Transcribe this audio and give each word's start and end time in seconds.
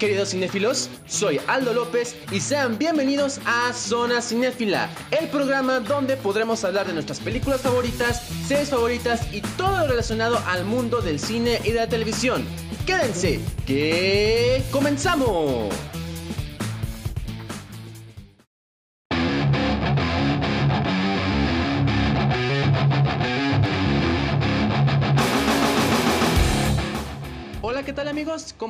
queridos 0.00 0.30
cinéfilos, 0.30 0.88
soy 1.06 1.38
Aldo 1.46 1.74
López 1.74 2.16
y 2.32 2.40
sean 2.40 2.78
bienvenidos 2.78 3.38
a 3.44 3.70
Zona 3.74 4.22
Cinéfila, 4.22 4.88
el 5.10 5.28
programa 5.28 5.78
donde 5.80 6.16
podremos 6.16 6.64
hablar 6.64 6.86
de 6.86 6.94
nuestras 6.94 7.20
películas 7.20 7.60
favoritas, 7.60 8.26
series 8.48 8.70
favoritas 8.70 9.32
y 9.32 9.42
todo 9.42 9.76
lo 9.80 9.86
relacionado 9.88 10.42
al 10.46 10.64
mundo 10.64 11.02
del 11.02 11.20
cine 11.20 11.60
y 11.64 11.72
de 11.72 11.80
la 11.80 11.86
televisión. 11.86 12.46
Quédense, 12.86 13.40
que 13.66 14.62
comenzamos. 14.72 15.68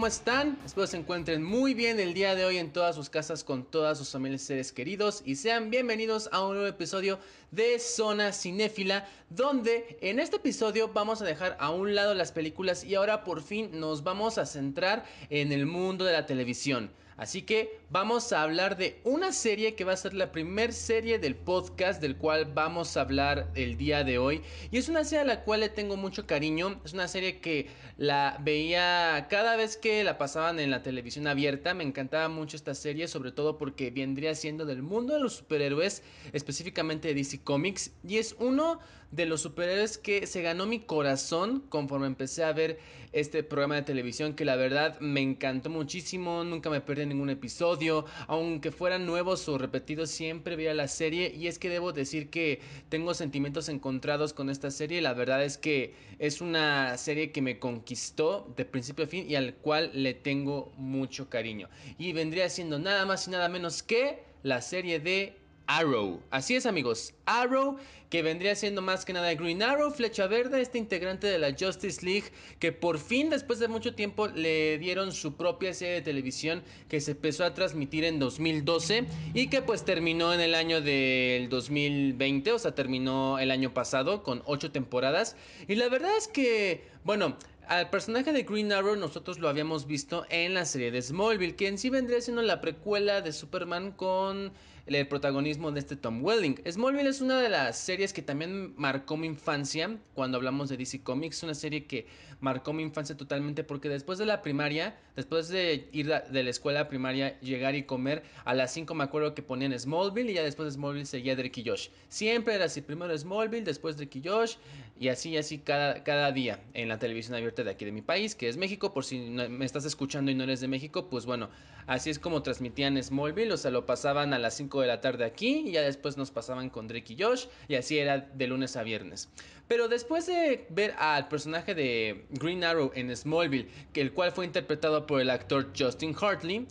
¿Cómo 0.00 0.06
están? 0.06 0.58
Espero 0.64 0.86
se 0.86 0.96
encuentren 0.96 1.42
muy 1.42 1.74
bien 1.74 2.00
el 2.00 2.14
día 2.14 2.34
de 2.34 2.46
hoy 2.46 2.56
en 2.56 2.72
todas 2.72 2.96
sus 2.96 3.10
casas 3.10 3.44
con 3.44 3.64
todas 3.64 3.98
sus 3.98 4.08
familias 4.08 4.40
y 4.40 4.46
seres 4.46 4.72
queridos 4.72 5.20
y 5.26 5.36
sean 5.36 5.68
bienvenidos 5.68 6.30
a 6.32 6.42
un 6.42 6.54
nuevo 6.54 6.66
episodio 6.66 7.18
de 7.50 7.78
Zona 7.78 8.32
Cinéfila 8.32 9.06
donde 9.28 9.98
en 10.00 10.18
este 10.18 10.36
episodio 10.36 10.88
vamos 10.88 11.20
a 11.20 11.26
dejar 11.26 11.54
a 11.60 11.68
un 11.68 11.94
lado 11.94 12.14
las 12.14 12.32
películas 12.32 12.82
y 12.82 12.94
ahora 12.94 13.24
por 13.24 13.42
fin 13.42 13.78
nos 13.78 14.02
vamos 14.02 14.38
a 14.38 14.46
centrar 14.46 15.04
en 15.28 15.52
el 15.52 15.66
mundo 15.66 16.06
de 16.06 16.12
la 16.12 16.24
televisión. 16.24 16.90
Así 17.20 17.42
que 17.42 17.78
vamos 17.90 18.32
a 18.32 18.42
hablar 18.42 18.78
de 18.78 18.98
una 19.04 19.30
serie 19.32 19.74
que 19.74 19.84
va 19.84 19.92
a 19.92 19.96
ser 19.98 20.14
la 20.14 20.32
primer 20.32 20.72
serie 20.72 21.18
del 21.18 21.36
podcast 21.36 22.00
del 22.00 22.16
cual 22.16 22.46
vamos 22.46 22.96
a 22.96 23.02
hablar 23.02 23.50
el 23.54 23.76
día 23.76 24.04
de 24.04 24.16
hoy. 24.16 24.40
Y 24.70 24.78
es 24.78 24.88
una 24.88 25.04
serie 25.04 25.20
a 25.20 25.26
la 25.26 25.42
cual 25.42 25.60
le 25.60 25.68
tengo 25.68 25.98
mucho 25.98 26.26
cariño. 26.26 26.80
Es 26.82 26.94
una 26.94 27.08
serie 27.08 27.38
que 27.40 27.66
la 27.98 28.38
veía 28.40 29.26
cada 29.28 29.56
vez 29.56 29.76
que 29.76 30.02
la 30.02 30.16
pasaban 30.16 30.58
en 30.60 30.70
la 30.70 30.82
televisión 30.82 31.26
abierta. 31.26 31.74
Me 31.74 31.84
encantaba 31.84 32.30
mucho 32.30 32.56
esta 32.56 32.74
serie, 32.74 33.06
sobre 33.06 33.32
todo 33.32 33.58
porque 33.58 33.90
vendría 33.90 34.34
siendo 34.34 34.64
del 34.64 34.80
mundo 34.80 35.12
de 35.12 35.20
los 35.20 35.34
superhéroes, 35.34 36.02
específicamente 36.32 37.08
de 37.08 37.14
DC 37.16 37.42
Comics. 37.44 37.90
Y 38.02 38.16
es 38.16 38.34
uno 38.38 38.80
de 39.10 39.26
los 39.26 39.40
superhéroes 39.42 39.98
que 39.98 40.26
se 40.26 40.42
ganó 40.42 40.66
mi 40.66 40.80
corazón 40.80 41.64
conforme 41.68 42.06
empecé 42.06 42.44
a 42.44 42.52
ver 42.52 42.78
este 43.12 43.42
programa 43.42 43.74
de 43.74 43.82
televisión 43.82 44.34
que 44.34 44.44
la 44.44 44.54
verdad 44.54 45.00
me 45.00 45.20
encantó 45.20 45.68
muchísimo, 45.68 46.44
nunca 46.44 46.70
me 46.70 46.80
perdí 46.80 47.06
ningún 47.06 47.30
episodio, 47.30 48.04
aunque 48.28 48.70
fueran 48.70 49.06
nuevos 49.06 49.48
o 49.48 49.58
repetidos 49.58 50.10
siempre 50.10 50.54
veía 50.54 50.74
la 50.74 50.86
serie 50.86 51.34
y 51.34 51.48
es 51.48 51.58
que 51.58 51.68
debo 51.68 51.92
decir 51.92 52.30
que 52.30 52.60
tengo 52.88 53.14
sentimientos 53.14 53.68
encontrados 53.68 54.32
con 54.32 54.48
esta 54.48 54.70
serie, 54.70 55.02
la 55.02 55.12
verdad 55.12 55.44
es 55.44 55.58
que 55.58 55.94
es 56.20 56.40
una 56.40 56.96
serie 56.98 57.32
que 57.32 57.42
me 57.42 57.58
conquistó 57.58 58.52
de 58.56 58.64
principio 58.64 59.06
a 59.06 59.08
fin 59.08 59.28
y 59.28 59.34
al 59.34 59.54
cual 59.54 59.90
le 59.92 60.14
tengo 60.14 60.72
mucho 60.76 61.28
cariño 61.28 61.68
y 61.98 62.12
vendría 62.12 62.48
siendo 62.48 62.78
nada 62.78 63.06
más 63.06 63.26
y 63.26 63.32
nada 63.32 63.48
menos 63.48 63.82
que 63.82 64.22
la 64.42 64.62
serie 64.62 65.00
de 65.00 65.36
Arrow. 65.66 66.20
Así 66.30 66.56
es 66.56 66.66
amigos, 66.66 67.14
Arrow 67.26 67.76
que 68.10 68.22
vendría 68.22 68.54
siendo 68.56 68.82
más 68.82 69.04
que 69.04 69.12
nada 69.12 69.32
Green 69.34 69.62
Arrow, 69.62 69.90
Flecha 69.92 70.26
Verde, 70.26 70.60
este 70.60 70.78
integrante 70.78 71.28
de 71.28 71.38
la 71.38 71.54
Justice 71.58 72.04
League 72.04 72.24
que 72.58 72.72
por 72.72 72.98
fin 72.98 73.30
después 73.30 73.60
de 73.60 73.68
mucho 73.68 73.94
tiempo 73.94 74.26
le 74.26 74.78
dieron 74.78 75.12
su 75.12 75.36
propia 75.36 75.72
serie 75.72 75.94
de 75.94 76.02
televisión 76.02 76.62
que 76.88 77.00
se 77.00 77.12
empezó 77.12 77.44
a 77.44 77.54
transmitir 77.54 78.04
en 78.04 78.18
2012 78.18 79.06
y 79.32 79.46
que 79.48 79.62
pues 79.62 79.84
terminó 79.84 80.34
en 80.34 80.40
el 80.40 80.54
año 80.54 80.80
del 80.80 81.48
2020, 81.48 82.52
o 82.52 82.58
sea, 82.58 82.74
terminó 82.74 83.38
el 83.38 83.50
año 83.50 83.72
pasado 83.72 84.22
con 84.22 84.42
8 84.44 84.72
temporadas. 84.72 85.36
Y 85.68 85.76
la 85.76 85.88
verdad 85.88 86.16
es 86.16 86.26
que, 86.26 86.84
bueno, 87.04 87.36
al 87.68 87.88
personaje 87.90 88.32
de 88.32 88.42
Green 88.42 88.72
Arrow 88.72 88.96
nosotros 88.96 89.38
lo 89.38 89.48
habíamos 89.48 89.86
visto 89.86 90.26
en 90.28 90.54
la 90.54 90.64
serie 90.64 90.90
de 90.90 91.00
Smallville, 91.00 91.54
que 91.54 91.68
en 91.68 91.78
sí 91.78 91.88
vendría 91.88 92.20
siendo 92.20 92.42
la 92.42 92.60
precuela 92.60 93.20
de 93.20 93.32
Superman 93.32 93.92
con 93.92 94.52
el 94.98 95.06
protagonismo 95.06 95.70
de 95.70 95.80
este 95.80 95.96
Tom 95.96 96.24
Welling. 96.24 96.56
Smallville 96.68 97.08
es 97.08 97.20
una 97.20 97.40
de 97.40 97.48
las 97.48 97.78
series 97.78 98.12
que 98.12 98.22
también 98.22 98.74
marcó 98.76 99.16
mi 99.16 99.28
infancia 99.28 99.96
cuando 100.14 100.36
hablamos 100.36 100.68
de 100.68 100.76
DC 100.76 101.02
Comics, 101.02 101.42
una 101.42 101.54
serie 101.54 101.86
que 101.86 102.06
marcó 102.40 102.72
mi 102.72 102.82
infancia 102.82 103.16
totalmente 103.16 103.62
porque 103.62 103.88
después 103.88 104.18
de 104.18 104.26
la 104.26 104.42
primaria, 104.42 104.98
después 105.14 105.48
de 105.48 105.88
ir 105.92 106.08
de 106.08 106.42
la 106.42 106.50
escuela 106.50 106.88
primaria, 106.88 107.38
llegar 107.40 107.74
y 107.74 107.84
comer, 107.84 108.24
a 108.44 108.54
las 108.54 108.72
5 108.72 108.94
me 108.94 109.04
acuerdo 109.04 109.34
que 109.34 109.42
ponían 109.42 109.78
Smallville 109.78 110.30
y 110.30 110.34
ya 110.34 110.42
después 110.42 110.66
de 110.66 110.72
Smallville 110.72 111.06
seguía 111.06 111.36
Drake 111.36 111.60
y 111.60 111.68
Josh. 111.68 111.88
Siempre 112.08 112.54
era 112.54 112.64
así, 112.64 112.80
primero 112.80 113.16
Smallville, 113.16 113.64
después 113.64 113.96
Drake 113.96 114.18
y 114.18 114.28
Josh 114.28 114.56
y 115.00 115.08
así 115.08 115.38
así 115.38 115.58
cada, 115.58 116.04
cada 116.04 116.30
día 116.30 116.60
en 116.74 116.88
la 116.88 116.98
televisión 116.98 117.34
abierta 117.34 117.64
de 117.64 117.70
aquí 117.70 117.86
de 117.86 117.90
mi 117.90 118.02
país, 118.02 118.34
que 118.34 118.50
es 118.50 118.58
México, 118.58 118.92
por 118.92 119.02
si 119.02 119.18
me 119.18 119.64
estás 119.64 119.86
escuchando 119.86 120.30
y 120.30 120.34
no 120.34 120.44
eres 120.44 120.60
de 120.60 120.68
México, 120.68 121.08
pues 121.08 121.24
bueno, 121.24 121.48
así 121.86 122.10
es 122.10 122.18
como 122.18 122.42
transmitían 122.42 123.02
Smallville, 123.02 123.50
o 123.50 123.56
sea, 123.56 123.70
lo 123.70 123.86
pasaban 123.86 124.34
a 124.34 124.38
las 124.38 124.54
5 124.58 124.82
de 124.82 124.86
la 124.86 125.00
tarde 125.00 125.24
aquí 125.24 125.64
y 125.66 125.72
ya 125.72 125.80
después 125.80 126.18
nos 126.18 126.30
pasaban 126.30 126.68
con 126.68 126.86
Drake 126.86 127.14
y 127.14 127.22
Josh 127.22 127.46
y 127.66 127.76
así 127.76 127.96
era 127.96 128.18
de 128.18 128.46
lunes 128.46 128.76
a 128.76 128.82
viernes. 128.82 129.30
Pero 129.68 129.88
después 129.88 130.26
de 130.26 130.66
ver 130.68 130.94
al 130.98 131.28
personaje 131.28 131.74
de 131.74 132.26
Green 132.32 132.62
Arrow 132.62 132.92
en 132.94 133.16
Smallville, 133.16 133.68
que 133.94 134.02
el 134.02 134.12
cual 134.12 134.32
fue 134.32 134.44
interpretado 134.44 135.06
por 135.06 135.22
el 135.22 135.30
actor 135.30 135.72
Justin 135.78 136.14
Hartley, 136.20 136.66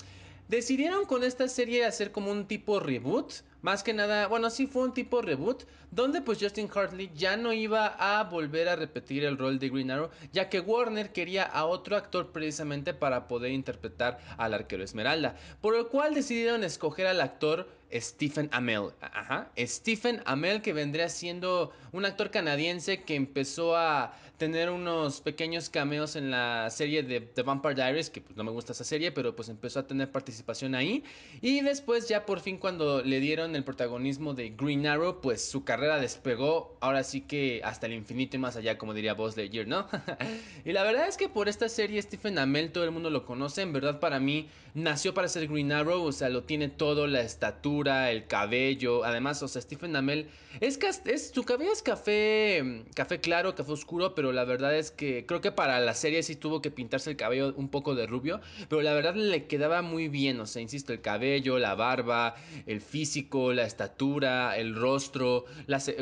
decidieron 0.50 1.06
con 1.06 1.24
esta 1.24 1.48
serie 1.48 1.84
hacer 1.84 2.12
como 2.12 2.30
un 2.30 2.46
tipo 2.46 2.80
reboot. 2.80 3.34
Más 3.62 3.84
que 3.84 3.94
nada, 3.94 4.28
bueno, 4.28 4.50
sí 4.50 4.68
fue 4.68 4.84
un 4.84 4.94
tipo 4.94 5.22
reboot, 5.22 5.64
donde 5.92 6.22
pues 6.22 6.40
Justin 6.40 6.70
Hartley 6.74 7.12
ya 7.14 7.36
no 7.36 7.52
iba 7.52 7.88
a 7.88 8.24
volver 8.24 8.70
a 8.70 8.76
repetir 8.76 9.26
el 9.26 9.38
rol 9.38 9.60
de 9.60 9.70
Green 9.70 9.92
Arrow, 9.92 10.10
ya 10.32 10.50
que 10.50 10.60
Warner 10.60 11.12
quería 11.12 11.44
a 11.44 11.66
otro 11.66 11.98
actor 11.98 12.32
precisamente 12.32 12.94
para 12.94 13.28
poder 13.28 13.52
interpretar 13.52 14.20
al 14.38 14.54
arquero 14.54 14.84
Esmeralda, 14.84 15.36
por 15.62 15.76
lo 15.76 15.90
cual 15.90 16.14
decidieron 16.14 16.64
escoger 16.64 17.08
al 17.08 17.22
actor 17.22 17.68
Stephen 17.92 18.50
Amell. 18.52 18.92
Ajá. 19.02 19.50
Stephen 19.58 20.22
Amell 20.26 20.62
que 20.62 20.74
vendría 20.74 21.10
siendo 21.10 21.74
un 21.92 22.06
actor 22.06 22.30
canadiense 22.30 23.02
que 23.02 23.16
empezó 23.16 23.76
a 23.76 24.14
tener 24.40 24.70
unos 24.72 25.22
pequeños 25.22 25.70
cameos 25.70 26.16
en 26.16 26.32
la 26.32 26.70
serie 26.72 27.04
de 27.04 27.20
The 27.22 27.44
Vampire 27.44 27.76
Diaries, 27.76 28.10
que 28.10 28.22
pues 28.22 28.36
no 28.38 28.44
me 28.44 28.52
gusta 28.52 28.72
esa 28.72 28.84
serie, 28.84 29.12
pero 29.12 29.36
pues 29.36 29.50
empezó 29.50 29.82
a 29.82 29.86
tener 29.86 30.12
participación 30.12 30.74
ahí. 30.74 31.04
Y 31.42 31.62
después 31.62 32.08
ya 32.08 32.26
por 32.26 32.40
fin 32.40 32.58
cuando 32.58 33.04
le 33.04 33.20
dieron 33.20 33.56
el 33.56 33.64
protagonismo 33.64 34.34
de 34.34 34.50
Green 34.52 34.88
Arrow, 34.88 35.20
pues 35.22 35.48
su 35.48 35.64
carrera 35.64 36.00
despegó, 36.00 36.78
ahora 36.80 37.04
sí 37.04 37.22
que 37.22 37.62
hasta 37.64 37.86
el 37.86 37.94
infinito 37.94 38.38
y 38.38 38.40
más 38.40 38.56
allá, 38.56 38.78
como 38.78 38.94
diría 38.94 39.14
Buzz 39.14 39.36
Lightyear, 39.36 39.68
¿no? 39.68 39.88
y 40.66 40.72
la 40.72 40.84
verdad 40.84 41.08
es 41.08 41.18
que 41.18 41.28
por 41.30 41.50
esta 41.50 41.68
serie 41.68 42.02
Stephen 42.02 42.40
Amell 42.40 42.72
todo 42.72 42.86
el 42.86 42.92
mundo 42.92 43.10
lo 43.10 43.26
conoce, 43.26 43.62
en 43.62 43.74
verdad 43.74 44.00
para 44.00 44.20
mí 44.20 44.48
nació 44.74 45.14
para 45.14 45.28
ser 45.28 45.48
Green 45.48 45.74
Arrow, 45.74 46.02
o 46.02 46.12
sea, 46.14 46.30
lo 46.30 46.44
tiene 46.44 46.70
todo, 46.70 47.08
la 47.08 47.22
estatura, 47.22 48.10
el 48.10 48.26
cabello, 48.26 49.04
además, 49.04 49.44
o 49.44 49.50
sea, 49.50 49.62
Stephen 49.62 49.98
Amell 49.98 50.30
es, 50.62 50.80
es 51.06 51.32
su 51.32 51.44
cabello 51.44 51.74
es 51.74 51.84
café 51.84 52.86
café 52.96 53.20
claro, 53.20 53.56
café 53.56 53.72
oscuro, 53.72 54.16
pero 54.16 54.29
la 54.32 54.44
verdad 54.44 54.76
es 54.76 54.92
que 54.92 55.26
creo 55.26 55.42
que 55.42 55.52
para 55.52 55.80
la 55.80 55.94
serie 55.94 56.24
sí 56.24 56.36
tuvo 56.36 56.62
que 56.62 56.72
pintarse 56.72 57.10
el 57.10 57.18
cabello 57.18 57.54
un 57.56 57.70
poco 57.70 57.96
de 57.96 58.08
rubio, 58.08 58.42
pero 58.68 58.82
la 58.82 58.94
verdad 58.94 59.16
le 59.16 59.48
quedaba 59.48 59.82
muy 59.82 60.08
bien, 60.08 60.40
o 60.40 60.46
sea, 60.46 60.62
insisto, 60.62 60.94
el 60.94 61.02
cabello, 61.02 61.60
la 61.60 61.76
barba, 61.76 62.36
el 62.66 62.82
físico, 62.82 63.54
la 63.54 63.64
estatura, 63.64 64.58
el 64.58 64.76
rostro, 64.76 65.46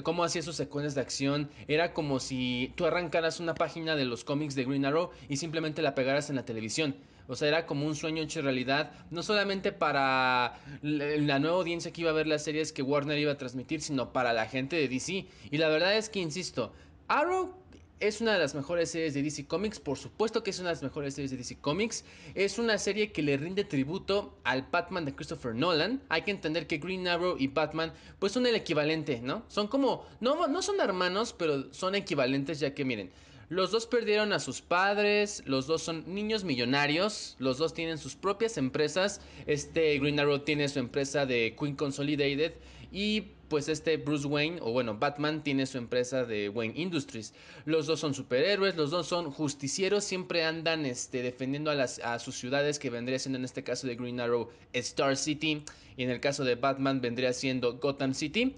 cómo 0.04 0.24
hacía 0.24 0.42
sus 0.42 0.56
secuencias 0.56 0.96
de 0.96 1.02
acción, 1.02 1.50
era 1.68 1.94
como 1.94 2.20
si 2.20 2.74
tú 2.76 2.86
arrancaras 2.86 3.40
una 3.40 3.56
página 3.56 3.96
de 3.96 4.06
los 4.06 4.24
cómics 4.24 4.56
de 4.56 4.66
Green 4.66 4.86
Arrow 4.86 5.12
y 5.30 5.38
simplemente 5.38 5.82
la 5.82 5.96
pegaras 5.96 6.30
en 6.30 6.36
la 6.38 6.46
televisión. 6.46 6.96
O 7.30 7.36
sea, 7.36 7.50
era 7.50 7.66
como 7.66 7.86
un 7.86 7.94
sueño 7.94 8.24
hecho 8.24 8.42
realidad, 8.42 8.92
no 9.12 9.22
solamente 9.22 9.74
para 9.74 10.60
la 10.82 11.40
nueva 11.40 11.58
audiencia 11.58 11.92
que 11.92 12.00
iba 12.00 12.10
a 12.10 12.14
ver 12.14 12.26
las 12.26 12.46
series 12.46 12.72
que 12.72 12.82
Warner 12.82 13.18
iba 13.20 13.34
a 13.34 13.38
transmitir, 13.38 13.82
sino 13.82 14.14
para 14.14 14.32
la 14.32 14.46
gente 14.46 14.78
de 14.78 14.88
DC. 14.88 15.26
Y 15.52 15.58
la 15.58 15.68
verdad 15.68 15.98
es 15.98 16.08
que, 16.08 16.20
insisto, 16.20 16.72
Arrow 17.10 17.54
es 18.00 18.22
una 18.22 18.34
de 18.34 18.40
las 18.40 18.54
mejores 18.54 18.92
series 18.92 19.14
de 19.14 19.24
DC 19.24 19.48
Comics, 19.48 19.80
por 19.80 19.98
supuesto 19.98 20.44
que 20.44 20.52
es 20.52 20.60
una 20.60 20.70
de 20.70 20.76
las 20.76 20.84
mejores 20.84 21.16
series 21.16 21.32
de 21.32 21.38
DC 21.38 21.58
Comics. 21.60 22.06
Es 22.36 22.60
una 22.60 22.78
serie 22.78 23.12
que 23.12 23.24
le 23.24 23.38
rinde 23.38 23.64
tributo 23.64 24.38
al 24.44 24.68
Batman 24.72 25.06
de 25.06 25.16
Christopher 25.16 25.56
Nolan. 25.56 26.02
Hay 26.10 26.22
que 26.22 26.32
entender 26.32 26.68
que 26.68 26.78
Green 26.78 27.08
Arrow 27.08 27.36
y 27.40 27.48
Batman 27.48 27.94
pues 28.20 28.32
son 28.32 28.46
el 28.46 28.56
equivalente, 28.56 29.20
¿no? 29.22 29.44
Son 29.48 29.68
como, 29.68 30.06
no, 30.20 30.48
no 30.48 30.62
son 30.62 30.80
hermanos, 30.80 31.34
pero 31.34 31.74
son 31.74 31.96
equivalentes 31.96 32.60
ya 32.60 32.76
que 32.76 32.86
miren, 32.86 33.12
los 33.50 33.72
dos 33.72 33.88
perdieron 33.88 34.34
a 34.34 34.40
sus 34.40 34.62
padres, 34.62 35.42
los 35.46 35.68
dos 35.68 35.82
son 35.82 36.04
niños 36.14 36.44
millonarios, 36.44 37.36
los 37.40 37.58
dos 37.58 37.74
tienen 37.74 37.98
sus 37.98 38.16
propias 38.16 38.58
empresas. 38.58 39.22
Este 39.48 39.98
Green 40.00 40.20
Arrow 40.20 40.40
tiene 40.40 40.68
su 40.68 40.80
empresa 40.80 41.26
de 41.26 41.56
Queen 41.58 41.76
Consolidated 41.76 42.54
y 42.92 43.32
pues 43.50 43.70
este 43.70 43.98
Bruce 43.98 44.28
Wayne, 44.28 44.60
o 44.62 44.72
bueno, 44.72 44.98
Batman 44.98 45.44
tiene 45.44 45.66
su 45.66 45.78
empresa 45.78 46.26
de 46.26 46.50
Wayne 46.50 46.74
Industries. 46.78 47.34
Los 47.66 47.88
dos 47.88 48.00
son 48.00 48.14
superhéroes, 48.14 48.76
los 48.76 48.92
dos 48.92 49.08
son 49.08 49.32
justicieros, 49.32 50.04
siempre 50.04 50.44
andan 50.44 50.86
este, 50.86 51.22
defendiendo 51.22 51.72
a, 51.72 51.76
las, 51.76 52.00
a 52.00 52.20
sus 52.20 52.36
ciudades, 52.36 52.80
que 52.80 52.90
vendría 52.90 53.20
siendo 53.20 53.38
en 53.38 53.46
este 53.46 53.64
caso 53.64 53.88
de 53.88 53.96
Green 53.96 54.20
Arrow 54.20 54.50
Star 54.74 55.18
City, 55.18 55.64
y 55.96 56.04
en 56.04 56.10
el 56.10 56.20
caso 56.20 56.44
de 56.44 56.56
Batman 56.56 57.02
vendría 57.02 57.34
siendo 57.34 57.78
Gotham 57.78 58.14
City. 58.14 58.56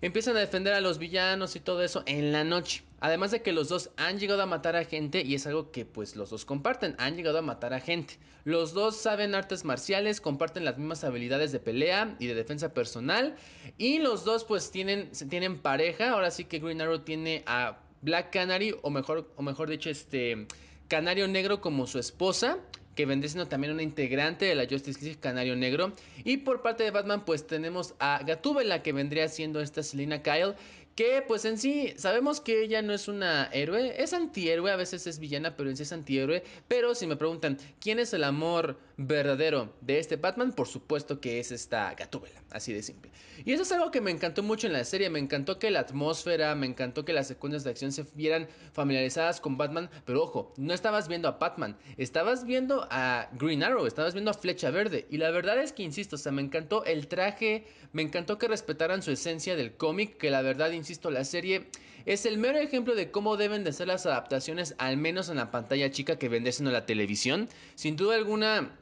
Empiezan 0.00 0.36
a 0.36 0.40
defender 0.40 0.74
a 0.74 0.80
los 0.80 0.98
villanos 0.98 1.54
y 1.54 1.60
todo 1.60 1.82
eso 1.82 2.02
en 2.06 2.32
la 2.32 2.44
noche. 2.44 2.82
Además 3.02 3.32
de 3.32 3.42
que 3.42 3.50
los 3.50 3.68
dos 3.68 3.90
han 3.96 4.20
llegado 4.20 4.42
a 4.42 4.46
matar 4.46 4.76
a 4.76 4.84
gente 4.84 5.22
y 5.22 5.34
es 5.34 5.44
algo 5.48 5.72
que 5.72 5.84
pues 5.84 6.14
los 6.14 6.30
dos 6.30 6.44
comparten, 6.44 6.94
han 6.98 7.16
llegado 7.16 7.36
a 7.36 7.42
matar 7.42 7.74
a 7.74 7.80
gente. 7.80 8.16
Los 8.44 8.74
dos 8.74 8.96
saben 8.96 9.34
artes 9.34 9.64
marciales, 9.64 10.20
comparten 10.20 10.64
las 10.64 10.78
mismas 10.78 11.02
habilidades 11.02 11.50
de 11.50 11.58
pelea 11.58 12.14
y 12.20 12.28
de 12.28 12.36
defensa 12.36 12.72
personal 12.72 13.34
y 13.76 13.98
los 13.98 14.24
dos 14.24 14.44
pues 14.44 14.70
tienen, 14.70 15.10
tienen 15.28 15.58
pareja, 15.58 16.10
ahora 16.10 16.30
sí 16.30 16.44
que 16.44 16.60
Green 16.60 16.80
Arrow 16.80 17.00
tiene 17.00 17.42
a 17.46 17.80
Black 18.02 18.32
Canary 18.32 18.76
o 18.82 18.90
mejor, 18.90 19.32
o 19.34 19.42
mejor 19.42 19.68
dicho 19.68 19.90
este 19.90 20.46
Canario 20.86 21.26
Negro 21.26 21.60
como 21.60 21.88
su 21.88 21.98
esposa 21.98 22.60
que 22.94 23.06
vendría 23.06 23.30
siendo 23.30 23.48
también 23.48 23.72
una 23.72 23.82
integrante 23.82 24.44
de 24.44 24.54
la 24.54 24.66
Justice 24.68 25.02
League 25.02 25.18
Canario 25.18 25.56
Negro. 25.56 25.92
Y 26.24 26.38
por 26.38 26.62
parte 26.62 26.84
de 26.84 26.90
Batman, 26.90 27.24
pues 27.24 27.46
tenemos 27.46 27.94
a 27.98 28.22
Gatúbela, 28.24 28.82
que 28.82 28.92
vendría 28.92 29.28
siendo 29.28 29.60
esta 29.60 29.82
Selina 29.82 30.22
Kyle, 30.22 30.54
que 30.94 31.22
pues 31.26 31.44
en 31.44 31.58
sí 31.58 31.94
sabemos 31.96 32.40
que 32.40 32.62
ella 32.62 32.82
no 32.82 32.92
es 32.92 33.08
una 33.08 33.46
héroe, 33.52 33.94
es 34.02 34.12
antihéroe, 34.12 34.70
a 34.70 34.76
veces 34.76 35.06
es 35.06 35.18
villana, 35.18 35.56
pero 35.56 35.70
en 35.70 35.76
sí 35.76 35.84
es 35.84 35.92
antihéroe. 35.92 36.42
Pero 36.68 36.94
si 36.94 37.06
me 37.06 37.16
preguntan, 37.16 37.58
¿quién 37.80 37.98
es 37.98 38.12
el 38.12 38.24
amor 38.24 38.78
verdadero 38.96 39.74
de 39.80 39.98
este 39.98 40.16
Batman? 40.16 40.52
Por 40.52 40.68
supuesto 40.68 41.20
que 41.20 41.40
es 41.40 41.52
esta 41.52 41.94
Gatúbela, 41.94 42.42
así 42.50 42.72
de 42.72 42.82
simple. 42.82 43.10
Y 43.44 43.52
eso 43.52 43.62
es 43.62 43.72
algo 43.72 43.90
que 43.90 44.00
me 44.00 44.10
encantó 44.10 44.42
mucho 44.42 44.66
en 44.66 44.72
la 44.72 44.84
serie, 44.84 45.10
me 45.10 45.18
encantó 45.18 45.58
que 45.58 45.70
la 45.70 45.80
atmósfera, 45.80 46.54
me 46.54 46.66
encantó 46.66 47.04
que 47.04 47.12
las 47.12 47.26
secuencias 47.26 47.64
de 47.64 47.70
acción 47.70 47.92
se 47.92 48.06
vieran 48.14 48.48
familiarizadas 48.72 49.40
con 49.40 49.56
Batman, 49.56 49.90
pero 50.04 50.22
ojo, 50.22 50.52
no 50.56 50.74
estabas 50.74 51.08
viendo 51.08 51.28
a 51.28 51.32
Batman, 51.32 51.76
estabas 51.96 52.44
viendo 52.44 52.86
a 52.90 53.28
Green 53.32 53.62
Arrow, 53.62 53.86
estabas 53.86 54.14
viendo 54.14 54.30
a 54.30 54.34
Flecha 54.34 54.70
Verde. 54.70 55.06
Y 55.10 55.16
la 55.16 55.30
verdad 55.30 55.60
es 55.60 55.72
que, 55.72 55.82
insisto, 55.82 56.16
o 56.16 56.18
sea, 56.18 56.32
me 56.32 56.42
encantó 56.42 56.84
el 56.84 57.08
traje, 57.08 57.66
me 57.92 58.02
encantó 58.02 58.38
que 58.38 58.48
respetaran 58.48 59.02
su 59.02 59.10
esencia 59.10 59.56
del 59.56 59.76
cómic, 59.76 60.16
que 60.18 60.30
la 60.30 60.42
verdad 60.42 60.70
insisto, 60.70 61.10
la 61.10 61.24
serie 61.24 61.66
es 62.04 62.26
el 62.26 62.38
mero 62.38 62.58
ejemplo 62.58 62.94
de 62.94 63.10
cómo 63.10 63.36
deben 63.36 63.64
de 63.64 63.72
ser 63.72 63.88
las 63.88 64.06
adaptaciones, 64.06 64.74
al 64.78 64.96
menos 64.96 65.28
en 65.28 65.36
la 65.36 65.50
pantalla 65.50 65.90
chica 65.90 66.18
que 66.18 66.28
vende 66.28 66.52
en 66.58 66.72
la 66.72 66.86
televisión. 66.86 67.48
Sin 67.74 67.96
duda 67.96 68.16
alguna, 68.16 68.76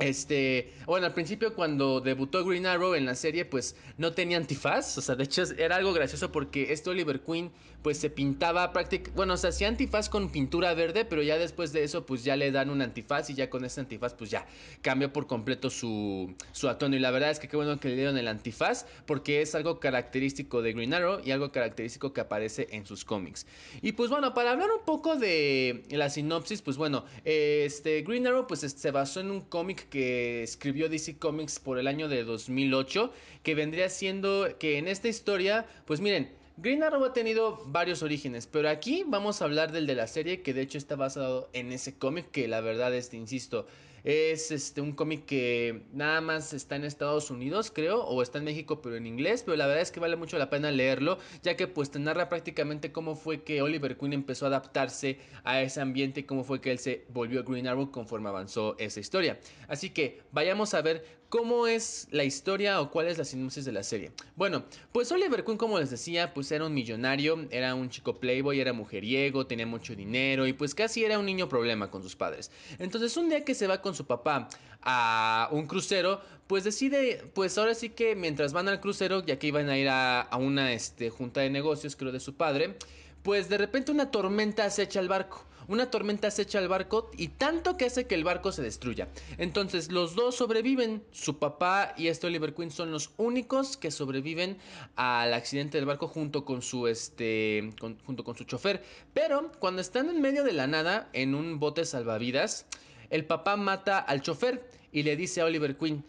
este, 0.00 0.72
bueno, 0.86 1.06
al 1.06 1.14
principio 1.14 1.54
cuando 1.54 2.00
debutó 2.00 2.44
Green 2.44 2.66
Arrow 2.66 2.94
en 2.94 3.04
la 3.06 3.14
serie, 3.14 3.44
pues 3.44 3.76
no 3.98 4.12
tenía 4.12 4.36
antifaz, 4.36 4.98
o 4.98 5.00
sea, 5.00 5.14
de 5.14 5.24
hecho 5.24 5.42
era 5.58 5.76
algo 5.76 5.92
gracioso 5.92 6.32
porque 6.32 6.72
este 6.72 6.90
Oliver 6.90 7.20
Queen 7.20 7.50
pues 7.82 7.98
se 7.98 8.10
pintaba 8.10 8.72
prácticamente, 8.72 9.16
bueno, 9.16 9.34
o 9.34 9.36
sea, 9.36 9.50
hacía 9.50 9.68
antifaz 9.68 10.08
con 10.08 10.30
pintura 10.30 10.74
verde, 10.74 11.04
pero 11.04 11.22
ya 11.22 11.38
después 11.38 11.72
de 11.72 11.84
eso 11.84 12.06
pues 12.06 12.24
ya 12.24 12.36
le 12.36 12.50
dan 12.50 12.70
un 12.70 12.82
antifaz 12.82 13.30
y 13.30 13.34
ya 13.34 13.50
con 13.50 13.64
ese 13.64 13.80
antifaz 13.80 14.14
pues 14.14 14.30
ya 14.30 14.46
cambió 14.82 15.12
por 15.12 15.26
completo 15.26 15.70
su, 15.70 16.34
su 16.52 16.68
atono 16.68 16.96
y 16.96 16.98
la 16.98 17.10
verdad 17.10 17.30
es 17.30 17.38
que 17.38 17.48
qué 17.48 17.56
bueno 17.56 17.78
que 17.80 17.88
le 17.88 17.96
dieron 17.96 18.18
el 18.18 18.28
antifaz 18.28 18.86
porque 19.06 19.42
es 19.42 19.54
algo 19.54 19.80
característico 19.80 20.62
de 20.62 20.72
Green 20.72 20.94
Arrow 20.94 21.20
y 21.24 21.30
algo 21.30 21.52
característico 21.52 22.12
que 22.12 22.20
aparece 22.20 22.68
en 22.70 22.86
sus 22.86 23.04
cómics. 23.04 23.46
Y 23.82 23.92
pues 23.92 24.10
bueno, 24.10 24.34
para 24.34 24.52
hablar 24.52 24.70
un 24.70 24.84
poco 24.84 25.16
de 25.16 25.84
la 25.90 26.10
sinopsis, 26.10 26.62
pues 26.62 26.76
bueno, 26.76 27.04
este 27.24 28.02
Green 28.02 28.26
Arrow 28.26 28.46
pues 28.46 28.60
se 28.60 28.90
basó 28.90 29.20
en 29.20 29.30
un 29.30 29.40
cómic 29.40 29.88
que 29.88 30.42
escribió 30.42 30.88
DC 30.88 31.18
Comics 31.18 31.58
por 31.58 31.78
el 31.78 31.86
año 31.86 32.08
de 32.08 32.24
2008, 32.24 33.12
que 33.42 33.54
vendría 33.54 33.88
siendo 33.88 34.48
que 34.58 34.78
en 34.78 34.88
esta 34.88 35.08
historia, 35.08 35.66
pues 35.86 36.00
miren, 36.00 36.39
Green 36.62 36.82
Arrow 36.82 37.02
ha 37.06 37.14
tenido 37.14 37.62
varios 37.64 38.02
orígenes, 38.02 38.46
pero 38.46 38.68
aquí 38.68 39.02
vamos 39.06 39.40
a 39.40 39.46
hablar 39.46 39.72
del 39.72 39.86
de 39.86 39.94
la 39.94 40.06
serie 40.06 40.42
que 40.42 40.52
de 40.52 40.60
hecho 40.60 40.76
está 40.76 40.94
basado 40.94 41.48
en 41.54 41.72
ese 41.72 41.96
cómic 41.96 42.30
que 42.30 42.48
la 42.48 42.60
verdad, 42.60 42.94
este, 42.94 43.16
insisto, 43.16 43.66
es 44.04 44.50
este, 44.50 44.82
un 44.82 44.92
cómic 44.92 45.24
que 45.24 45.84
nada 45.94 46.20
más 46.20 46.52
está 46.52 46.76
en 46.76 46.84
Estados 46.84 47.30
Unidos, 47.30 47.70
creo, 47.74 48.02
o 48.02 48.22
está 48.22 48.38
en 48.38 48.44
México, 48.44 48.82
pero 48.82 48.96
en 48.96 49.06
inglés. 49.06 49.42
Pero 49.42 49.56
la 49.56 49.66
verdad 49.66 49.82
es 49.82 49.90
que 49.90 50.00
vale 50.00 50.16
mucho 50.16 50.36
la 50.36 50.50
pena 50.50 50.70
leerlo, 50.70 51.18
ya 51.42 51.56
que 51.56 51.66
pues 51.66 51.90
te 51.90 51.98
narra 51.98 52.28
prácticamente 52.28 52.92
cómo 52.92 53.16
fue 53.16 53.42
que 53.42 53.62
Oliver 53.62 53.96
Queen 53.96 54.12
empezó 54.12 54.44
a 54.44 54.48
adaptarse 54.48 55.18
a 55.44 55.62
ese 55.62 55.80
ambiente 55.80 56.20
y 56.20 56.22
cómo 56.24 56.44
fue 56.44 56.60
que 56.60 56.72
él 56.72 56.78
se 56.78 57.06
volvió 57.08 57.42
Green 57.44 57.68
Arrow 57.68 57.90
conforme 57.90 58.28
avanzó 58.28 58.76
esa 58.78 59.00
historia. 59.00 59.38
Así 59.68 59.90
que 59.90 60.20
vayamos 60.32 60.74
a 60.74 60.82
ver 60.82 61.19
¿Cómo 61.30 61.68
es 61.68 62.08
la 62.10 62.24
historia 62.24 62.80
o 62.80 62.90
cuál 62.90 63.06
es 63.06 63.16
la 63.16 63.24
sinopsis 63.24 63.64
de 63.64 63.70
la 63.70 63.84
serie? 63.84 64.10
Bueno, 64.34 64.64
pues 64.90 65.12
Oliver 65.12 65.44
Queen, 65.44 65.58
como 65.58 65.78
les 65.78 65.88
decía, 65.88 66.34
pues 66.34 66.50
era 66.50 66.66
un 66.66 66.74
millonario, 66.74 67.46
era 67.52 67.76
un 67.76 67.88
chico 67.88 68.18
playboy, 68.18 68.58
era 68.58 68.72
mujeriego, 68.72 69.46
tenía 69.46 69.64
mucho 69.64 69.94
dinero 69.94 70.48
y 70.48 70.54
pues 70.54 70.74
casi 70.74 71.04
era 71.04 71.20
un 71.20 71.26
niño 71.26 71.48
problema 71.48 71.88
con 71.88 72.02
sus 72.02 72.16
padres. 72.16 72.50
Entonces 72.80 73.16
un 73.16 73.28
día 73.28 73.44
que 73.44 73.54
se 73.54 73.68
va 73.68 73.80
con 73.80 73.94
su 73.94 74.06
papá 74.06 74.48
a 74.82 75.48
un 75.52 75.68
crucero, 75.68 76.20
pues 76.48 76.64
decide, 76.64 77.22
pues 77.32 77.56
ahora 77.58 77.76
sí 77.76 77.90
que 77.90 78.16
mientras 78.16 78.52
van 78.52 78.68
al 78.68 78.80
crucero, 78.80 79.24
ya 79.24 79.38
que 79.38 79.46
iban 79.46 79.68
a 79.68 79.78
ir 79.78 79.88
a, 79.88 80.28
una 80.36 80.72
este, 80.72 81.10
junta 81.10 81.42
de 81.42 81.50
negocios, 81.50 81.94
creo, 81.94 82.10
de 82.10 82.18
su 82.18 82.34
padre, 82.34 82.76
pues 83.22 83.48
de 83.48 83.56
repente 83.56 83.92
una 83.92 84.10
tormenta 84.10 84.64
acecha 84.64 84.98
al 84.98 85.06
barco 85.06 85.46
una 85.70 85.88
tormenta 85.88 86.32
se 86.32 86.42
echa 86.42 86.58
al 86.58 86.66
barco 86.66 87.10
y 87.16 87.28
tanto 87.28 87.76
que 87.76 87.84
hace 87.84 88.08
que 88.08 88.16
el 88.16 88.24
barco 88.24 88.50
se 88.50 88.60
destruya. 88.60 89.06
Entonces 89.38 89.92
los 89.92 90.16
dos 90.16 90.34
sobreviven, 90.34 91.04
su 91.12 91.38
papá 91.38 91.94
y 91.96 92.08
este 92.08 92.26
Oliver 92.26 92.54
Queen 92.54 92.72
son 92.72 92.90
los 92.90 93.12
únicos 93.18 93.76
que 93.76 93.92
sobreviven 93.92 94.58
al 94.96 95.32
accidente 95.32 95.78
del 95.78 95.86
barco 95.86 96.08
junto 96.08 96.44
con 96.44 96.60
su 96.60 96.88
este 96.88 97.72
junto 98.04 98.24
con 98.24 98.36
su 98.36 98.42
chofer. 98.42 98.82
Pero 99.14 99.52
cuando 99.60 99.80
están 99.80 100.10
en 100.10 100.20
medio 100.20 100.42
de 100.42 100.54
la 100.54 100.66
nada 100.66 101.08
en 101.12 101.36
un 101.36 101.60
bote 101.60 101.84
salvavidas, 101.84 102.66
el 103.08 103.24
papá 103.24 103.56
mata 103.56 104.00
al 104.00 104.22
chofer 104.22 104.68
y 104.90 105.04
le 105.04 105.14
dice 105.14 105.40
a 105.40 105.44
Oliver 105.44 105.76
Queen, 105.76 106.04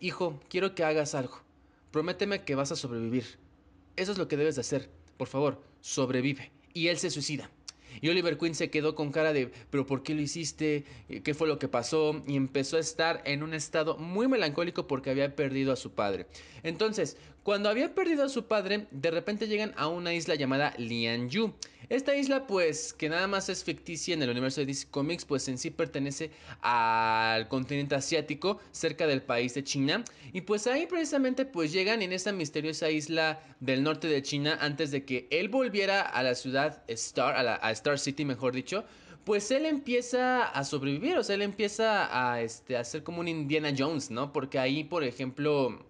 hijo, 0.00 0.38
quiero 0.50 0.74
que 0.74 0.84
hagas 0.84 1.14
algo. 1.14 1.40
Prométeme 1.92 2.44
que 2.44 2.54
vas 2.54 2.72
a 2.72 2.76
sobrevivir. 2.76 3.38
Eso 3.96 4.12
es 4.12 4.18
lo 4.18 4.28
que 4.28 4.36
debes 4.36 4.56
de 4.56 4.60
hacer. 4.60 4.90
Por 5.16 5.28
favor, 5.28 5.62
sobrevive. 5.80 6.52
Y 6.74 6.88
él 6.88 6.98
se 6.98 7.10
suicida. 7.10 7.50
Y 8.00 8.08
Oliver 8.08 8.38
Queen 8.38 8.54
se 8.54 8.70
quedó 8.70 8.94
con 8.94 9.10
cara 9.12 9.32
de, 9.32 9.50
pero 9.70 9.86
¿por 9.86 10.02
qué 10.02 10.14
lo 10.14 10.20
hiciste? 10.20 10.84
¿Qué 11.22 11.34
fue 11.34 11.48
lo 11.48 11.58
que 11.58 11.68
pasó? 11.68 12.22
Y 12.26 12.36
empezó 12.36 12.76
a 12.76 12.80
estar 12.80 13.22
en 13.24 13.42
un 13.42 13.54
estado 13.54 13.96
muy 13.96 14.28
melancólico 14.28 14.86
porque 14.86 15.10
había 15.10 15.34
perdido 15.34 15.72
a 15.72 15.76
su 15.76 15.92
padre. 15.92 16.26
Entonces, 16.62 17.16
cuando 17.48 17.70
había 17.70 17.94
perdido 17.94 18.24
a 18.24 18.28
su 18.28 18.44
padre, 18.44 18.88
de 18.90 19.10
repente 19.10 19.48
llegan 19.48 19.72
a 19.78 19.88
una 19.88 20.12
isla 20.12 20.34
llamada 20.34 20.74
Lianyu. 20.76 21.54
Esta 21.88 22.14
isla, 22.14 22.46
pues, 22.46 22.92
que 22.92 23.08
nada 23.08 23.26
más 23.26 23.48
es 23.48 23.64
ficticia 23.64 24.12
en 24.12 24.22
el 24.22 24.28
universo 24.28 24.60
de 24.60 24.66
DC 24.66 24.88
Comics, 24.90 25.24
pues 25.24 25.48
en 25.48 25.56
sí 25.56 25.70
pertenece 25.70 26.30
al 26.60 27.48
continente 27.48 27.94
asiático, 27.94 28.60
cerca 28.70 29.06
del 29.06 29.22
país 29.22 29.54
de 29.54 29.64
China. 29.64 30.04
Y 30.34 30.42
pues 30.42 30.66
ahí 30.66 30.86
precisamente 30.86 31.46
pues 31.46 31.72
llegan 31.72 32.02
en 32.02 32.12
esa 32.12 32.32
misteriosa 32.32 32.90
isla 32.90 33.40
del 33.60 33.82
norte 33.82 34.08
de 34.08 34.22
China 34.22 34.58
antes 34.60 34.90
de 34.90 35.06
que 35.06 35.26
él 35.30 35.48
volviera 35.48 36.02
a 36.02 36.22
la 36.22 36.34
ciudad 36.34 36.82
Star, 36.88 37.34
a, 37.34 37.42
la, 37.42 37.56
Star 37.70 37.98
City 37.98 38.26
mejor 38.26 38.52
dicho 38.52 38.84
pues 39.24 39.50
él 39.50 39.64
empieza 39.64 40.44
a 40.44 40.64
sobrevivir, 40.64 41.16
o 41.16 41.22
sea, 41.22 41.34
él 41.34 41.42
empieza 41.42 42.08
a, 42.32 42.42
este, 42.42 42.76
a 42.76 42.84
ser 42.84 43.02
como 43.02 43.20
un 43.20 43.28
Indiana 43.28 43.74
Jones, 43.76 44.10
¿no? 44.10 44.32
Porque 44.32 44.58
ahí, 44.58 44.84
por 44.84 45.04
ejemplo, 45.04 45.84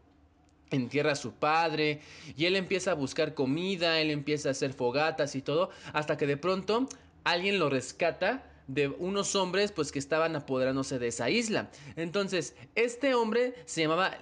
entierra 0.71 1.13
a 1.13 1.17
su 1.17 1.33
padre 1.33 2.01
y 2.37 2.47
él 2.47 2.57
empieza 2.57 2.93
a 2.93 2.95
buscar 2.95 3.35
comida, 3.35 4.01
él 4.01 4.11
empieza 4.11 4.49
a 4.49 4.53
hacer 4.53 4.73
fogatas 4.73 5.35
y 5.35 5.43
todo, 5.43 5.71
hasta 5.93 6.17
que 6.17 6.27
de 6.27 6.37
pronto 6.37 6.89
alguien 7.25 7.59
lo 7.59 7.69
rescata 7.71 8.45
de 8.69 8.89
unos 8.89 9.35
hombres 9.35 9.73
pues 9.73 9.91
que 9.91 9.99
estaban 9.99 10.37
apoderándose 10.37 10.99
de 10.99 11.09
esa 11.09 11.31
isla. 11.31 11.71
Entonces, 11.97 12.55
este 12.75 13.15
hombre 13.15 13.55
se 13.65 13.83
llamaba 13.83 14.19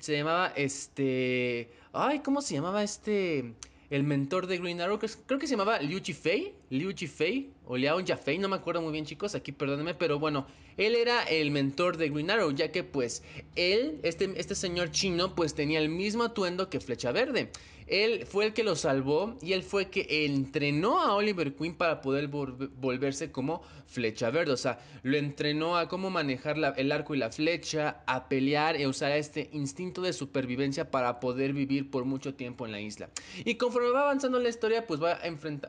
se 0.00 0.16
llamaba 0.16 0.52
este, 0.56 1.70
ay, 1.92 2.20
¿cómo 2.20 2.42
se 2.42 2.54
llamaba 2.54 2.82
este 2.82 3.54
el 3.90 4.04
mentor 4.04 4.46
de 4.46 4.58
Green 4.58 4.80
Arrow? 4.80 4.98
Creo 4.98 5.38
que 5.38 5.46
se 5.46 5.52
llamaba 5.52 5.78
Liu 5.80 6.00
Jifei, 6.02 6.54
Liu 6.70 6.92
Jifei 6.96 7.50
o 7.72 7.76
Liao 7.78 8.02
Jafei, 8.06 8.36
no 8.36 8.50
me 8.50 8.56
acuerdo 8.56 8.82
muy 8.82 8.92
bien, 8.92 9.06
chicos, 9.06 9.34
aquí 9.34 9.50
perdónenme, 9.50 9.94
pero 9.94 10.18
bueno, 10.18 10.46
él 10.76 10.94
era 10.94 11.22
el 11.22 11.50
mentor 11.50 11.96
de 11.96 12.10
Green 12.10 12.30
Arrow, 12.30 12.50
ya 12.50 12.70
que 12.70 12.84
pues 12.84 13.22
él, 13.56 13.98
este, 14.02 14.30
este 14.36 14.54
señor 14.54 14.90
chino, 14.90 15.34
pues 15.34 15.54
tenía 15.54 15.78
el 15.78 15.88
mismo 15.88 16.22
atuendo 16.22 16.68
que 16.68 16.80
Flecha 16.80 17.12
Verde. 17.12 17.50
Él 17.92 18.24
fue 18.24 18.46
el 18.46 18.54
que 18.54 18.64
lo 18.64 18.74
salvó 18.74 19.36
y 19.42 19.52
él 19.52 19.62
fue 19.62 19.82
el 19.82 19.90
que 19.90 20.24
entrenó 20.24 20.98
a 20.98 21.14
Oliver 21.14 21.54
Queen 21.54 21.76
para 21.76 22.00
poder 22.00 22.28
volverse 22.28 23.30
como 23.30 23.60
flecha 23.86 24.30
verde. 24.30 24.52
O 24.52 24.56
sea, 24.56 24.78
lo 25.02 25.18
entrenó 25.18 25.76
a 25.76 25.88
cómo 25.88 26.08
manejar 26.08 26.56
el 26.78 26.90
arco 26.90 27.14
y 27.14 27.18
la 27.18 27.30
flecha, 27.30 28.02
a 28.06 28.30
pelear 28.30 28.80
y 28.80 28.86
usar 28.86 29.12
este 29.12 29.50
instinto 29.52 30.00
de 30.00 30.14
supervivencia 30.14 30.90
para 30.90 31.20
poder 31.20 31.52
vivir 31.52 31.90
por 31.90 32.06
mucho 32.06 32.32
tiempo 32.32 32.64
en 32.64 32.72
la 32.72 32.80
isla. 32.80 33.10
Y 33.44 33.56
conforme 33.56 33.90
va 33.90 34.04
avanzando 34.04 34.38
la 34.38 34.48
historia, 34.48 34.86
pues 34.86 35.02
va, 35.02 35.18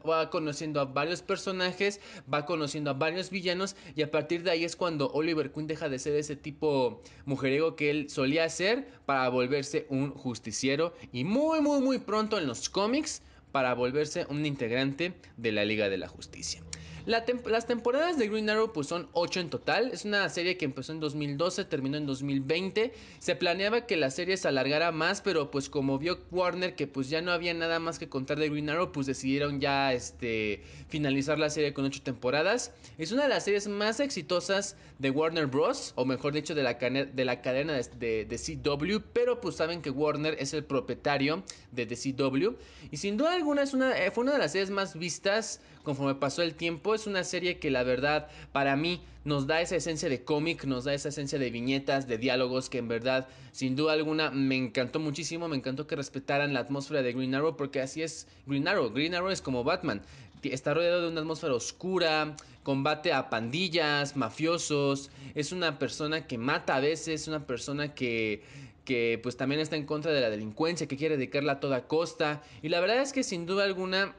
va 0.09 0.29
conociendo 0.29 0.79
a 0.79 0.85
varios 0.85 1.21
personajes, 1.21 1.99
va 2.33 2.45
conociendo 2.45 2.89
a 2.89 2.93
varios 2.93 3.31
villanos 3.31 3.75
y 3.97 4.01
a 4.01 4.09
partir 4.09 4.43
de 4.43 4.51
ahí 4.51 4.63
es 4.63 4.77
cuando 4.77 5.11
Oliver 5.11 5.51
Queen 5.51 5.67
deja 5.67 5.89
de 5.89 5.99
ser 5.99 6.15
ese 6.15 6.37
tipo 6.37 7.01
mujeriego 7.25 7.75
que 7.75 7.89
él 7.89 8.09
solía 8.09 8.47
ser 8.47 8.87
para 9.05 9.27
volverse 9.27 9.87
un 9.89 10.11
justiciero 10.11 10.93
y 11.11 11.25
muy, 11.25 11.59
muy, 11.59 11.81
muy 11.81 11.99
pronto 11.99 12.12
en 12.13 12.45
los 12.45 12.69
cómics 12.69 13.23
para 13.51 13.73
volverse 13.73 14.27
un 14.29 14.45
integrante 14.45 15.13
de 15.37 15.51
la 15.51 15.65
Liga 15.65 15.89
de 15.89 15.97
la 15.97 16.07
Justicia. 16.07 16.61
Las 17.05 17.67
temporadas 17.67 18.17
de 18.17 18.27
Green 18.27 18.49
Arrow 18.49 18.71
pues 18.71 18.87
son 18.87 19.09
8 19.13 19.39
en 19.41 19.49
total. 19.49 19.91
Es 19.91 20.05
una 20.05 20.27
serie 20.29 20.57
que 20.57 20.65
empezó 20.65 20.93
en 20.93 20.99
2012, 20.99 21.65
terminó 21.65 21.97
en 21.97 22.05
2020. 22.05 22.93
Se 23.19 23.35
planeaba 23.35 23.85
que 23.85 23.97
la 23.97 24.09
serie 24.09 24.37
se 24.37 24.47
alargara 24.47 24.91
más, 24.91 25.21
pero 25.21 25.51
pues 25.51 25.69
como 25.69 25.99
vio 25.99 26.19
Warner 26.31 26.75
que 26.75 26.87
pues 26.87 27.09
ya 27.09 27.21
no 27.21 27.31
había 27.31 27.53
nada 27.53 27.79
más 27.79 27.99
que 27.99 28.09
contar 28.09 28.39
de 28.39 28.49
Green 28.49 28.69
Arrow, 28.69 28.91
pues 28.91 29.07
decidieron 29.07 29.59
ya 29.59 29.93
este, 29.93 30.63
finalizar 30.87 31.39
la 31.39 31.49
serie 31.49 31.73
con 31.73 31.85
8 31.85 32.01
temporadas. 32.03 32.71
Es 32.97 33.11
una 33.11 33.23
de 33.23 33.29
las 33.29 33.43
series 33.43 33.67
más 33.67 33.99
exitosas 33.99 34.77
de 34.99 35.09
Warner 35.09 35.47
Bros. 35.47 35.93
O 35.95 36.05
mejor 36.05 36.33
dicho, 36.33 36.55
de 36.55 36.63
la, 36.63 36.73
de 36.75 37.25
la 37.25 37.41
cadena 37.41 37.73
de, 37.73 38.25
de, 38.25 38.37
CW. 38.37 38.99
Pero 39.13 39.41
pues 39.41 39.55
saben 39.55 39.81
que 39.81 39.89
Warner 39.89 40.35
es 40.39 40.53
el 40.53 40.63
propietario 40.63 41.43
de 41.71 41.85
The 41.85 41.95
CW. 41.95 42.55
Y 42.91 42.97
sin 42.97 43.17
duda 43.17 43.33
alguna 43.33 43.63
es 43.63 43.73
una, 43.73 43.97
eh, 43.97 44.11
fue 44.11 44.23
una 44.23 44.33
de 44.33 44.39
las 44.39 44.51
series 44.53 44.69
más 44.69 44.97
vistas 44.97 45.61
conforme 45.83 46.15
pasó 46.15 46.41
el 46.41 46.55
tiempo. 46.55 46.95
Es 46.95 47.07
una 47.07 47.23
serie 47.23 47.59
que 47.59 47.69
la 47.69 47.83
verdad 47.83 48.27
para 48.51 48.75
mí 48.75 49.01
nos 49.25 49.47
da 49.47 49.61
esa 49.61 49.75
esencia 49.75 50.09
de 50.09 50.23
cómic, 50.23 50.65
nos 50.65 50.83
da 50.83 50.93
esa 50.93 51.09
esencia 51.09 51.39
de 51.39 51.49
viñetas, 51.49 52.07
de 52.07 52.17
diálogos 52.17 52.69
que 52.69 52.79
en 52.79 52.87
verdad 52.87 53.27
sin 53.51 53.75
duda 53.75 53.93
alguna 53.93 54.31
me 54.31 54.55
encantó 54.55 54.99
muchísimo. 54.99 55.47
Me 55.47 55.57
encantó 55.57 55.87
que 55.87 55.95
respetaran 55.95 56.53
la 56.53 56.61
atmósfera 56.61 57.01
de 57.01 57.13
Green 57.13 57.35
Arrow 57.35 57.55
porque 57.55 57.81
así 57.81 58.01
es 58.01 58.27
Green 58.45 58.67
Arrow. 58.67 58.91
Green 58.91 59.15
Arrow 59.15 59.29
es 59.29 59.41
como 59.41 59.63
Batman. 59.63 60.01
Está 60.43 60.73
rodeado 60.73 61.03
de 61.03 61.07
una 61.07 61.21
atmósfera 61.21 61.53
oscura, 61.53 62.35
combate 62.63 63.13
a 63.13 63.29
pandillas, 63.29 64.17
mafiosos, 64.17 65.09
es 65.35 65.53
una 65.53 65.79
persona 65.79 66.27
que 66.27 66.37
mata 66.37 66.75
a 66.75 66.79
veces, 66.81 67.29
una 67.29 67.45
persona 67.45 67.93
que 67.93 68.43
que 68.83 69.19
pues 69.23 69.37
también 69.37 69.61
está 69.61 69.75
en 69.75 69.85
contra 69.85 70.11
de 70.11 70.21
la 70.21 70.29
delincuencia, 70.29 70.87
que 70.87 70.97
quiere 70.97 71.15
dedicarla 71.15 71.53
a 71.53 71.59
toda 71.59 71.87
costa. 71.87 72.41
Y 72.61 72.69
la 72.69 72.81
verdad 72.81 73.01
es 73.01 73.13
que 73.13 73.23
sin 73.23 73.45
duda 73.45 73.63
alguna 73.63 74.13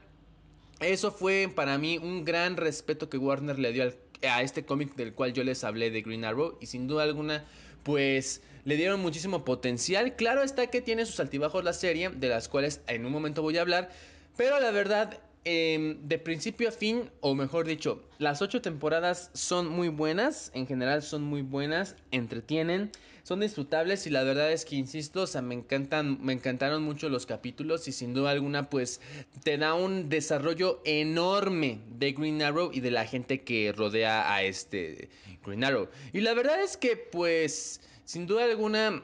eso 0.81 1.13
fue 1.13 1.51
para 1.55 1.79
mí 1.79 1.99
un 1.99 2.25
gran 2.25 2.57
respeto 2.57 3.09
que 3.09 3.19
Warner 3.19 3.59
le 3.59 3.73
dio 3.73 3.93
a 4.23 4.43
este 4.43 4.65
cómic 4.65 4.95
del 4.97 5.15
cual 5.15 5.33
yo 5.33 5.45
les 5.45 5.65
hablé 5.65 5.91
de 5.91 6.03
Green 6.03 6.25
Arrow. 6.25 6.59
Y 6.61 6.67
sin 6.67 6.87
duda 6.87 7.05
alguna, 7.05 7.45
pues 7.83 8.43
le 8.65 8.77
dieron 8.77 9.01
muchísimo 9.01 9.45
potencial. 9.45 10.17
Claro 10.17 10.43
está 10.43 10.67
que 10.69 10.81
tiene 10.81 11.07
sus 11.07 11.21
altibajos 11.21 11.65
la 11.65 11.73
serie, 11.73 12.11
de 12.11 12.29
las 12.29 12.49
cuales 12.49 12.81
en 12.87 13.07
un 13.07 13.13
momento 13.13 13.43
voy 13.43 13.59
a 13.59 13.63
hablar. 13.63 13.91
Pero 14.37 14.59
la 14.59 14.71
verdad, 14.71 15.21
em, 15.45 15.99
de 16.09 16.19
principio 16.19 16.69
a 16.69 16.73
fin, 16.73 17.11
o 17.21 17.35
mejor 17.35 17.67
dicho, 17.67 18.03
las 18.19 18.43
ocho 18.43 18.61
temporadas 18.63 19.31
son 19.35 19.69
muy 19.69 19.89
buenas. 19.89 20.51
En 20.55 20.67
general 20.67 21.03
son 21.03 21.23
muy 21.23 21.43
buenas, 21.43 21.97
entretienen 22.11 22.91
son 23.25 23.41
disfrutables 23.41 24.07
y 24.07 24.11
la 24.11 24.23
verdad 24.23 24.53
es 24.53 24.67
que 24.67 24.77
insisto, 24.77 25.23
o 25.23 25.27
sea, 25.27 25.41
me 25.41 25.55
encantan, 25.55 26.23
me 26.23 26.35
encantaron 26.35 26.83
mucho 26.83 27.09
los 27.09 27.25
capítulos 27.25 27.89
y 27.89 27.93
sin 27.93 28.13
duda 28.13 28.31
alguna 28.31 28.69
pues 28.69 29.01
te 29.43 29.57
da 29.57 29.73
un 29.73 30.11
desarrollo 30.11 30.83
enorme 30.85 31.81
de 31.99 32.13
Green 32.13 32.43
Arrow 32.43 32.71
y 32.73 32.81
de 32.81 32.91
la 32.91 33.07
gente 33.07 33.43
que 33.43 33.73
rodea 33.73 34.33
a 34.33 34.43
este 34.43 35.09
Green 35.45 35.65
Arrow. 35.65 35.89
Y 36.13 36.21
la 36.21 36.35
verdad 36.35 36.63
es 36.63 36.77
que 36.77 36.97
pues 36.99 37.81
sin 38.05 38.27
duda 38.27 38.45
alguna 38.45 39.03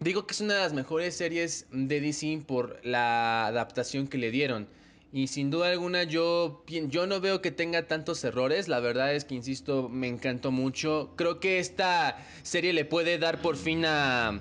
digo 0.00 0.26
que 0.26 0.34
es 0.34 0.40
una 0.40 0.54
de 0.54 0.60
las 0.60 0.72
mejores 0.72 1.14
series 1.14 1.66
de 1.70 2.00
DC 2.00 2.42
por 2.48 2.84
la 2.84 3.46
adaptación 3.46 4.08
que 4.08 4.18
le 4.18 4.32
dieron. 4.32 4.68
Y 5.10 5.28
sin 5.28 5.50
duda 5.50 5.70
alguna 5.70 6.02
yo, 6.02 6.62
yo 6.66 7.06
no 7.06 7.20
veo 7.20 7.40
que 7.40 7.50
tenga 7.50 7.86
tantos 7.86 8.22
errores. 8.24 8.68
La 8.68 8.80
verdad 8.80 9.14
es 9.14 9.24
que, 9.24 9.34
insisto, 9.34 9.88
me 9.88 10.06
encantó 10.06 10.50
mucho. 10.50 11.14
Creo 11.16 11.40
que 11.40 11.58
esta 11.58 12.18
serie 12.42 12.74
le 12.74 12.84
puede 12.84 13.18
dar 13.18 13.40
por 13.40 13.56
fin 13.56 13.84
a, 13.86 14.38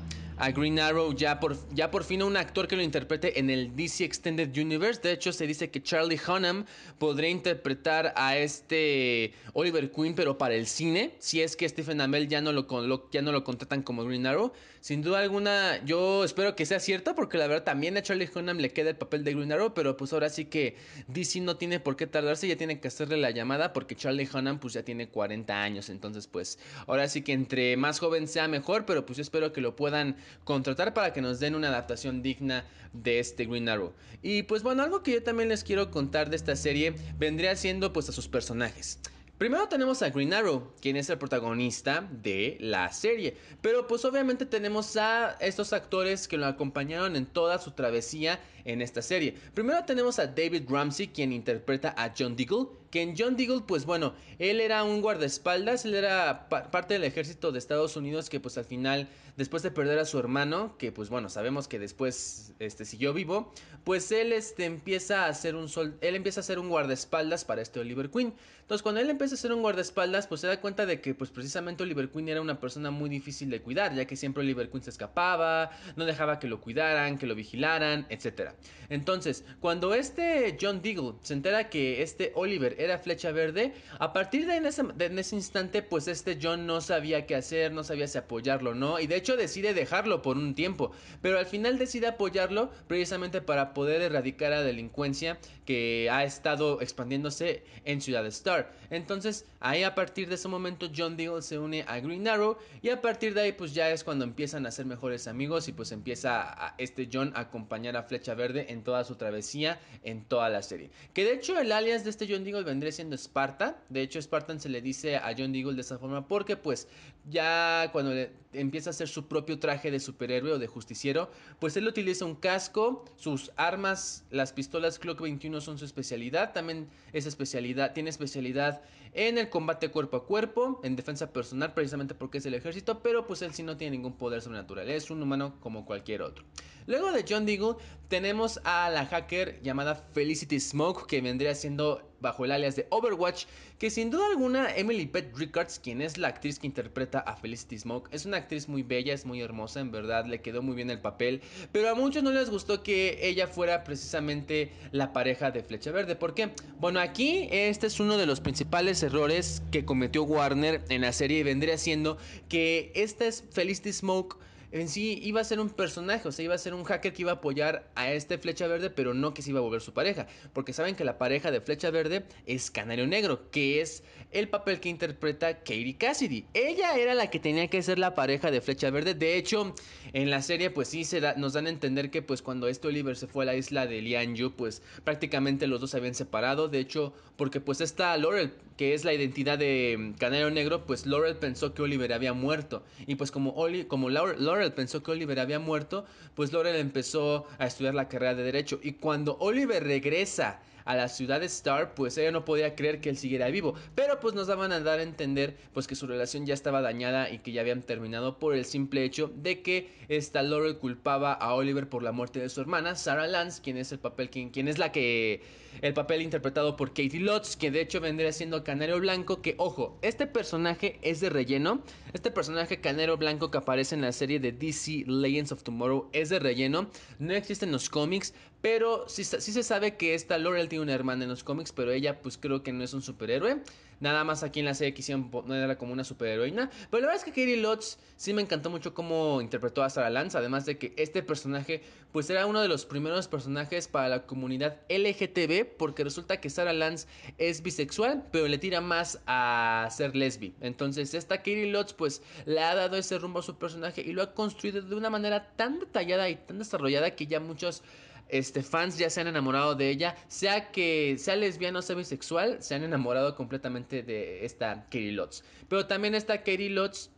Green 0.53 0.77
Arrow 0.77 1.15
ya 1.15 1.39
por, 1.39 1.57
ya 1.73 1.89
por 1.89 2.03
fin 2.03 2.21
a 2.21 2.25
un 2.25 2.37
actor 2.37 2.67
que 2.67 2.75
lo 2.75 2.83
interprete 2.83 3.39
en 3.39 3.49
el 3.49 3.75
DC 3.77 4.03
Extended 4.03 4.55
Universe. 4.55 5.01
De 5.01 5.13
hecho, 5.13 5.31
se 5.31 5.47
dice 5.47 5.71
que 5.71 5.81
Charlie 5.81 6.19
Hunnam 6.27 6.65
podría 6.99 7.29
interpretar 7.29 8.13
a 8.17 8.37
este 8.37 9.33
Oliver 9.53 9.89
Queen, 9.89 10.15
pero 10.15 10.37
para 10.37 10.53
el 10.53 10.67
cine. 10.67 11.15
Si 11.19 11.41
es 11.41 11.55
que 11.55 11.67
Stephen 11.67 12.01
Amell 12.01 12.27
ya 12.27 12.41
no 12.41 12.51
lo, 12.51 13.09
ya 13.09 13.21
no 13.21 13.31
lo 13.31 13.45
contratan 13.45 13.83
como 13.83 14.03
Green 14.03 14.27
Arrow. 14.27 14.51
Sin 14.87 15.01
duda 15.01 15.19
alguna, 15.19 15.83
yo 15.83 16.23
espero 16.23 16.55
que 16.55 16.65
sea 16.65 16.79
cierto, 16.79 17.13
porque 17.13 17.37
la 17.37 17.47
verdad 17.47 17.65
también 17.65 17.97
a 17.97 18.01
Charlie 18.01 18.29
Hunnam 18.33 18.55
le 18.55 18.71
queda 18.71 18.91
el 18.91 18.95
papel 18.95 19.25
de 19.25 19.33
Green 19.33 19.51
Arrow, 19.51 19.73
pero 19.73 19.97
pues 19.97 20.13
ahora 20.13 20.29
sí 20.29 20.45
que 20.45 20.77
DC 21.09 21.41
no 21.41 21.57
tiene 21.57 21.81
por 21.81 21.97
qué 21.97 22.07
tardarse, 22.07 22.47
ya 22.47 22.55
tiene 22.55 22.79
que 22.79 22.87
hacerle 22.87 23.17
la 23.17 23.31
llamada, 23.31 23.73
porque 23.73 23.97
Charlie 23.97 24.29
Hunnam 24.33 24.59
pues 24.59 24.75
ya 24.75 24.83
tiene 24.83 25.09
40 25.09 25.61
años. 25.61 25.89
Entonces, 25.89 26.27
pues 26.27 26.57
ahora 26.85 27.09
sí 27.09 27.21
que 27.21 27.33
entre 27.33 27.75
más 27.75 27.99
joven 27.99 28.29
sea 28.29 28.47
mejor, 28.47 28.85
pero 28.85 29.05
pues 29.05 29.17
yo 29.17 29.23
espero 29.23 29.51
que 29.51 29.59
lo 29.59 29.75
puedan 29.75 30.15
contratar 30.45 30.93
para 30.93 31.11
que 31.11 31.19
nos 31.19 31.41
den 31.41 31.55
una 31.55 31.67
adaptación 31.67 32.21
digna 32.21 32.63
de 32.93 33.19
este 33.19 33.45
Green 33.45 33.67
Arrow. 33.67 33.91
Y 34.21 34.43
pues 34.43 34.63
bueno, 34.63 34.83
algo 34.83 35.03
que 35.03 35.11
yo 35.11 35.21
también 35.21 35.49
les 35.49 35.65
quiero 35.65 35.91
contar 35.91 36.29
de 36.29 36.37
esta 36.37 36.55
serie 36.55 36.95
vendría 37.19 37.57
siendo 37.57 37.91
pues 37.91 38.07
a 38.07 38.13
sus 38.13 38.29
personajes. 38.29 39.01
Primero 39.37 39.67
tenemos 39.67 40.01
a 40.01 40.09
Green 40.09 40.33
Arrow, 40.33 40.73
quien 40.81 40.95
es 40.95 41.11
el 41.11 41.19
protagonista 41.19 42.07
de 42.09 42.57
la 42.59 42.91
serie. 42.91 43.37
Pero 43.61 43.85
pues 43.85 44.03
obviamente 44.03 44.47
tenemos 44.47 44.97
a 44.97 45.37
estos 45.39 45.73
actores 45.73 46.27
que 46.27 46.37
lo 46.37 46.47
acompañaron 46.47 47.15
en 47.15 47.27
toda 47.27 47.59
su 47.59 47.69
travesía 47.71 48.39
en 48.67 48.81
esta 48.81 49.01
serie. 49.01 49.33
Primero 49.53 49.83
tenemos 49.85 50.19
a 50.19 50.27
David 50.27 50.63
Ramsey, 50.69 51.07
quien 51.07 51.31
interpreta 51.31 51.95
a 51.97 52.13
John 52.17 52.35
Diggle. 52.35 52.67
Que 52.91 53.01
en 53.01 53.15
John 53.17 53.35
Diggle, 53.35 53.61
pues 53.67 53.85
bueno, 53.85 54.13
él 54.39 54.61
era 54.61 54.83
un 54.83 55.01
guardaespaldas, 55.01 55.85
él 55.85 55.95
era 55.95 56.47
parte 56.47 56.93
del 56.93 57.03
ejército 57.03 57.51
de 57.51 57.59
Estados 57.59 57.97
Unidos 57.97 58.29
que 58.29 58.39
pues 58.39 58.57
al 58.57 58.65
final 58.65 59.09
después 59.37 59.61
de 59.61 59.71
perder 59.71 59.99
a 59.99 60.05
su 60.05 60.19
hermano, 60.19 60.75
que 60.77 60.91
pues 60.91 61.09
bueno, 61.09 61.29
sabemos 61.29 61.67
que 61.67 61.79
después 61.79 62.53
este, 62.59 62.85
siguió 62.85 63.13
vivo, 63.13 63.53
pues 63.83 64.11
él 64.11 64.33
este, 64.33 64.65
empieza 64.65 65.27
a 65.27 65.33
ser 65.33 65.55
un 65.55 65.69
sol, 65.69 65.95
él 66.01 66.15
empieza 66.15 66.41
a 66.41 66.43
ser 66.43 66.59
un 66.59 66.69
guardaespaldas 66.69 67.45
para 67.45 67.61
este 67.61 67.79
Oliver 67.79 68.09
Queen. 68.09 68.33
Entonces 68.61 68.81
cuando 68.81 68.99
él 68.99 69.09
empieza 69.09 69.35
a 69.35 69.37
ser 69.37 69.53
un 69.53 69.61
guardaespaldas, 69.61 70.27
pues 70.27 70.41
se 70.41 70.47
da 70.47 70.59
cuenta 70.59 70.85
de 70.85 70.99
que 70.99 71.13
pues 71.13 71.29
precisamente 71.29 71.83
Oliver 71.83 72.09
Queen 72.09 72.27
era 72.27 72.41
una 72.41 72.59
persona 72.59 72.91
muy 72.91 73.09
difícil 73.09 73.49
de 73.49 73.61
cuidar, 73.61 73.93
ya 73.93 74.05
que 74.05 74.17
siempre 74.17 74.41
Oliver 74.41 74.69
Queen 74.69 74.83
se 74.83 74.89
escapaba, 74.89 75.69
no 75.95 76.03
dejaba 76.03 76.39
que 76.39 76.47
lo 76.47 76.59
cuidaran, 76.59 77.17
que 77.17 77.27
lo 77.27 77.35
vigilaran, 77.35 78.07
etc. 78.09 78.51
Entonces, 78.89 79.43
cuando 79.59 79.93
este 79.93 80.57
John 80.59 80.81
Diggle 80.81 81.13
se 81.21 81.33
entera 81.33 81.69
que 81.69 82.01
este 82.01 82.31
Oliver 82.35 82.75
era 82.79 82.99
flecha 82.99 83.31
verde, 83.31 83.73
a 83.99 84.13
partir 84.13 84.45
de 84.45 84.55
en 84.55 84.65
ese, 84.65 84.83
de 84.83 85.05
en 85.05 85.19
ese 85.19 85.35
instante, 85.35 85.81
pues 85.81 86.07
este 86.07 86.39
John 86.41 86.65
no 86.65 86.79
sabía 86.81 87.25
qué 87.25 87.35
hacer, 87.35 87.71
no 87.73 87.83
sabía 87.83 88.07
si 88.07 88.17
apoyarlo 88.17 88.73
no, 88.75 88.99
y 88.99 89.07
de 89.07 89.17
hecho 89.17 89.35
decide 89.35 89.73
dejarlo 89.73 90.21
por 90.21 90.37
un 90.37 90.55
tiempo, 90.55 90.91
pero 91.21 91.37
al 91.37 91.45
final 91.45 91.77
decide 91.77 92.07
apoyarlo 92.07 92.71
precisamente 92.87 93.41
para 93.41 93.73
poder 93.73 94.01
erradicar 94.01 94.51
la 94.51 94.63
delincuencia 94.63 95.37
que 95.67 96.07
ha 96.09 96.23
estado 96.23 96.81
expandiéndose 96.81 97.61
en 97.83 97.99
Ciudad 97.99 98.25
Star. 98.27 98.71
Entonces, 98.89 99.45
ahí 99.59 99.83
a 99.83 99.95
partir 99.95 100.29
de 100.29 100.35
ese 100.35 100.47
momento 100.47 100.89
John 100.95 101.17
Diggle 101.17 101.41
se 101.41 101.59
une 101.59 101.83
a 101.87 101.99
Green 101.99 102.25
Arrow 102.25 102.57
y 102.81 102.89
a 102.89 103.01
partir 103.01 103.33
de 103.33 103.41
ahí 103.41 103.51
pues 103.51 103.73
ya 103.73 103.91
es 103.91 104.05
cuando 104.05 104.23
empiezan 104.23 104.65
a 104.65 104.71
ser 104.71 104.85
mejores 104.85 105.27
amigos 105.27 105.67
y 105.67 105.73
pues 105.73 105.91
empieza 105.91 106.73
este 106.77 107.09
John 107.11 107.33
a 107.35 107.41
acompañar 107.41 107.97
a 107.97 108.03
Flecha 108.03 108.33
Verde 108.33 108.67
en 108.69 108.81
toda 108.81 109.03
su 109.03 109.15
travesía, 109.15 109.77
en 110.03 110.23
toda 110.23 110.47
la 110.47 110.63
serie. 110.63 110.89
Que 111.13 111.25
de 111.25 111.33
hecho 111.33 111.59
el 111.59 111.73
alias 111.73 112.05
de 112.05 112.11
este 112.11 112.27
John 112.29 112.45
Diggle 112.45 112.63
vendría 112.63 112.93
siendo 112.93 113.17
Sparta. 113.17 113.77
De 113.89 114.01
hecho 114.01 114.21
Spartan 114.21 114.61
se 114.61 114.69
le 114.69 114.81
dice 114.81 115.17
a 115.17 115.35
John 115.37 115.51
Diggle 115.51 115.75
de 115.75 115.81
esa 115.81 115.97
forma 115.97 116.29
porque 116.29 116.55
pues 116.55 116.87
ya 117.29 117.89
cuando 117.91 118.13
le 118.13 118.31
empieza 118.53 118.89
a 118.89 118.91
hacer 118.91 119.07
su 119.07 119.27
propio 119.27 119.59
traje 119.59 119.91
de 119.91 119.99
superhéroe 119.99 120.53
o 120.53 120.59
de 120.59 120.67
justiciero, 120.67 121.29
pues 121.59 121.75
él 121.77 121.87
utiliza 121.87 122.25
un 122.25 122.35
casco, 122.35 123.05
sus 123.15 123.51
armas, 123.55 124.25
las 124.31 124.53
pistolas 124.53 124.99
Clock 124.99 125.21
21 125.21 125.61
son 125.61 125.77
su 125.77 125.85
especialidad, 125.85 126.53
también 126.53 126.87
esa 127.13 127.29
especialidad, 127.29 127.93
tiene 127.93 128.09
especialidad 128.09 128.81
en 129.13 129.37
el 129.37 129.49
combate 129.49 129.89
cuerpo 129.89 130.17
a 130.17 130.25
cuerpo, 130.25 130.79
en 130.83 130.95
defensa 130.95 131.31
personal 131.31 131.73
precisamente 131.73 132.15
porque 132.15 132.39
es 132.39 132.45
el 132.45 132.53
ejército, 132.53 133.01
pero 133.01 133.27
pues 133.27 133.41
él 133.41 133.53
sí 133.53 133.63
no 133.63 133.77
tiene 133.77 133.97
ningún 133.97 134.17
poder 134.17 134.41
sobrenatural, 134.41 134.89
es 134.89 135.09
un 135.11 135.21
humano 135.21 135.55
como 135.59 135.85
cualquier 135.85 136.21
otro. 136.21 136.45
Luego 136.87 137.11
de 137.11 137.25
John 137.27 137.45
Deagle 137.45 137.75
tenemos 138.07 138.61
a 138.63 138.89
la 138.89 139.05
hacker 139.05 139.61
llamada 139.61 139.95
Felicity 139.95 140.59
Smoke 140.59 141.05
que 141.05 141.19
vendría 141.19 141.53
siendo 141.53 142.07
bajo 142.19 142.45
el 142.45 142.51
alias 142.51 142.75
de 142.75 142.87
Overwatch, 142.89 143.45
que 143.77 143.89
sin 143.89 144.09
duda 144.09 144.27
alguna 144.27 144.75
Emily 144.75 145.05
Pett 145.05 145.35
Rickards, 145.35 145.79
quien 145.79 146.01
es 146.01 146.17
la 146.17 146.29
actriz 146.29 146.57
que 146.57 146.65
interpreta 146.65 147.19
a 147.19 147.35
Felicity 147.35 147.77
Smoke, 147.77 148.09
es 148.11 148.25
una 148.25 148.37
actriz 148.37 148.67
muy 148.67 148.83
bella, 148.83 149.13
es 149.13 149.25
muy 149.25 149.41
hermosa, 149.41 149.81
en 149.81 149.91
verdad 149.91 150.25
le 150.25 150.41
quedó 150.41 150.61
muy 150.61 150.75
bien 150.75 150.89
el 150.89 150.99
papel, 150.99 151.41
pero 151.71 151.89
a 151.89 151.95
muchos 151.95 152.23
no 152.23 152.31
les 152.31 152.49
gustó 152.49 152.81
que 152.81 153.19
ella 153.21 153.47
fuera 153.47 153.83
precisamente 153.83 154.71
la 154.91 155.13
pareja 155.13 155.51
de 155.51 155.61
Flecha 155.61 155.91
Verde. 155.91 156.15
¿Por 156.15 156.33
qué? 156.33 156.51
Bueno, 156.79 156.99
aquí 156.99 157.49
este 157.51 157.87
es 157.87 157.99
uno 157.99 158.17
de 158.17 158.25
los 158.25 158.39
principales 158.39 158.96
errores 159.03 159.61
que 159.71 159.85
cometió 159.85 160.23
Warner 160.23 160.83
en 160.89 161.01
la 161.01 161.13
serie 161.13 161.43
vendría 161.43 161.77
siendo 161.77 162.17
que 162.49 162.91
esta 162.95 163.25
es 163.25 163.43
Felicity 163.51 163.93
Smoke 163.93 164.37
en 164.71 164.89
sí 164.89 165.19
iba 165.23 165.41
a 165.41 165.43
ser 165.43 165.59
un 165.59 165.69
personaje, 165.69 166.27
o 166.27 166.31
sea, 166.31 166.43
iba 166.43 166.55
a 166.55 166.57
ser 166.57 166.73
un 166.73 166.83
hacker 166.83 167.13
que 167.13 167.21
iba 167.21 167.31
a 167.31 167.35
apoyar 167.35 167.89
a 167.95 168.11
este 168.11 168.37
Flecha 168.37 168.67
Verde, 168.67 168.89
pero 168.89 169.13
no 169.13 169.33
que 169.33 169.41
se 169.41 169.51
iba 169.51 169.59
a 169.59 169.63
volver 169.63 169.81
su 169.81 169.93
pareja, 169.93 170.27
porque 170.53 170.73
saben 170.73 170.95
que 170.95 171.05
la 171.05 171.17
pareja 171.17 171.51
de 171.51 171.61
Flecha 171.61 171.89
Verde 171.89 172.25
es 172.45 172.69
Canario 172.69 173.07
Negro, 173.07 173.49
que 173.49 173.81
es 173.81 174.03
el 174.31 174.49
papel 174.49 174.79
que 174.79 174.89
interpreta 174.89 175.59
Katie 175.59 175.97
Cassidy. 175.97 176.45
Ella 176.53 176.97
era 176.97 177.13
la 177.13 177.29
que 177.29 177.39
tenía 177.39 177.69
que 177.69 177.81
ser 177.81 177.97
la 177.97 178.13
pareja 178.13 178.51
de 178.51 178.61
Flecha 178.61 178.89
Verde, 178.89 179.13
de 179.13 179.37
hecho, 179.37 179.73
en 180.13 180.29
la 180.29 180.41
serie 180.41 180.69
pues 180.69 180.89
sí 180.89 181.03
se 181.03 181.21
nos 181.37 181.53
dan 181.53 181.67
a 181.67 181.69
entender 181.69 182.11
que 182.11 182.21
pues 182.21 182.41
cuando 182.41 182.67
este 182.67 182.87
Oliver 182.87 183.15
se 183.15 183.27
fue 183.27 183.45
a 183.45 183.47
la 183.47 183.55
isla 183.55 183.87
de 183.87 184.01
Lianyu, 184.01 184.51
pues 184.51 184.81
prácticamente 185.03 185.67
los 185.67 185.79
dos 185.79 185.91
se 185.91 185.97
habían 185.97 186.15
separado, 186.15 186.67
de 186.67 186.79
hecho, 186.79 187.13
porque 187.37 187.61
pues 187.61 187.81
esta 187.81 188.17
Laurel, 188.17 188.53
que 188.75 188.93
es 188.93 189.05
la 189.05 189.13
identidad 189.13 189.57
de 189.57 190.13
Canario 190.19 190.51
Negro, 190.51 190.85
pues 190.85 191.05
Laurel 191.05 191.37
pensó 191.37 191.73
que 191.73 191.81
Oliver 191.81 192.11
había 192.11 192.33
muerto, 192.33 192.83
y 193.05 193.15
pues 193.15 193.31
como, 193.31 193.51
Oli, 193.51 193.85
como 193.85 194.09
Laurel 194.09 194.56
pensó 194.73 195.03
que 195.03 195.11
Oliver 195.11 195.39
había 195.39 195.59
muerto, 195.59 196.05
pues 196.35 196.53
Laurel 196.53 196.75
empezó 196.75 197.47
a 197.57 197.67
estudiar 197.67 197.95
la 197.95 198.07
carrera 198.07 198.35
de 198.35 198.43
Derecho. 198.43 198.79
Y 198.81 198.93
cuando 198.93 199.37
Oliver 199.39 199.83
regresa 199.83 200.59
a 200.87 200.95
la 200.95 201.09
ciudad 201.09 201.41
de 201.41 201.47
Star, 201.47 201.93
pues 201.93 202.17
ella 202.17 202.31
no 202.31 202.45
podía 202.45 202.73
creer 202.73 203.01
que 203.01 203.09
él 203.09 203.17
siguiera 203.17 203.49
vivo. 203.49 203.75
Pero 203.93 204.19
pues 204.19 204.33
nos 204.33 204.47
daban 204.47 204.71
a 204.71 204.79
dar 204.79 204.99
a 204.99 205.03
entender 205.03 205.57
pues 205.73 205.85
que 205.85 205.95
su 205.95 206.07
relación 206.07 206.45
ya 206.45 206.53
estaba 206.53 206.81
dañada 206.81 207.29
y 207.29 207.39
que 207.39 207.51
ya 207.51 207.61
habían 207.61 207.81
terminado 207.81 208.39
por 208.39 208.55
el 208.55 208.63
simple 208.63 209.03
hecho 209.03 209.29
de 209.35 209.61
que 209.61 209.89
esta 210.07 210.41
Laurel 210.41 210.77
culpaba 210.77 211.33
a 211.33 211.53
Oliver 211.53 211.89
por 211.89 212.03
la 212.03 212.13
muerte 212.13 212.39
de 212.39 212.47
su 212.49 212.61
hermana, 212.61 212.95
Sarah 212.95 213.27
Lance, 213.27 213.61
quien 213.61 213.77
es 213.77 213.91
el 213.91 213.99
papel, 213.99 214.29
quien, 214.29 214.49
quien 214.49 214.69
es 214.69 214.77
la 214.77 214.93
que 214.93 215.41
el 215.81 215.93
papel 215.93 216.21
interpretado 216.21 216.75
por 216.75 216.89
Katie 216.89 217.19
Lutz, 217.19 217.55
que 217.55 217.71
de 217.71 217.81
hecho 217.81 217.99
vendría 217.99 218.31
siendo 218.31 218.63
Canario 218.63 218.99
Blanco, 218.99 219.41
que 219.41 219.55
ojo, 219.57 219.97
este 220.01 220.27
personaje 220.27 220.99
es 221.01 221.19
de 221.19 221.29
relleno, 221.29 221.81
este 222.13 222.31
personaje 222.31 222.81
Canario 222.81 223.17
Blanco 223.17 223.51
que 223.51 223.57
aparece 223.57 223.95
en 223.95 224.01
la 224.01 224.11
serie 224.11 224.39
de 224.39 224.51
DC 224.51 225.05
Legends 225.07 225.51
of 225.51 225.63
Tomorrow 225.63 226.09
es 226.13 226.29
de 226.29 226.39
relleno, 226.39 226.89
no 227.19 227.33
existe 227.33 227.65
en 227.65 227.71
los 227.71 227.89
cómics, 227.89 228.33
pero 228.61 229.07
sí, 229.07 229.23
sí 229.23 229.51
se 229.51 229.63
sabe 229.63 229.97
que 229.97 230.13
esta 230.13 230.37
Laurel 230.37 230.69
tiene 230.69 230.83
una 230.83 230.93
hermana 230.93 231.23
en 231.23 231.29
los 231.29 231.43
cómics, 231.43 231.71
pero 231.71 231.91
ella 231.91 232.21
pues 232.21 232.37
creo 232.37 232.63
que 232.63 232.73
no 232.73 232.83
es 232.83 232.93
un 232.93 233.01
superhéroe. 233.01 233.61
Nada 233.99 234.23
más 234.23 234.43
aquí 234.43 234.59
en 234.59 234.65
la 234.65 234.73
serie 234.73 234.93
quisieron 234.93 235.29
ponerla 235.31 235.77
como 235.77 235.93
una 235.93 236.03
superheroína. 236.03 236.69
Pero 236.89 237.01
la 237.01 237.07
verdad 237.07 237.15
es 237.15 237.23
que 237.23 237.31
Katie 237.31 237.57
Lutz 237.57 237.97
sí 238.15 238.33
me 238.33 238.41
encantó 238.41 238.69
mucho 238.69 238.93
cómo 238.93 239.41
interpretó 239.41 239.83
a 239.83 239.89
Sarah 239.89 240.09
Lance. 240.09 240.37
Además 240.37 240.65
de 240.65 240.77
que 240.77 240.93
este 240.97 241.23
personaje, 241.23 241.81
pues 242.11 242.29
era 242.29 242.45
uno 242.45 242.61
de 242.61 242.67
los 242.67 242.85
primeros 242.85 243.27
personajes 243.27 243.87
para 243.87 244.09
la 244.09 244.25
comunidad 244.25 244.77
LGTB. 244.89 245.77
Porque 245.77 246.03
resulta 246.03 246.39
que 246.39 246.49
Sarah 246.49 246.73
Lance 246.73 247.07
es 247.37 247.61
bisexual, 247.63 248.23
pero 248.31 248.47
le 248.47 248.57
tira 248.57 248.81
más 248.81 249.19
a 249.25 249.87
ser 249.91 250.15
lesbi. 250.15 250.53
Entonces, 250.61 251.13
esta 251.13 251.37
Katie 251.37 251.71
Lutz, 251.71 251.93
pues 251.93 252.21
le 252.45 252.61
ha 252.61 252.75
dado 252.75 252.97
ese 252.97 253.17
rumbo 253.17 253.39
a 253.39 253.43
su 253.43 253.57
personaje 253.57 254.01
y 254.01 254.13
lo 254.13 254.21
ha 254.21 254.33
construido 254.33 254.81
de 254.81 254.95
una 254.95 255.09
manera 255.09 255.55
tan 255.55 255.79
detallada 255.79 256.29
y 256.29 256.35
tan 256.35 256.59
desarrollada 256.59 257.15
que 257.15 257.27
ya 257.27 257.39
muchos 257.39 257.83
este, 258.29 258.63
fans 258.63 258.97
ya 258.97 259.09
se 259.09 259.21
han 259.21 259.27
enamorado 259.27 259.75
de 259.75 259.89
ella, 259.89 260.15
sea 260.27 260.71
que 260.71 261.15
sea 261.17 261.35
lesbiana 261.35 261.79
o 261.79 261.81
sea 261.81 261.95
bisexual, 261.95 262.61
se 262.61 262.75
han 262.75 262.83
enamorado 262.83 263.35
completamente 263.35 264.03
de 264.03 264.45
esta 264.45 264.83
Katie 264.85 265.11
Lutz. 265.11 265.43
Pero 265.67 265.85
también 265.87 266.15
esta 266.15 266.37
Katie 266.37 266.69
Lutz 266.69 267.09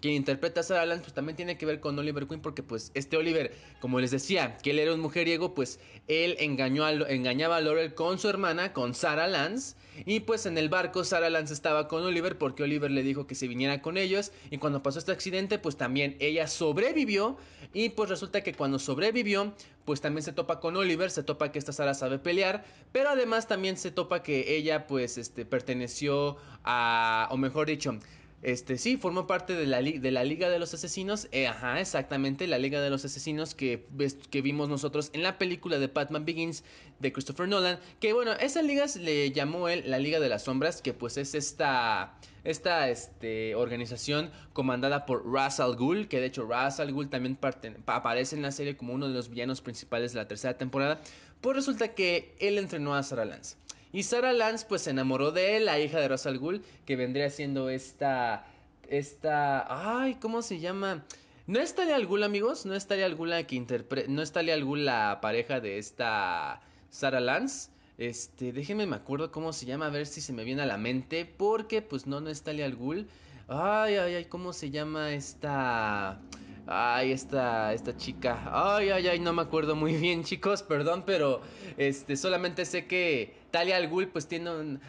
quien 0.00 0.14
interpreta 0.14 0.60
a 0.60 0.62
Sarah 0.62 0.86
Lance, 0.86 1.02
pues 1.02 1.14
también 1.14 1.36
tiene 1.36 1.56
que 1.56 1.66
ver 1.66 1.80
con 1.80 1.98
Oliver 1.98 2.26
Queen, 2.26 2.40
porque 2.40 2.62
pues 2.62 2.90
este 2.94 3.16
Oliver, 3.16 3.54
como 3.80 4.00
les 4.00 4.10
decía, 4.10 4.56
que 4.58 4.70
él 4.70 4.78
era 4.78 4.94
un 4.94 5.00
mujeriego, 5.00 5.54
pues 5.54 5.80
él 6.08 6.36
engañó 6.40 6.88
engañaba 6.88 7.56
a 7.56 7.60
Laurel 7.60 7.94
con 7.94 8.18
su 8.18 8.28
hermana, 8.28 8.72
con 8.72 8.94
Sarah 8.94 9.28
Lance, 9.28 9.76
y 10.06 10.20
pues 10.20 10.46
en 10.46 10.58
el 10.58 10.68
barco 10.68 11.04
Sarah 11.04 11.30
Lance 11.30 11.54
estaba 11.54 11.88
con 11.88 12.02
Oliver 12.02 12.36
porque 12.38 12.62
Oliver 12.62 12.90
le 12.90 13.02
dijo 13.02 13.26
que 13.26 13.34
se 13.34 13.48
viniera 13.48 13.80
con 13.82 13.96
ellos, 13.96 14.32
y 14.50 14.58
cuando 14.58 14.82
pasó 14.82 14.98
este 14.98 15.12
accidente, 15.12 15.58
pues 15.58 15.76
también 15.76 16.16
ella 16.20 16.46
sobrevivió, 16.46 17.36
y 17.72 17.90
pues 17.90 18.10
resulta 18.10 18.42
que 18.42 18.54
cuando 18.54 18.78
sobrevivió, 18.78 19.54
pues 19.84 20.00
también 20.00 20.22
se 20.22 20.32
topa 20.32 20.60
con 20.60 20.76
Oliver, 20.76 21.10
se 21.10 21.22
topa 21.22 21.52
que 21.52 21.58
esta 21.58 21.72
Sarah 21.72 21.94
sabe 21.94 22.18
pelear, 22.18 22.64
pero 22.92 23.10
además 23.10 23.48
también 23.48 23.76
se 23.76 23.90
topa 23.90 24.22
que 24.22 24.56
ella 24.56 24.86
pues 24.86 25.18
este 25.18 25.44
perteneció 25.44 26.36
a, 26.64 27.28
o 27.30 27.36
mejor 27.36 27.66
dicho, 27.66 27.98
este, 28.44 28.76
sí, 28.76 28.98
formó 28.98 29.26
parte 29.26 29.54
de 29.54 29.66
la, 29.66 29.80
de 29.80 30.10
la 30.10 30.22
Liga 30.22 30.50
de 30.50 30.58
los 30.58 30.74
Asesinos. 30.74 31.28
Eh, 31.32 31.46
ajá, 31.46 31.80
exactamente, 31.80 32.46
la 32.46 32.58
Liga 32.58 32.82
de 32.82 32.90
los 32.90 33.04
Asesinos 33.04 33.54
que, 33.54 33.86
que 34.30 34.42
vimos 34.42 34.68
nosotros 34.68 35.10
en 35.14 35.22
la 35.22 35.38
película 35.38 35.78
de 35.78 35.86
Batman 35.86 36.26
Begins 36.26 36.62
de 37.00 37.12
Christopher 37.12 37.48
Nolan. 37.48 37.78
Que 38.00 38.12
bueno, 38.12 38.32
esa 38.32 38.60
liga 38.60 38.84
le 39.00 39.32
llamó 39.32 39.68
él 39.68 39.84
la 39.86 39.98
Liga 39.98 40.20
de 40.20 40.28
las 40.28 40.44
Sombras, 40.44 40.82
que 40.82 40.92
pues 40.92 41.16
es 41.16 41.34
esta, 41.34 42.18
esta 42.44 42.90
este, 42.90 43.54
organización 43.54 44.30
comandada 44.52 45.06
por 45.06 45.26
Ra's 45.26 45.58
al 45.58 45.76
que 46.08 46.20
de 46.20 46.26
hecho 46.26 46.46
Ra's 46.46 46.80
al 46.80 46.94
también 47.08 47.38
aparece 47.86 48.36
en 48.36 48.42
la 48.42 48.52
serie 48.52 48.76
como 48.76 48.92
uno 48.92 49.08
de 49.08 49.14
los 49.14 49.30
villanos 49.30 49.62
principales 49.62 50.12
de 50.12 50.18
la 50.18 50.28
tercera 50.28 50.58
temporada. 50.58 51.00
Pues 51.40 51.56
resulta 51.56 51.94
que 51.94 52.36
él 52.40 52.58
entrenó 52.58 52.94
a 52.94 53.02
Sarah 53.02 53.24
Lance. 53.24 53.56
Y 53.94 54.02
Sarah 54.02 54.32
Lance 54.32 54.66
pues 54.68 54.82
se 54.82 54.90
enamoró 54.90 55.30
de 55.30 55.56
él, 55.56 55.66
la 55.66 55.78
hija 55.78 56.00
de 56.00 56.08
Ra's 56.08 56.26
al 56.26 56.40
Ghul, 56.40 56.64
que 56.84 56.96
vendría 56.96 57.30
siendo 57.30 57.70
esta 57.70 58.44
esta 58.88 60.00
ay, 60.00 60.16
¿cómo 60.16 60.42
se 60.42 60.58
llama? 60.58 61.04
No 61.46 61.60
es 61.60 61.76
Talia 61.76 61.94
al 61.94 62.04
Ghul, 62.08 62.24
amigos, 62.24 62.66
no 62.66 62.74
es 62.74 62.88
Talia 62.88 63.06
al 63.06 63.14
Ghul 63.14 63.30
la 63.30 63.46
que 63.46 63.54
interpreta, 63.54 64.10
no 64.10 64.20
es 64.20 64.32
Talia 64.32 64.54
al 64.54 64.64
Ghul 64.64 64.84
la 64.84 65.20
pareja 65.22 65.60
de 65.60 65.78
esta 65.78 66.60
Sarah 66.90 67.20
Lance. 67.20 67.70
Este, 67.96 68.52
déjenme 68.52 68.86
me 68.86 68.96
acuerdo 68.96 69.30
cómo 69.30 69.52
se 69.52 69.64
llama, 69.64 69.86
a 69.86 69.90
ver 69.90 70.06
si 70.08 70.20
se 70.20 70.32
me 70.32 70.42
viene 70.42 70.62
a 70.62 70.66
la 70.66 70.76
mente, 70.76 71.24
porque 71.24 71.80
pues 71.80 72.08
no 72.08 72.20
no 72.20 72.30
es 72.30 72.42
Talia 72.42 72.64
al 72.64 72.74
Ghul. 72.74 73.06
Ay, 73.46 73.94
ay, 73.94 74.14
ay, 74.16 74.24
¿cómo 74.24 74.52
se 74.52 74.70
llama 74.70 75.12
esta 75.12 76.20
Ay, 76.66 77.12
esta, 77.12 77.72
esta 77.74 77.96
chica. 77.96 78.42
Ay, 78.46 78.90
ay, 78.90 79.08
ay, 79.08 79.18
no 79.20 79.32
me 79.32 79.42
acuerdo 79.42 79.76
muy 79.76 79.96
bien, 79.98 80.24
chicos, 80.24 80.62
perdón, 80.62 81.04
pero 81.06 81.42
este, 81.76 82.16
solamente 82.16 82.64
sé 82.64 82.86
que 82.86 83.34
Talia 83.50 83.76
al 83.76 83.88
Ghul, 83.88 84.08
pues 84.08 84.26
tiene 84.26 84.50
un. 84.50 84.80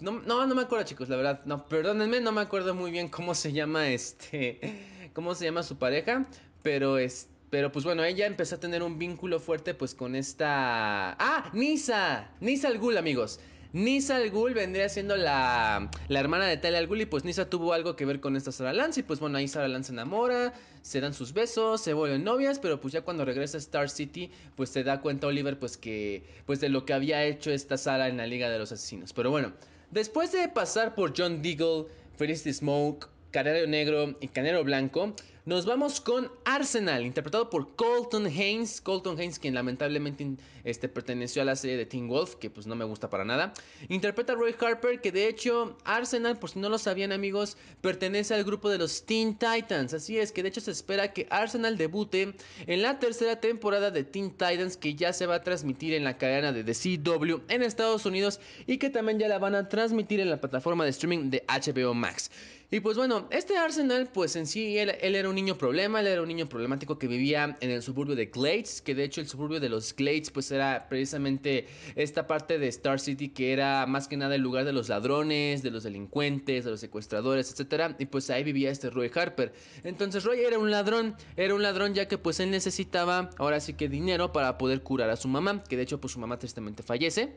no, 0.00 0.20
no, 0.20 0.46
no 0.46 0.54
me 0.54 0.62
acuerdo, 0.62 0.84
chicos, 0.84 1.08
la 1.08 1.16
verdad. 1.16 1.40
No, 1.44 1.66
perdónenme, 1.66 2.20
no 2.20 2.32
me 2.32 2.40
acuerdo 2.40 2.74
muy 2.74 2.90
bien 2.90 3.08
cómo 3.08 3.34
se 3.34 3.52
llama 3.52 3.88
este. 3.88 5.10
cómo 5.14 5.34
se 5.34 5.46
llama 5.46 5.62
su 5.62 5.78
pareja. 5.78 6.26
Pero 6.62 6.98
es. 6.98 7.28
Pero 7.50 7.72
pues 7.72 7.84
bueno, 7.84 8.04
ella 8.04 8.26
empezó 8.26 8.54
a 8.54 8.60
tener 8.60 8.84
un 8.84 8.96
vínculo 8.96 9.40
fuerte 9.40 9.74
pues 9.74 9.92
con 9.96 10.14
esta... 10.14 11.16
¡Ah! 11.18 11.50
Nisa. 11.52 12.30
Nisa 12.38 12.68
al 12.68 12.78
Ghul, 12.78 12.96
amigos. 12.96 13.40
Nisa 13.72 14.16
al 14.16 14.30
Ghul 14.30 14.52
vendría 14.52 14.88
siendo 14.88 15.16
la, 15.16 15.90
hermana 16.08 16.46
de 16.46 16.56
Talia 16.56 16.78
al 16.78 16.88
Ghul 16.88 17.02
y 17.02 17.06
pues 17.06 17.24
Nisa 17.24 17.48
tuvo 17.48 17.72
algo 17.72 17.94
que 17.94 18.04
ver 18.04 18.20
con 18.20 18.34
esta 18.36 18.50
Sarah 18.50 18.72
Lance 18.72 19.00
y 19.00 19.02
pues 19.04 19.20
bueno, 19.20 19.38
ahí 19.38 19.46
Sarah 19.46 19.68
Lance 19.68 19.88
se 19.88 19.92
enamora, 19.92 20.52
se 20.82 21.00
dan 21.00 21.14
sus 21.14 21.32
besos, 21.32 21.80
se 21.80 21.92
vuelven 21.92 22.24
novias, 22.24 22.58
pero 22.58 22.80
pues 22.80 22.92
ya 22.92 23.02
cuando 23.02 23.24
regresa 23.24 23.58
a 23.58 23.60
Star 23.60 23.88
City, 23.88 24.30
pues 24.56 24.70
se 24.70 24.82
da 24.82 25.00
cuenta 25.00 25.28
Oliver 25.28 25.58
pues 25.58 25.76
que 25.76 26.24
pues 26.46 26.60
de 26.60 26.68
lo 26.68 26.84
que 26.84 26.94
había 26.94 27.24
hecho 27.24 27.52
esta 27.52 27.76
Sarah 27.76 28.08
en 28.08 28.16
la 28.16 28.26
Liga 28.26 28.50
de 28.50 28.58
los 28.58 28.72
Asesinos. 28.72 29.12
Pero 29.12 29.30
bueno, 29.30 29.52
después 29.92 30.32
de 30.32 30.48
pasar 30.48 30.96
por 30.96 31.14
John 31.16 31.40
Deagle, 31.40 31.86
Felicity 32.16 32.52
Smoke, 32.52 33.08
Canero 33.30 33.66
Negro 33.68 34.16
y 34.20 34.28
Canero 34.28 34.64
Blanco, 34.64 35.14
nos 35.46 35.64
vamos 35.64 36.00
con 36.00 36.30
Arsenal, 36.44 37.06
interpretado 37.06 37.48
por 37.48 37.74
Colton 37.74 38.26
Haynes. 38.26 38.80
Colton 38.80 39.18
Haynes, 39.18 39.38
quien 39.38 39.54
lamentablemente 39.54 40.36
este, 40.64 40.88
perteneció 40.88 41.40
a 41.40 41.44
la 41.46 41.56
serie 41.56 41.78
de 41.78 41.86
Teen 41.86 42.08
Wolf, 42.08 42.34
que 42.34 42.50
pues 42.50 42.66
no 42.66 42.76
me 42.76 42.84
gusta 42.84 43.08
para 43.08 43.24
nada. 43.24 43.54
Interpreta 43.88 44.34
a 44.34 44.36
Roy 44.36 44.54
Harper, 44.60 45.00
que 45.00 45.12
de 45.12 45.28
hecho 45.28 45.78
Arsenal, 45.84 46.38
por 46.38 46.50
si 46.50 46.58
no 46.58 46.68
lo 46.68 46.78
sabían 46.78 47.12
amigos, 47.12 47.56
pertenece 47.80 48.34
al 48.34 48.44
grupo 48.44 48.68
de 48.68 48.78
los 48.78 49.06
Teen 49.06 49.34
Titans. 49.38 49.94
Así 49.94 50.18
es 50.18 50.30
que 50.30 50.42
de 50.42 50.50
hecho 50.50 50.60
se 50.60 50.72
espera 50.72 51.12
que 51.12 51.26
Arsenal 51.30 51.78
debute 51.78 52.34
en 52.66 52.82
la 52.82 52.98
tercera 52.98 53.40
temporada 53.40 53.90
de 53.90 54.04
Teen 54.04 54.30
Titans, 54.32 54.76
que 54.76 54.94
ya 54.94 55.12
se 55.12 55.26
va 55.26 55.36
a 55.36 55.42
transmitir 55.42 55.94
en 55.94 56.04
la 56.04 56.18
cadena 56.18 56.52
de 56.52 56.64
The 56.64 56.74
CW 56.74 57.36
en 57.48 57.62
Estados 57.62 58.04
Unidos 58.04 58.40
y 58.66 58.76
que 58.76 58.90
también 58.90 59.18
ya 59.18 59.28
la 59.28 59.38
van 59.38 59.54
a 59.54 59.68
transmitir 59.68 60.20
en 60.20 60.28
la 60.28 60.40
plataforma 60.40 60.84
de 60.84 60.90
streaming 60.90 61.30
de 61.30 61.44
HBO 61.48 61.94
Max. 61.94 62.30
Y 62.72 62.78
pues 62.78 62.96
bueno, 62.96 63.26
este 63.30 63.56
Arsenal, 63.56 64.08
pues 64.12 64.36
en 64.36 64.46
sí, 64.46 64.78
él, 64.78 64.90
era 65.00 65.28
un 65.28 65.34
niño 65.34 65.58
problema, 65.58 65.98
él 65.98 66.06
era 66.06 66.22
un 66.22 66.28
niño 66.28 66.48
problemático 66.48 67.00
que 67.00 67.08
vivía 67.08 67.58
en 67.60 67.70
el 67.70 67.82
suburbio 67.82 68.14
de 68.14 68.26
Glades, 68.26 68.80
que 68.80 68.94
de 68.94 69.02
hecho 69.02 69.20
el 69.20 69.26
suburbio 69.26 69.58
de 69.58 69.68
los 69.68 69.92
Glades, 69.96 70.30
pues 70.30 70.52
era 70.52 70.86
precisamente 70.88 71.66
esta 71.96 72.28
parte 72.28 72.60
de 72.60 72.68
Star 72.68 73.00
City 73.00 73.30
que 73.30 73.52
era 73.52 73.86
más 73.86 74.06
que 74.06 74.16
nada 74.16 74.36
el 74.36 74.42
lugar 74.42 74.64
de 74.64 74.72
los 74.72 74.88
ladrones, 74.88 75.64
de 75.64 75.72
los 75.72 75.82
delincuentes, 75.82 76.64
de 76.64 76.70
los 76.70 76.78
secuestradores, 76.78 77.50
etcétera, 77.50 77.96
y 77.98 78.06
pues 78.06 78.30
ahí 78.30 78.44
vivía 78.44 78.70
este 78.70 78.88
Roy 78.88 79.10
Harper. 79.12 79.52
Entonces 79.82 80.22
Roy 80.22 80.38
era 80.38 80.56
un 80.56 80.70
ladrón, 80.70 81.16
era 81.36 81.56
un 81.56 81.62
ladrón 81.62 81.94
ya 81.94 82.06
que 82.06 82.18
pues 82.18 82.38
él 82.38 82.52
necesitaba 82.52 83.30
ahora 83.38 83.58
sí 83.58 83.74
que 83.74 83.88
dinero 83.88 84.32
para 84.32 84.58
poder 84.58 84.84
curar 84.84 85.10
a 85.10 85.16
su 85.16 85.26
mamá, 85.26 85.64
que 85.64 85.76
de 85.76 85.82
hecho 85.82 86.00
pues 86.00 86.12
su 86.12 86.20
mamá 86.20 86.38
tristemente 86.38 86.84
fallece. 86.84 87.32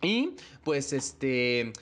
Y 0.00 0.30
pues 0.64 0.92
este 0.92 1.72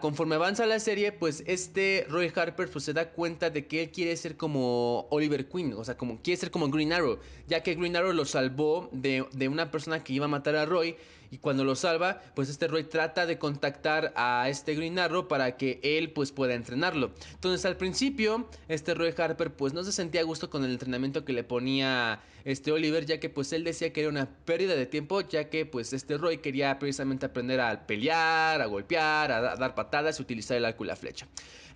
conforme 0.00 0.36
avanza 0.36 0.66
la 0.66 0.80
serie, 0.80 1.12
pues 1.12 1.44
este 1.46 2.06
Roy 2.08 2.32
Harper 2.34 2.70
pues, 2.70 2.84
se 2.84 2.92
da 2.92 3.10
cuenta 3.10 3.50
de 3.50 3.66
que 3.66 3.82
él 3.82 3.90
quiere 3.90 4.16
ser 4.16 4.36
como 4.36 5.06
Oliver 5.10 5.46
Queen, 5.48 5.74
o 5.74 5.84
sea, 5.84 5.96
como 5.96 6.20
quiere 6.22 6.40
ser 6.40 6.50
como 6.50 6.68
Green 6.70 6.92
Arrow, 6.92 7.18
ya 7.46 7.62
que 7.62 7.74
Green 7.74 7.96
Arrow 7.96 8.12
lo 8.12 8.24
salvó 8.24 8.88
de, 8.92 9.26
de 9.32 9.48
una 9.48 9.70
persona 9.70 10.02
que 10.02 10.14
iba 10.14 10.24
a 10.24 10.28
matar 10.28 10.56
a 10.56 10.64
Roy 10.64 10.96
y 11.30 11.38
cuando 11.38 11.64
lo 11.64 11.74
salva, 11.74 12.22
pues 12.34 12.48
este 12.48 12.68
Roy 12.68 12.84
trata 12.84 13.26
de 13.26 13.38
contactar 13.38 14.12
a 14.16 14.48
este 14.48 14.74
Green 14.74 14.98
Arrow 14.98 15.28
para 15.28 15.56
que 15.56 15.80
él 15.82 16.12
pues 16.12 16.32
pueda 16.32 16.54
entrenarlo. 16.54 17.12
Entonces 17.32 17.64
al 17.64 17.76
principio 17.76 18.48
este 18.68 18.94
Roy 18.94 19.14
Harper 19.16 19.52
pues 19.52 19.72
no 19.72 19.84
se 19.84 19.92
sentía 19.92 20.20
a 20.20 20.24
gusto 20.24 20.50
con 20.50 20.64
el 20.64 20.72
entrenamiento 20.72 21.24
que 21.24 21.32
le 21.32 21.44
ponía 21.44 22.20
este 22.44 22.72
Oliver 22.72 23.06
ya 23.06 23.18
que 23.18 23.30
pues 23.30 23.52
él 23.52 23.64
decía 23.64 23.92
que 23.92 24.00
era 24.00 24.10
una 24.10 24.28
pérdida 24.44 24.76
de 24.76 24.86
tiempo 24.86 25.20
ya 25.22 25.48
que 25.48 25.66
pues 25.66 25.92
este 25.92 26.18
Roy 26.18 26.38
quería 26.38 26.78
precisamente 26.78 27.26
aprender 27.26 27.60
a 27.60 27.86
pelear, 27.86 28.60
a 28.60 28.66
golpear, 28.66 29.32
a 29.32 29.56
dar 29.56 29.74
patadas 29.74 30.18
y 30.18 30.22
utilizar 30.22 30.56
el 30.56 30.64
arco 30.64 30.84
y 30.84 30.88
la 30.88 30.96
flecha. 30.96 31.26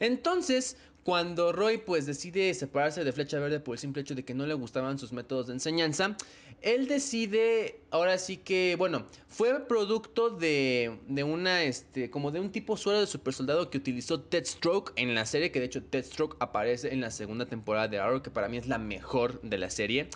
Entonces 0.01 0.77
cuando 1.09 1.53
Roy 1.53 1.79
pues 1.79 2.05
decide 2.05 2.53
separarse 2.53 3.03
de 3.03 3.13
Flecha 3.13 3.39
Verde 3.39 3.61
por 3.61 3.77
el 3.77 3.79
simple 3.79 4.03
hecho 4.03 4.15
de 4.15 4.27
que 4.27 4.35
no 4.35 4.45
le 4.45 4.53
gustaban 4.53 4.99
sus 4.99 5.11
métodos 5.11 5.47
de 5.47 5.55
enseñanza, 5.55 6.19
él 6.61 6.87
decide, 6.87 7.81
ahora 7.91 8.19
sí 8.19 8.37
que, 8.37 8.77
bueno, 8.77 9.07
fue 9.27 9.59
producto 9.67 10.29
de, 10.29 10.99
de 11.09 11.25
una, 11.25 11.63
este, 11.63 12.11
como 12.11 12.31
de 12.31 12.41
un 12.41 12.53
tipo 12.53 12.77
suero 12.77 13.01
de 13.01 13.07
super 13.07 13.33
soldado 13.33 13.71
que 13.71 13.79
utilizó 13.79 14.23
Stroke 14.31 14.93
en 14.97 15.15
la 15.15 15.25
serie, 15.25 15.51
que 15.51 15.61
de 15.61 15.65
hecho 15.65 15.81
Stroke 15.81 16.37
aparece 16.41 16.93
en 16.93 17.01
la 17.01 17.11
segunda 17.11 17.47
temporada 17.47 17.89
de 17.89 17.99
Arrow, 17.99 18.21
que 18.21 18.31
para 18.31 18.51
mí 18.51 18.59
es 18.59 18.69
la 18.69 18.77
mejor 18.77 19.41
de 19.41 19.57
la 19.57 19.71
serie. 19.71 20.11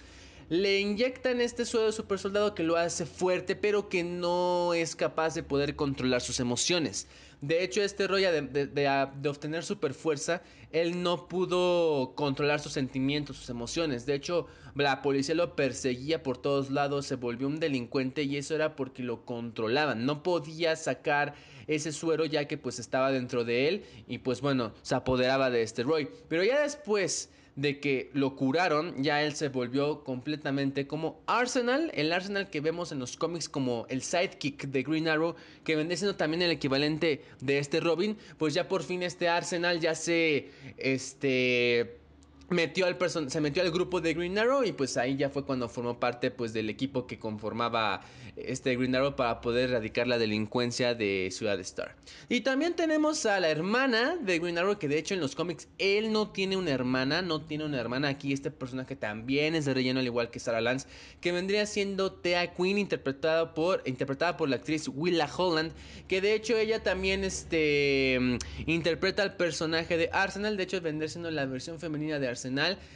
Le 0.51 0.79
inyectan 0.79 1.41
este 1.41 1.65
suero 1.65 1.87
de 1.87 1.93
super 1.93 2.19
soldado 2.19 2.55
que 2.55 2.65
lo 2.65 2.77
hace 2.77 3.07
fuerte, 3.07 3.57
pero 3.57 3.89
que 3.89 4.05
no 4.05 4.75
es 4.75 4.95
capaz 4.95 5.35
de 5.35 5.43
poder 5.43 5.75
controlar 5.75 6.21
sus 6.21 6.39
emociones. 6.39 7.07
De 7.43 7.65
hecho, 7.65 7.83
este 7.83 8.07
Roy, 8.07 8.23
de, 8.23 8.67
de, 8.69 9.29
obtener 9.29 9.65
super 9.65 9.95
fuerza, 9.95 10.43
él 10.71 11.03
no 11.03 11.27
pudo 11.27 12.15
controlar 12.15 12.61
sus 12.61 12.73
sentimientos, 12.73 13.37
sus 13.37 13.51
emociones. 13.51 14.07
De 14.07 14.15
hecho, 14.15 14.47
la 14.77 15.03
policía 15.03 15.35
lo 15.35 15.57
perseguía 15.57 16.23
por 16.23 16.39
todos 16.39 16.71
lados, 16.71 17.05
se 17.07 17.17
volvió 17.17 17.49
un 17.49 17.59
delincuente 17.59 18.23
y 18.23 18.37
eso 18.37 18.55
era 18.55 18.77
porque 18.77 19.03
lo 19.03 19.25
controlaban. 19.25 20.07
No 20.07 20.23
podía 20.23 20.77
sacar 20.77 21.35
ese 21.67 21.91
suero 21.91 22.27
ya 22.27 22.47
que 22.47 22.59
pues 22.59 22.79
estaba 22.79 23.11
dentro 23.11 23.45
de 23.45 23.67
él 23.67 23.85
y 24.07 24.19
pues 24.19 24.41
bueno, 24.41 24.73
se 24.83 24.95
apoderaba 24.95 25.51
de 25.51 25.63
este 25.63 25.83
Roy. 25.83 26.09
Pero 26.29 26.45
ya 26.45 26.63
después 26.63 27.29
de 27.57 27.81
que 27.81 28.11
lo 28.15 28.37
curaron, 28.37 29.03
ya 29.03 29.23
él 29.23 29.35
se 29.35 29.49
volvió 29.49 30.05
completamente 30.05 30.87
como 30.87 31.21
Arsenal, 31.27 31.91
el 31.95 32.13
Arsenal 32.13 32.51
que 32.51 32.61
vemos 32.61 32.93
en 32.93 32.99
los 32.99 33.17
cómics 33.17 33.49
como 33.49 33.87
el 33.89 34.03
sidekick 34.03 34.67
de 34.67 34.83
Green 34.83 35.09
Arrow, 35.09 35.35
que 35.65 35.77
vendría 35.77 35.97
siendo 35.99 36.17
también 36.17 36.43
el 36.43 36.51
equivalente 36.51 37.23
de 37.41 37.59
este 37.59 37.81
Robin, 37.81 38.17
pues 38.39 38.55
ya 38.55 38.69
por 38.69 38.83
fin 38.83 39.03
este 39.03 39.29
Arsenal 39.29 39.81
ya 39.81 39.95
se 39.95 40.51
este 40.79 42.02
metió 42.53 42.87
al 42.87 42.97
se 43.31 43.41
metió 43.41 43.63
al 43.63 43.71
grupo 43.71 44.01
de 44.01 44.15
Green 44.15 44.39
Arrow 44.39 44.65
y 44.65 44.73
pues 44.73 44.97
ahí 44.97 45.17
ya 45.17 45.31
fue 45.31 45.45
cuando 45.45 45.69
formó 45.69 45.99
parte 45.99 46.31
pues 46.31 46.53
del 46.53 46.69
equipo 46.71 47.07
que 47.07 47.19
conformaba 47.19 48.03
este 48.37 48.77
Green 48.77 48.95
Arrow 48.95 49.17
para 49.17 49.41
poder 49.41 49.71
erradicar 49.71 50.07
la 50.07 50.19
delincuencia 50.19 50.95
de 50.95 51.29
Ciudad 51.33 51.59
Star. 51.61 51.97
Y 52.29 52.43
también 52.43 52.75
tenemos 52.75 53.27
a 53.27 53.41
la 53.41 53.49
hermana 53.49 54.17
de 54.17 54.39
Green 54.39 54.59
Arrow 54.59 54.79
que 54.79 54.89
de 54.89 54.99
hecho 54.99 55.15
en 55.15 55.21
los 55.21 55.35
cómics 55.35 55.69
él 55.79 56.13
no 56.13 56.31
tiene 56.31 56.57
una 56.57 56.71
hermana, 56.71 57.23
no 57.23 57.43
tiene 57.43 57.65
una 57.65 57.81
hermana 57.81 58.09
aquí 58.09 58.33
este 58.33 58.51
personaje 58.51 58.97
también 58.97 59.55
es 59.55 59.65
de 59.65 59.75
relleno 59.75 60.01
al 60.01 60.07
igual 60.07 60.31
que 60.31 60.39
Sarah 60.39 60.61
Lance 60.61 60.87
que 61.21 61.33
vendría 61.33 61.67
siendo 61.67 62.13
Thea 62.13 62.55
Queen 62.55 62.79
interpretada 62.79 63.55
por 63.55 63.83
interpretada 63.87 64.37
por 64.37 64.49
la 64.49 64.57
actriz 64.57 64.89
Willa 64.89 65.29
Holland 65.35 65.73
que 66.09 66.21
de 66.21 66.35
hecho 66.35 66.57
ella 66.57 66.83
también 66.83 67.25
este 67.25 68.19
interpreta 68.67 69.23
al 69.23 69.37
personaje 69.37 69.97
de 69.97 70.11
Arsenal, 70.13 70.57
de 70.57 70.65
hecho 70.65 70.81
vendría 70.81 71.09
siendo 71.09 71.31
la 71.31 71.47
versión 71.47 71.79
femenina 71.79 72.19
de 72.19 72.29
Arsenal 72.29 72.42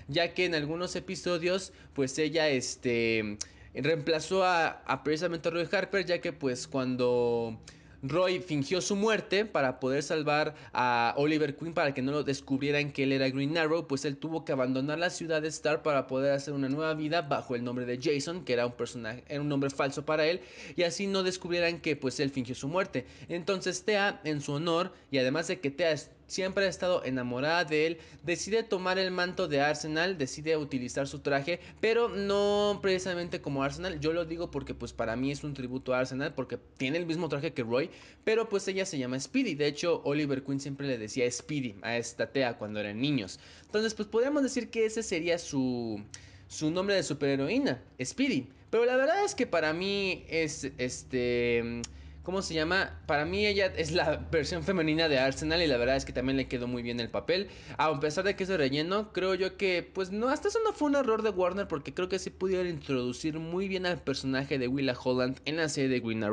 ya 0.08 0.34
que 0.34 0.44
en 0.44 0.54
algunos 0.54 0.96
episodios, 0.96 1.72
pues 1.94 2.18
ella, 2.18 2.48
este, 2.48 3.38
reemplazó 3.74 4.44
a, 4.44 4.68
a 4.86 5.04
precisamente 5.04 5.48
a 5.48 5.52
Roy 5.52 5.68
Harper, 5.70 6.04
ya 6.04 6.20
que 6.20 6.32
pues 6.32 6.66
cuando 6.66 7.58
Roy 8.02 8.40
fingió 8.40 8.80
su 8.80 8.94
muerte 8.94 9.44
para 9.44 9.80
poder 9.80 10.02
salvar 10.02 10.54
a 10.72 11.14
Oliver 11.16 11.56
Queen 11.56 11.72
para 11.72 11.94
que 11.94 12.02
no 12.02 12.12
lo 12.12 12.22
descubrieran 12.22 12.92
que 12.92 13.04
él 13.04 13.12
era 13.12 13.28
Green 13.28 13.56
Arrow, 13.56 13.86
pues 13.86 14.04
él 14.04 14.16
tuvo 14.16 14.44
que 14.44 14.52
abandonar 14.52 14.98
la 14.98 15.10
ciudad 15.10 15.42
de 15.42 15.48
Star 15.48 15.82
para 15.82 16.06
poder 16.06 16.32
hacer 16.32 16.54
una 16.54 16.68
nueva 16.68 16.94
vida 16.94 17.22
bajo 17.22 17.54
el 17.54 17.64
nombre 17.64 17.86
de 17.86 17.98
Jason, 18.00 18.44
que 18.44 18.52
era 18.52 18.66
un 18.66 18.72
personaje, 18.72 19.24
era 19.28 19.40
un 19.40 19.48
nombre 19.48 19.70
falso 19.70 20.04
para 20.04 20.26
él, 20.26 20.40
y 20.76 20.82
así 20.82 21.06
no 21.06 21.22
descubrieran 21.22 21.80
que 21.80 21.96
pues 21.96 22.20
él 22.20 22.30
fingió 22.30 22.54
su 22.54 22.68
muerte. 22.68 23.06
Entonces 23.28 23.84
Thea, 23.84 24.20
en 24.24 24.40
su 24.40 24.52
honor, 24.52 24.92
y 25.10 25.18
además 25.18 25.48
de 25.48 25.60
que 25.60 25.70
Thea 25.70 25.96
siempre 26.26 26.66
ha 26.66 26.68
estado 26.68 27.04
enamorada 27.04 27.64
de 27.64 27.86
él, 27.86 27.98
decide 28.22 28.62
tomar 28.62 28.98
el 28.98 29.10
manto 29.10 29.48
de 29.48 29.60
Arsenal, 29.60 30.18
decide 30.18 30.56
utilizar 30.56 31.06
su 31.06 31.20
traje, 31.20 31.60
pero 31.80 32.08
no 32.08 32.78
precisamente 32.82 33.40
como 33.40 33.62
Arsenal, 33.62 34.00
yo 34.00 34.12
lo 34.12 34.24
digo 34.24 34.50
porque 34.50 34.74
pues 34.74 34.92
para 34.92 35.16
mí 35.16 35.30
es 35.30 35.44
un 35.44 35.54
tributo 35.54 35.94
a 35.94 36.00
Arsenal, 36.00 36.34
porque 36.34 36.58
tiene 36.76 36.98
el 36.98 37.06
mismo 37.06 37.28
traje 37.28 37.52
que 37.52 37.62
Roy, 37.62 37.90
pero 38.24 38.48
pues 38.48 38.66
ella 38.68 38.86
se 38.86 38.98
llama 38.98 39.20
Speedy, 39.20 39.54
de 39.54 39.66
hecho 39.66 40.02
Oliver 40.04 40.42
Queen 40.42 40.60
siempre 40.60 40.86
le 40.86 40.98
decía 40.98 41.30
Speedy 41.30 41.76
a 41.82 41.96
esta 41.96 42.30
Tea 42.30 42.58
cuando 42.58 42.80
eran 42.80 43.00
niños, 43.00 43.38
entonces 43.64 43.94
pues 43.94 44.08
podríamos 44.08 44.42
decir 44.42 44.70
que 44.70 44.86
ese 44.86 45.02
sería 45.02 45.38
su, 45.38 46.02
su 46.48 46.70
nombre 46.70 46.94
de 46.94 47.02
superheroína, 47.02 47.82
Speedy, 48.02 48.48
pero 48.70 48.84
la 48.84 48.96
verdad 48.96 49.24
es 49.24 49.34
que 49.34 49.46
para 49.46 49.72
mí 49.72 50.24
es 50.28 50.70
este 50.78 51.82
¿Cómo 52.26 52.42
se 52.42 52.54
llama? 52.54 52.98
Para 53.06 53.24
mí 53.24 53.46
ella 53.46 53.66
es 53.76 53.92
la 53.92 54.16
versión 54.32 54.64
femenina 54.64 55.08
de 55.08 55.16
Arsenal 55.16 55.62
y 55.62 55.68
la 55.68 55.76
verdad 55.76 55.94
es 55.94 56.04
que 56.04 56.12
también 56.12 56.36
le 56.36 56.48
quedó 56.48 56.66
muy 56.66 56.82
bien 56.82 56.98
el 56.98 57.08
papel. 57.08 57.46
A 57.78 58.00
pesar 58.00 58.24
de 58.24 58.34
que 58.34 58.42
es 58.42 58.48
relleno, 58.48 59.12
creo 59.12 59.36
yo 59.36 59.56
que, 59.56 59.88
pues 59.94 60.10
no, 60.10 60.28
hasta 60.28 60.48
eso 60.48 60.58
no 60.64 60.72
fue 60.72 60.88
un 60.88 60.96
error 60.96 61.22
de 61.22 61.30
Warner 61.30 61.68
porque 61.68 61.94
creo 61.94 62.08
que 62.08 62.18
sí 62.18 62.30
pudieron 62.30 62.66
introducir 62.66 63.38
muy 63.38 63.68
bien 63.68 63.86
al 63.86 64.02
personaje 64.02 64.58
de 64.58 64.66
Willa 64.66 64.96
Holland 65.00 65.38
en 65.44 65.56
la 65.56 65.68
serie 65.68 65.88
de 65.88 66.00
Green. 66.00 66.24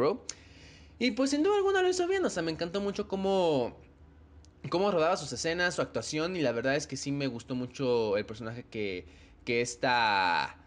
Y 0.97 1.11
pues 1.11 1.29
sin 1.29 1.43
duda 1.43 1.57
alguna 1.57 1.83
lo 1.83 1.89
hizo 1.89 2.07
bien, 2.07 2.25
o 2.25 2.31
sea, 2.31 2.41
me 2.41 2.51
encantó 2.51 2.81
mucho 2.81 3.07
cómo, 3.07 3.77
cómo 4.69 4.89
rodaba 4.89 5.15
sus 5.15 5.31
escenas, 5.31 5.75
su 5.75 5.83
actuación 5.83 6.35
y 6.35 6.41
la 6.41 6.53
verdad 6.53 6.75
es 6.75 6.87
que 6.87 6.97
sí 6.97 7.11
me 7.11 7.27
gustó 7.27 7.53
mucho 7.53 8.17
el 8.17 8.25
personaje 8.25 8.65
que, 8.67 9.05
que 9.45 9.61
esta, 9.61 10.57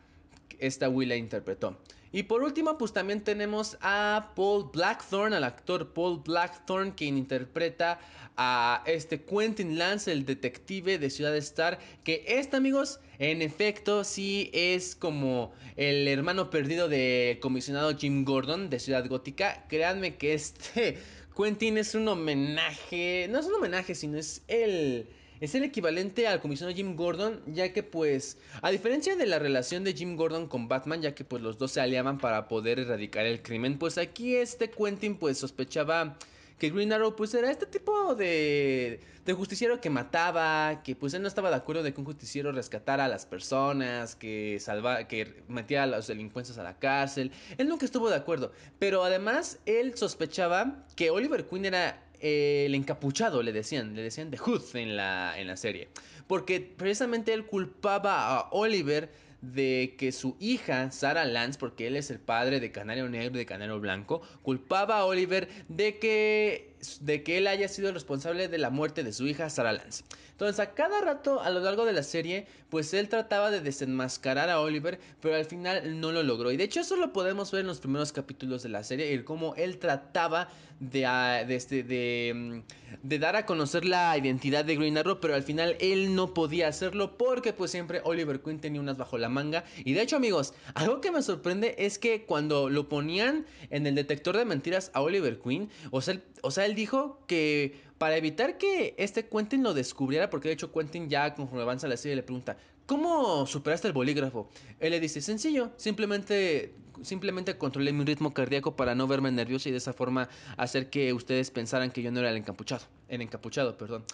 esta 0.61 0.89
Willa 0.89 1.17
interpretó. 1.17 1.81
Y 2.17 2.23
por 2.23 2.43
último, 2.43 2.79
pues 2.79 2.95
también 2.95 3.21
tenemos 3.21 3.77
a 3.83 4.33
Paul 4.35 4.71
Blackthorne, 4.73 5.37
al 5.37 5.45
actor 5.45 5.93
Paul 5.93 6.23
Blackthorne, 6.25 6.95
quien 6.95 7.19
interpreta 7.19 8.01
a 8.39 8.83
este 8.87 9.21
Quentin 9.21 9.77
Lance, 9.77 10.11
el 10.11 10.25
detective 10.25 10.99
de 10.99 11.11
Ciudad 11.11 11.37
Star, 11.37 11.79
que 12.05 12.25
este, 12.27 12.57
amigos, 12.57 13.01
en 13.19 13.43
efecto, 13.43 14.03
sí 14.03 14.49
es 14.55 14.97
como 14.97 15.53
el 15.77 16.09
hermano 16.09 16.49
perdido 16.49 16.89
del 16.89 17.39
comisionado 17.39 17.95
Jim 17.95 18.25
Gordon 18.25 18.71
de 18.71 18.79
Ciudad 18.79 19.07
Gótica. 19.07 19.67
Créanme 19.69 20.17
que 20.17 20.33
este 20.33 20.97
Quentin 21.37 21.77
es 21.77 21.95
un 21.95 22.09
homenaje, 22.09 23.29
no 23.31 23.41
es 23.41 23.45
un 23.45 23.57
homenaje, 23.57 23.95
sino 23.95 24.17
es 24.17 24.41
el 24.49 25.07
es 25.41 25.55
el 25.55 25.65
equivalente 25.65 26.27
al 26.27 26.41
comisionado 26.41 26.77
Jim 26.77 26.97
Gordon, 26.97 27.43
ya 27.47 27.73
que 27.73 27.83
pues, 27.83 28.39
a 28.63 28.71
diferencia 28.71 29.17
de 29.17 29.27
la 29.27 29.39
relación 29.39 29.85
de 29.85 29.95
Jim 29.95 30.17
Gordon 30.17 30.49
con 30.49 30.69
Batman, 30.69 31.03
ya 31.03 31.15
que 31.15 31.25
pues 31.25 31.43
los 31.43 31.59
dos 31.59 31.73
se 31.73 31.81
aliaban 31.81 32.19
para 32.19 32.49
poder 32.49 32.79
erradicar 32.79 33.27
el 33.27 33.43
crimen, 33.43 33.79
pues 33.79 33.99
aquí 33.99 34.37
este 34.37 34.71
Quentin 34.71 35.17
pues 35.17 35.39
sospechaba 35.39 36.17
que 36.59 36.71
Green 36.71 36.93
Arrow 36.93 37.15
pues 37.15 37.35
era 37.35 37.51
este 37.51 37.67
tipo 37.67 38.15
de, 38.15 39.01
de 39.25 39.33
justiciero 39.35 39.81
que 39.81 39.91
mataba, 39.91 40.83
que 40.83 40.97
pues 40.97 41.13
él 41.13 41.23
no 41.23 41.29
estaba 41.29 41.51
de 41.51 41.57
acuerdo 41.57 41.83
de 41.83 41.93
que 41.93 42.01
un 42.01 42.07
justiciero 42.07 42.51
rescatara 42.53 43.05
a 43.05 43.09
las 43.09 43.27
personas, 43.27 44.17
que 44.17 44.59
salva, 44.61 45.07
que 45.07 45.43
metía 45.49 45.83
a 45.83 45.87
los 45.87 46.07
delincuentes 46.07 46.57
a 46.57 46.63
la 46.63 46.79
cárcel. 46.79 47.31
Él 47.59 47.69
nunca 47.69 47.85
estuvo 47.85 48.09
de 48.09 48.17
acuerdo, 48.17 48.53
pero 48.79 49.05
además 49.05 49.59
él 49.67 49.97
sospechaba 49.99 50.87
que 50.97 51.11
Oliver 51.11 51.47
Queen 51.47 51.67
era 51.67 52.06
el 52.21 52.75
encapuchado, 52.75 53.43
le 53.43 53.53
decían, 53.53 53.95
le 53.95 54.03
decían 54.03 54.31
The 54.31 54.39
Hood 54.39 54.63
en 54.75 54.97
la, 54.97 55.35
en 55.39 55.47
la 55.47 55.57
serie. 55.57 55.89
Porque 56.27 56.61
precisamente 56.61 57.33
él 57.33 57.47
culpaba 57.47 58.37
a 58.37 58.49
Oliver 58.51 59.11
de 59.41 59.95
que 59.99 60.13
su 60.13 60.37
hija, 60.41 60.91
Sarah 60.91 61.25
Lance, 61.25 61.59
porque 61.59 61.87
él 61.87 61.97
es 61.97 62.11
el 62.11 62.19
padre 62.19 62.61
de 62.61 62.73
Canario 62.73 63.09
Negro 63.09 63.37
y 63.37 63.39
de 63.39 63.47
Canario 63.47 63.79
Blanco, 63.81 64.23
culpaba 64.43 64.99
a 64.99 65.05
Oliver 65.05 65.49
de 65.69 65.99
que, 65.99 66.75
de 67.01 67.23
que 67.23 67.39
él 67.39 67.47
haya 67.47 67.69
sido 67.69 67.89
el 67.89 67.95
responsable 67.95 68.49
de 68.49 68.59
la 68.59 68.71
muerte 68.71 69.05
de 69.05 69.13
su 69.13 69.27
hija, 69.27 69.49
Sarah 69.51 69.73
Lance. 69.73 70.05
Entonces 70.37 70.61
a 70.61 70.75
cada 70.75 71.01
rato 71.01 71.41
a 71.41 71.49
lo 71.49 71.61
largo 71.61 71.87
de 71.87 71.95
la 71.95 72.03
serie, 72.03 72.47
pues 72.69 72.93
él 72.93 73.09
trataba 73.09 73.51
de 73.51 73.63
desenmascarar 73.63 74.51
a 74.51 74.61
Oliver, 74.61 75.01
pero 75.23 75.35
al 75.35 75.47
final 75.47 75.99
no 75.99 76.13
lo 76.13 76.23
logró. 76.23 76.53
Y 76.53 76.59
de 76.59 76.65
hecho 76.65 76.81
eso 76.81 76.97
lo 76.97 77.11
podemos 77.15 77.51
ver 77.53 77.63
en 77.63 77.69
los 77.69 77.81
primeros 77.81 78.13
capítulos 78.13 78.63
de 78.63 78.69
la 78.69 78.85
serie, 78.85 79.15
el 79.15 79.25
cómo 79.25 79.55
él 79.55 79.79
trataba 79.79 80.49
de, 80.79 81.07
ah, 81.07 81.43
de, 81.43 81.57
este, 81.57 82.35
mm, 82.35 82.61
de, 83.03 83.19
dar 83.19 83.35
a 83.35 83.47
conocer 83.47 83.87
la 83.87 84.19
identidad 84.19 84.63
de 84.67 84.77
Green 84.77 84.99
Arrow, 84.99 85.21
pero 85.21 85.35
al 85.35 85.43
final 85.43 85.75
él 85.81 86.15
no 86.15 86.35
podía 86.35 86.69
hacerlo 86.69 87.17
porque 87.17 87.55
pues 87.55 87.71
siempre 87.71 88.03
Oliver 88.05 88.41
Queen 88.43 88.61
tenía 88.61 88.83
unas 88.83 88.99
bajo 88.99 89.17
la 89.17 89.31
manga. 89.31 89.65
Y 89.87 89.95
de 89.95 90.03
hecho 90.03 90.17
amigos, 90.17 90.53
algo 90.75 91.01
que 91.01 91.11
me 91.11 91.23
sorprende 91.23 91.77
es 91.79 91.99
que 91.99 92.27
cuando 92.27 92.69
lo 92.69 92.91
ponían 92.91 93.47
en 93.71 93.87
el 93.87 93.95
detector 93.95 94.37
de 94.37 94.45
mentiras 94.45 94.91
a 94.93 95.01
Oliver 95.01 95.39
Queen, 95.39 95.71
o 95.91 96.03
sea, 96.03 96.21
o 96.43 96.51
sea 96.51 96.67
él 96.67 96.75
dijo 96.75 97.21
que 97.27 97.86
para 97.99 98.17
evitar 98.17 98.59
que 98.59 98.95
este 98.99 99.27
Quentin 99.29 99.63
lo 99.63 99.75
descubriera, 99.75 100.31
porque 100.31 100.49
de 100.49 100.55
hecho 100.55 100.73
Quentin 100.73 101.09
ya 101.09 101.35
conforme 101.35 101.63
avanza 101.63 101.89
la 101.89 101.97
serie 101.97 102.17
le 102.17 102.23
pregunta, 102.23 102.57
¿cómo 102.87 103.47
superaste 103.47 103.89
el 103.89 103.95
bolígrafo? 103.95 104.49
Él 104.81 104.91
le 104.91 105.01
dice, 105.01 105.21
sencillo, 105.21 105.71
simplemente 105.77 106.75
simplemente 107.03 107.59
controlé 107.59 107.93
mi 107.93 108.05
ritmo 108.05 108.33
cardíaco 108.33 108.77
para 108.77 108.95
no 108.95 109.07
verme 109.07 109.31
nervioso 109.31 109.69
y 109.69 109.73
de 109.73 109.79
esa 109.79 109.93
forma 109.93 110.29
hacer 110.57 110.89
que 110.91 111.13
ustedes 111.13 111.51
pensaran 111.51 111.91
que 111.91 112.03
yo 112.03 112.11
no 112.11 112.21
era 112.21 112.31
el 112.31 112.37
encapuchado, 112.37 112.85
el 113.09 113.21
encapuchado, 113.21 113.77
perdón. 113.77 114.05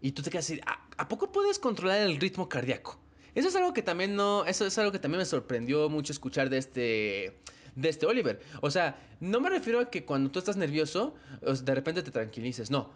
Y 0.00 0.12
tú 0.12 0.22
te 0.22 0.30
quedas 0.30 0.46
así, 0.46 0.60
¿a, 0.96 1.08
poco 1.08 1.30
puedes 1.30 1.58
controlar 1.58 2.00
el 2.00 2.18
ritmo 2.18 2.48
cardíaco? 2.48 2.98
Eso 3.34 3.48
es 3.48 3.56
algo 3.56 3.72
que 3.72 3.82
también 3.82 4.16
no, 4.16 4.44
eso 4.44 4.66
es 4.66 4.76
algo 4.78 4.92
que 4.92 4.98
también 4.98 5.20
me 5.20 5.24
sorprendió 5.24 5.88
mucho 5.88 6.12
escuchar 6.12 6.50
de 6.50 6.58
este 6.58 7.36
de 7.74 7.88
este 7.88 8.04
Oliver. 8.04 8.40
O 8.60 8.70
sea, 8.70 8.98
no 9.20 9.40
me 9.40 9.48
refiero 9.48 9.80
a 9.80 9.90
que 9.90 10.04
cuando 10.04 10.30
tú 10.30 10.38
estás 10.38 10.56
nervioso, 10.56 11.14
de 11.40 11.74
repente 11.74 12.02
te 12.02 12.10
tranquilices, 12.10 12.70
no. 12.70 12.90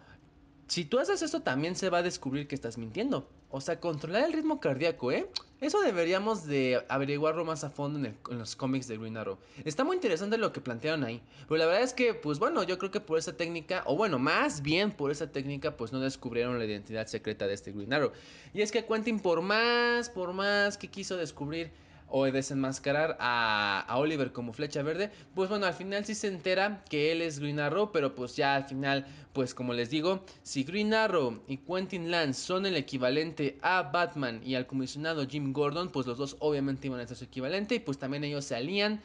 Si 0.67 0.83
tú 0.83 0.99
haces 0.99 1.21
eso, 1.21 1.41
también 1.41 1.75
se 1.75 1.89
va 1.89 1.99
a 1.99 2.03
descubrir 2.03 2.47
que 2.47 2.55
estás 2.55 2.77
mintiendo. 2.77 3.29
O 3.49 3.61
sea, 3.61 3.79
controlar 3.79 4.25
el 4.25 4.33
ritmo 4.33 4.59
cardíaco, 4.59 5.13
¿eh? 5.13 5.29
Eso 5.61 5.79
deberíamos 5.81 6.45
de 6.45 6.83
averiguarlo 6.89 7.45
más 7.45 7.63
a 7.63 7.69
fondo 7.69 8.05
en, 8.05 8.37
los 8.37 8.57
cómics 8.57 8.87
de 8.87 8.97
Green 8.97 9.15
Arrow. 9.15 9.37
Está 9.63 9.85
muy 9.85 9.95
interesante 9.95 10.37
lo 10.37 10.51
que 10.51 10.59
plantearon 10.59 11.05
ahí. 11.05 11.21
Pero 11.47 11.57
la 11.57 11.65
verdad 11.65 11.83
es 11.83 11.93
que, 11.93 12.13
pues 12.13 12.37
bueno, 12.37 12.63
yo 12.63 12.77
creo 12.77 12.91
que 12.91 12.99
por 12.99 13.17
esa 13.17 13.37
técnica, 13.37 13.83
o 13.85 13.95
bueno, 13.95 14.19
más 14.19 14.61
bien 14.61 14.91
por 14.91 15.09
esa 15.09 15.31
técnica, 15.31 15.77
pues 15.77 15.93
no 15.93 16.01
descubrieron 16.01 16.59
la 16.59 16.65
identidad 16.65 17.07
secreta 17.07 17.47
de 17.47 17.53
este 17.53 17.71
Green 17.71 17.93
Arrow. 17.93 18.11
Y 18.53 18.61
es 18.61 18.71
que 18.73 18.85
Quentin, 18.85 19.21
por 19.21 19.41
más, 19.41 20.09
por 20.09 20.33
más 20.33 20.77
que 20.77 20.89
quiso 20.89 21.15
descubrir 21.15 21.71
o 22.09 22.25
desenmascarar 22.25 23.17
a, 23.19 23.85
Oliver 23.97 24.31
como 24.31 24.53
flecha 24.53 24.81
verde, 24.81 25.11
pues 25.35 25.49
bueno, 25.49 25.65
al 25.65 25.73
final 25.73 26.05
sí 26.05 26.15
se 26.15 26.27
entera 26.27 26.83
que 26.89 27.11
él 27.11 27.21
es 27.21 27.39
Green 27.39 27.59
Arrow, 27.59 27.91
pero 27.91 28.15
pues 28.15 28.35
ya 28.35 28.55
al 28.55 28.65
final, 28.65 29.05
pues 29.33 29.53
como 29.53 29.73
les 29.73 29.89
digo, 29.89 30.23
si 30.43 30.63
Green 30.63 30.93
Arrow 30.93 31.41
y 31.47 31.57
Quentin 31.57 32.09
Lance 32.11 32.41
son 32.41 32.65
el 32.65 32.75
equivalente 32.75 33.57
a 33.61 33.83
Batman 33.83 34.41
y 34.43 34.55
al 34.55 34.67
comisionado 34.67 35.27
Jim 35.27 35.53
Gordon, 35.53 35.89
pues 35.89 36.07
los 36.07 36.17
dos 36.17 36.37
obviamente 36.39 36.87
iban 36.87 36.99
a 36.99 37.07
ser 37.07 37.17
su 37.17 37.25
equivalente 37.25 37.75
y 37.75 37.79
pues 37.79 37.97
también 37.97 38.23
ellos 38.23 38.45
se 38.45 38.55
alían, 38.55 39.01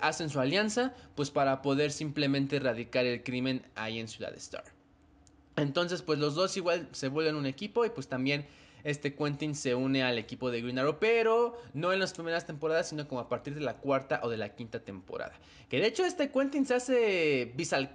hacen 0.00 0.30
su 0.30 0.40
alianza, 0.40 0.94
pues 1.14 1.30
para 1.30 1.62
poder 1.62 1.90
simplemente 1.90 2.56
erradicar 2.56 3.06
el 3.06 3.22
crimen 3.22 3.64
ahí 3.74 3.98
en 3.98 4.08
Ciudad 4.08 4.34
Star. 4.34 4.64
Entonces, 5.56 6.02
pues 6.02 6.18
los 6.18 6.34
dos 6.34 6.56
igual 6.56 6.88
se 6.92 7.08
vuelven 7.08 7.34
un 7.34 7.46
equipo 7.46 7.84
y 7.84 7.90
pues 7.90 8.08
también 8.08 8.46
este 8.84 9.14
Quentin 9.14 9.54
se 9.54 9.74
une 9.74 10.02
al 10.02 10.18
equipo 10.18 10.50
de 10.50 10.60
Green 10.60 10.78
Arrow, 10.78 10.98
pero 10.98 11.60
no 11.74 11.92
en 11.92 12.00
las 12.00 12.12
primeras 12.12 12.46
temporadas, 12.46 12.88
sino 12.88 13.06
como 13.08 13.20
a 13.20 13.28
partir 13.28 13.54
de 13.54 13.60
la 13.60 13.76
cuarta 13.76 14.20
o 14.22 14.28
de 14.28 14.36
la 14.36 14.54
quinta 14.54 14.80
temporada. 14.80 15.34
Que 15.68 15.80
de 15.80 15.86
hecho 15.86 16.04
este 16.04 16.30
Quentin 16.30 16.66
se 16.66 16.74
hace, 16.74 17.54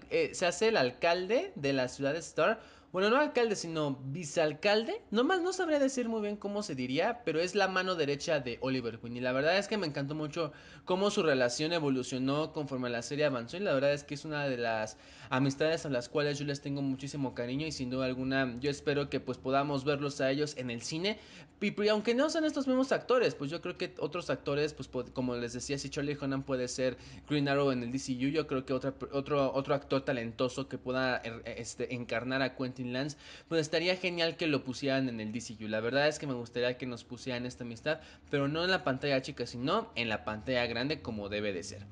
eh, 0.09 0.29
se 0.33 0.45
hace 0.45 0.69
el 0.69 0.77
alcalde 0.77 1.51
de 1.55 1.73
la 1.73 1.87
ciudad 1.87 2.13
de 2.13 2.19
Star 2.19 2.59
bueno, 2.93 3.09
no 3.09 3.17
alcalde, 3.17 3.55
sino 3.55 3.99
vicealcalde. 4.05 5.01
Nomás 5.11 5.41
no 5.41 5.51
sabría 5.51 5.77
decir 5.77 6.07
muy 6.07 6.21
bien 6.21 6.37
cómo 6.37 6.63
se 6.63 6.73
diría, 6.73 7.21
pero 7.25 7.39
es 7.41 7.53
la 7.53 7.67
mano 7.67 7.95
derecha 7.95 8.39
de 8.39 8.57
Oliver 8.61 8.99
Queen. 8.99 9.17
Y 9.17 9.19
la 9.19 9.33
verdad 9.33 9.57
es 9.57 9.67
que 9.67 9.77
me 9.77 9.87
encantó 9.87 10.15
mucho 10.15 10.53
cómo 10.85 11.11
su 11.11 11.21
relación 11.21 11.73
evolucionó 11.73 12.53
conforme 12.53 12.89
la 12.89 13.01
serie 13.01 13.25
avanzó. 13.25 13.57
Y 13.57 13.59
la 13.59 13.73
verdad 13.73 13.91
es 13.91 14.05
que 14.05 14.15
es 14.15 14.23
una 14.23 14.47
de 14.47 14.57
las 14.57 14.97
amistades 15.29 15.85
a 15.85 15.89
las 15.89 16.07
cuales 16.07 16.39
yo 16.39 16.45
les 16.45 16.61
tengo 16.61 16.81
muchísimo 16.81 17.35
cariño. 17.35 17.67
Y 17.67 17.73
sin 17.73 17.89
duda 17.89 18.05
alguna, 18.05 18.57
yo 18.61 18.71
espero 18.71 19.09
que 19.09 19.19
pues 19.19 19.37
podamos 19.37 19.83
verlos 19.83 20.21
a 20.21 20.31
ellos 20.31 20.55
en 20.57 20.71
el 20.71 20.81
cine. 20.81 21.19
Y, 21.59 21.87
aunque 21.87 22.13
no 22.13 22.29
sean 22.29 22.45
estos 22.45 22.67
mismos 22.67 22.91
actores, 22.91 23.33
pues 23.33 23.49
yo 23.49 23.61
creo 23.61 23.77
que 23.77 23.95
otros 23.97 24.29
actores, 24.29 24.73
pues 24.73 24.89
como 25.13 25.35
les 25.35 25.53
decía, 25.53 25.79
si 25.79 25.89
Charlie 25.89 26.15
Honan 26.19 26.43
puede 26.43 26.67
ser 26.67 26.97
Green 27.27 27.49
Arrow 27.49 27.71
en 27.71 27.81
el 27.81 27.91
DCU, 27.91 28.29
yo 28.29 28.45
creo 28.45 28.63
que 28.63 28.73
otra, 28.73 28.93
otro, 29.11 29.51
otro 29.53 29.73
actor 29.73 30.05
talentoso 30.05 30.69
que 30.69 30.77
pueda 30.77 31.17
er, 31.17 31.41
este, 31.45 31.95
encarnar 31.95 32.43
a 32.43 32.55
Quentin 32.55 32.76
Lance, 32.85 33.17
pues 33.47 33.61
estaría 33.61 33.95
genial 33.95 34.37
que 34.37 34.47
lo 34.47 34.63
pusieran 34.63 35.09
en 35.09 35.19
el 35.19 35.31
DCU. 35.31 35.67
La 35.67 35.79
verdad 35.79 36.07
es 36.07 36.19
que 36.19 36.27
me 36.27 36.33
gustaría 36.33 36.77
que 36.77 36.85
nos 36.85 37.03
pusieran 37.03 37.45
esta 37.45 37.63
amistad, 37.63 37.99
pero 38.29 38.47
no 38.47 38.63
en 38.63 38.71
la 38.71 38.83
pantalla 38.83 39.21
chica, 39.21 39.45
sino 39.45 39.91
en 39.95 40.09
la 40.09 40.23
pantalla 40.23 40.65
grande 40.65 41.01
como 41.01 41.29
debe 41.29 41.53
de 41.53 41.63
ser. 41.63 41.85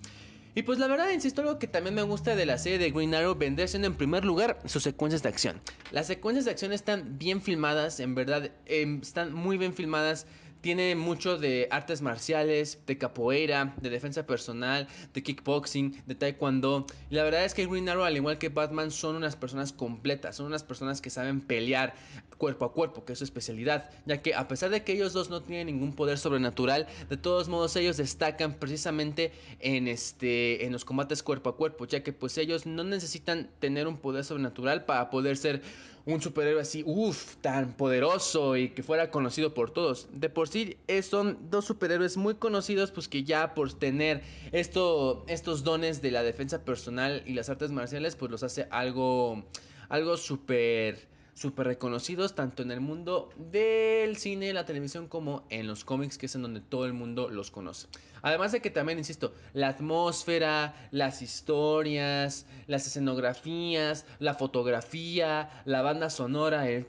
Y 0.57 0.63
pues 0.63 0.79
la 0.79 0.87
verdad, 0.87 1.11
insisto, 1.11 1.41
algo 1.41 1.59
que 1.59 1.67
también 1.67 1.95
me 1.95 2.01
gusta 2.01 2.33
de 2.33 2.45
la 2.45 2.57
serie 2.57 2.77
de 2.77 2.89
Green 2.89 3.13
Arrow 3.13 3.35
vendría 3.35 3.67
siendo 3.67 3.87
en 3.89 3.95
primer 3.95 4.23
lugar 4.23 4.57
sus 4.63 4.83
secuencias 4.83 5.21
de 5.21 5.27
acción. 5.27 5.59
Las 5.91 6.07
secuencias 6.07 6.45
de 6.45 6.51
acción 6.51 6.71
están 6.71 7.17
bien 7.17 7.41
filmadas, 7.41 7.99
en 7.99 8.15
verdad, 8.15 8.51
em, 8.65 9.01
están 9.01 9.33
muy 9.33 9.57
bien 9.57 9.73
filmadas 9.73 10.27
tiene 10.65 10.95
mucho 10.95 11.37
de 11.37 11.67
artes 11.69 12.01
marciales, 12.01 12.79
de 12.87 12.97
capoeira, 12.97 13.75
de 13.79 13.91
defensa 13.91 14.25
personal, 14.25 14.87
de 15.13 15.21
kickboxing, 15.21 16.01
de 16.07 16.15
taekwondo. 16.15 16.87
Y 17.11 17.13
la 17.13 17.23
verdad 17.23 17.45
es 17.45 17.53
que 17.53 17.67
Green 17.67 17.87
Arrow, 17.87 18.03
al 18.03 18.15
igual 18.15 18.39
que 18.39 18.49
Batman, 18.49 18.89
son 18.89 19.15
unas 19.15 19.35
personas 19.35 19.71
completas, 19.71 20.37
son 20.37 20.47
unas 20.47 20.63
personas 20.63 21.01
que 21.01 21.11
saben 21.11 21.41
pelear 21.41 21.93
cuerpo 22.39 22.65
a 22.65 22.73
cuerpo, 22.73 23.05
que 23.05 23.13
es 23.13 23.19
su 23.19 23.25
especialidad, 23.25 23.91
ya 24.07 24.23
que 24.23 24.33
a 24.33 24.47
pesar 24.47 24.71
de 24.71 24.83
que 24.83 24.93
ellos 24.93 25.13
dos 25.13 25.29
no 25.29 25.43
tienen 25.43 25.67
ningún 25.67 25.93
poder 25.93 26.17
sobrenatural, 26.17 26.87
de 27.09 27.17
todos 27.17 27.47
modos 27.47 27.75
ellos 27.75 27.97
destacan 27.97 28.55
precisamente 28.55 29.31
en 29.59 29.87
este 29.87 30.65
en 30.65 30.71
los 30.71 30.83
combates 30.83 31.21
cuerpo 31.21 31.51
a 31.51 31.57
cuerpo, 31.57 31.85
ya 31.85 32.01
que 32.01 32.11
pues 32.11 32.39
ellos 32.39 32.65
no 32.65 32.83
necesitan 32.83 33.51
tener 33.59 33.87
un 33.87 33.97
poder 33.97 34.25
sobrenatural 34.25 34.83
para 34.85 35.11
poder 35.11 35.37
ser 35.37 35.61
un 36.05 36.21
superhéroe 36.21 36.61
así, 36.61 36.83
uff, 36.85 37.35
tan 37.37 37.73
poderoso 37.73 38.57
y 38.57 38.69
que 38.69 38.83
fuera 38.83 39.09
conocido 39.09 39.53
por 39.53 39.71
todos. 39.71 40.07
De 40.13 40.29
por 40.29 40.47
sí 40.47 40.77
eh, 40.87 41.01
son 41.01 41.37
dos 41.49 41.65
superhéroes 41.65 42.17
muy 42.17 42.35
conocidos, 42.35 42.91
pues 42.91 43.07
que 43.07 43.23
ya 43.23 43.53
por 43.53 43.73
tener 43.73 44.21
esto, 44.51 45.25
estos 45.27 45.63
dones 45.63 46.01
de 46.01 46.11
la 46.11 46.23
defensa 46.23 46.63
personal 46.63 47.23
y 47.25 47.33
las 47.33 47.49
artes 47.49 47.71
marciales, 47.71 48.15
pues 48.15 48.31
los 48.31 48.43
hace 48.43 48.67
algo, 48.69 49.43
algo 49.89 50.17
súper 50.17 51.15
súper 51.35 51.67
reconocidos 51.67 52.33
tanto 52.33 52.63
en 52.63 52.71
el 52.71 52.79
mundo 52.79 53.29
del 53.51 54.15
cine, 54.15 54.53
la 54.53 54.65
televisión 54.65 55.07
como 55.07 55.43
en 55.49 55.67
los 55.67 55.83
cómics, 55.83 56.17
que 56.17 56.27
es 56.27 56.35
en 56.35 56.41
donde 56.41 56.61
todo 56.61 56.85
el 56.85 56.93
mundo 56.93 57.29
los 57.29 57.51
conoce. 57.51 57.87
Además 58.25 58.51
de 58.51 58.59
que 58.59 58.71
también, 58.71 58.97
insisto, 58.97 59.35
la 59.53 59.67
atmósfera, 59.67 60.73
las 60.89 61.21
historias, 61.21 62.47
las 62.65 62.87
escenografías, 62.87 64.07
la 64.17 64.33
fotografía, 64.33 65.51
la 65.65 65.83
banda 65.83 66.09
sonora, 66.09 66.67
el... 66.67 66.87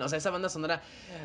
O 0.00 0.08
sea, 0.08 0.18
esa 0.18 0.30
banda 0.30 0.48
sonora 0.48 0.80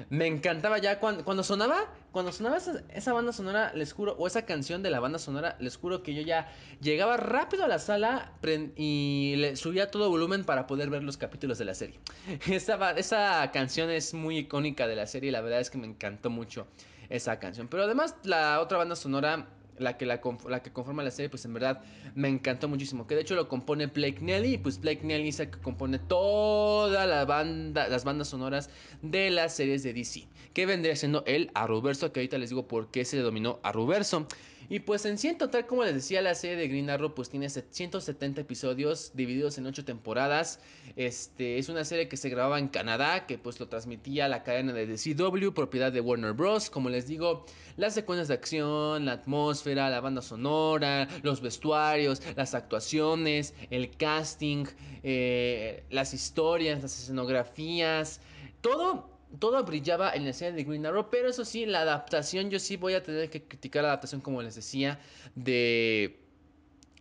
me 0.09 0.25
encantaba 0.25 0.79
ya 0.79 0.99
cuando, 0.99 1.43
sonaba 1.43 1.87
cuando 2.11 2.31
sonaba 2.31 2.57
esa, 2.57 3.11
banda 3.13 3.33
sonora, 3.33 3.73
les 3.73 3.91
juro, 3.91 4.15
o 4.19 4.27
esa 4.27 4.45
canción 4.45 4.83
de 4.83 4.91
la 4.91 4.99
banda 4.99 5.17
sonora, 5.17 5.57
les 5.59 5.77
juro 5.77 6.03
que 6.03 6.13
yo 6.13 6.21
ya 6.21 6.47
llegaba 6.79 7.17
rápido 7.17 7.63
a 7.63 7.67
la 7.67 7.79
sala 7.79 8.31
y 8.75 9.35
subía 9.55 9.89
todo 9.89 10.09
volumen 10.09 10.45
para 10.45 10.67
poder 10.67 10.91
ver 10.91 11.03
los 11.03 11.17
capítulos 11.17 11.57
de 11.57 11.65
la 11.65 11.73
serie. 11.73 11.99
Esa, 12.47 13.51
canción 13.51 13.89
es 13.89 14.13
muy 14.13 14.37
icónica 14.37 14.87
de 14.87 14.95
la 14.95 15.07
serie 15.07 15.31
la 15.31 15.41
verdad 15.43 15.59
es 15.59 15.69
que 15.69 15.77
me 15.77 15.87
encantó 15.87 16.29
mucho 16.29 16.67
esa 17.09 17.39
canción. 17.39 17.67
Pero 17.67 17.83
además 17.83 18.15
la 18.23 18.59
otra 18.59 18.77
banda 18.77 18.95
sonora 18.95 19.47
la 19.77 19.97
que, 19.97 20.05
la, 20.05 20.19
que 20.19 20.71
conforma 20.71 21.03
la 21.03 21.11
serie, 21.11 21.29
pues 21.29 21.45
en 21.45 21.53
verdad 21.53 21.81
me 22.15 22.27
encantó 22.27 22.67
muchísimo. 22.67 23.07
Que 23.07 23.15
de 23.15 23.21
hecho 23.21 23.35
lo 23.35 23.47
compone 23.47 23.87
Blake 23.87 24.19
Nelly. 24.21 24.53
Y 24.53 24.57
pues 24.57 24.79
Blake 24.79 25.03
Nelly 25.03 25.29
es 25.29 25.39
el 25.39 25.49
que 25.49 25.59
compone 25.59 25.99
toda 25.99 27.05
la 27.05 27.25
banda, 27.25 27.87
las 27.87 28.03
bandas 28.03 28.29
sonoras 28.29 28.69
de 29.01 29.29
las 29.31 29.55
series 29.55 29.83
de 29.83 29.93
DC. 29.93 30.27
Que 30.53 30.65
vendría 30.65 30.95
siendo 30.95 31.23
el 31.25 31.49
Arrowverso. 31.53 32.11
Que 32.11 32.21
ahorita 32.21 32.37
les 32.37 32.49
digo 32.49 32.67
por 32.67 32.91
qué 32.91 33.05
se 33.05 33.17
denominó 33.17 33.59
Arrowverso. 33.63 34.27
Y 34.69 34.79
pues 34.79 35.05
en 35.05 35.17
sí, 35.17 35.33
total, 35.35 35.65
como 35.65 35.83
les 35.83 35.93
decía, 35.93 36.21
la 36.21 36.35
serie 36.35 36.55
de 36.55 36.67
Green 36.67 36.89
Arrow 36.89 37.13
pues 37.13 37.29
tiene 37.29 37.49
170 37.49 38.41
episodios 38.41 39.11
divididos 39.13 39.57
en 39.57 39.65
8 39.65 39.85
temporadas. 39.85 40.59
Este 40.95 41.57
es 41.57 41.69
una 41.69 41.83
serie 41.83 42.07
que 42.07 42.17
se 42.17 42.29
grababa 42.29 42.59
en 42.59 42.67
Canadá, 42.67 43.25
que 43.25 43.37
pues 43.37 43.59
lo 43.59 43.67
transmitía 43.67 44.27
la 44.27 44.43
cadena 44.43 44.73
de 44.73 44.85
CW, 44.95 45.51
propiedad 45.53 45.91
de 45.91 46.01
Warner 46.01 46.33
Bros. 46.33 46.69
Como 46.69 46.89
les 46.89 47.07
digo, 47.07 47.45
las 47.77 47.93
secuencias 47.93 48.27
de 48.27 48.35
acción, 48.35 49.05
la 49.05 49.13
atmósfera, 49.13 49.89
la 49.89 50.01
banda 50.01 50.21
sonora, 50.21 51.07
los 51.21 51.41
vestuarios, 51.41 52.21
las 52.35 52.53
actuaciones, 52.53 53.53
el 53.69 53.91
casting, 53.95 54.65
eh, 55.03 55.83
las 55.89 56.13
historias, 56.13 56.81
las 56.81 56.99
escenografías, 56.99 58.21
todo 58.61 59.12
todo 59.39 59.63
brillaba 59.63 60.13
en 60.13 60.25
la 60.25 60.33
serie 60.33 60.53
de 60.53 60.63
Green 60.63 60.85
Arrow, 60.85 61.09
pero 61.09 61.29
eso 61.29 61.45
sí, 61.45 61.65
la 61.65 61.81
adaptación, 61.81 62.49
yo 62.49 62.59
sí 62.59 62.77
voy 62.77 62.93
a 62.93 63.03
tener 63.03 63.29
que 63.29 63.43
criticar 63.43 63.83
la 63.83 63.89
adaptación, 63.89 64.21
como 64.21 64.41
les 64.41 64.55
decía, 64.55 64.99
de 65.35 66.23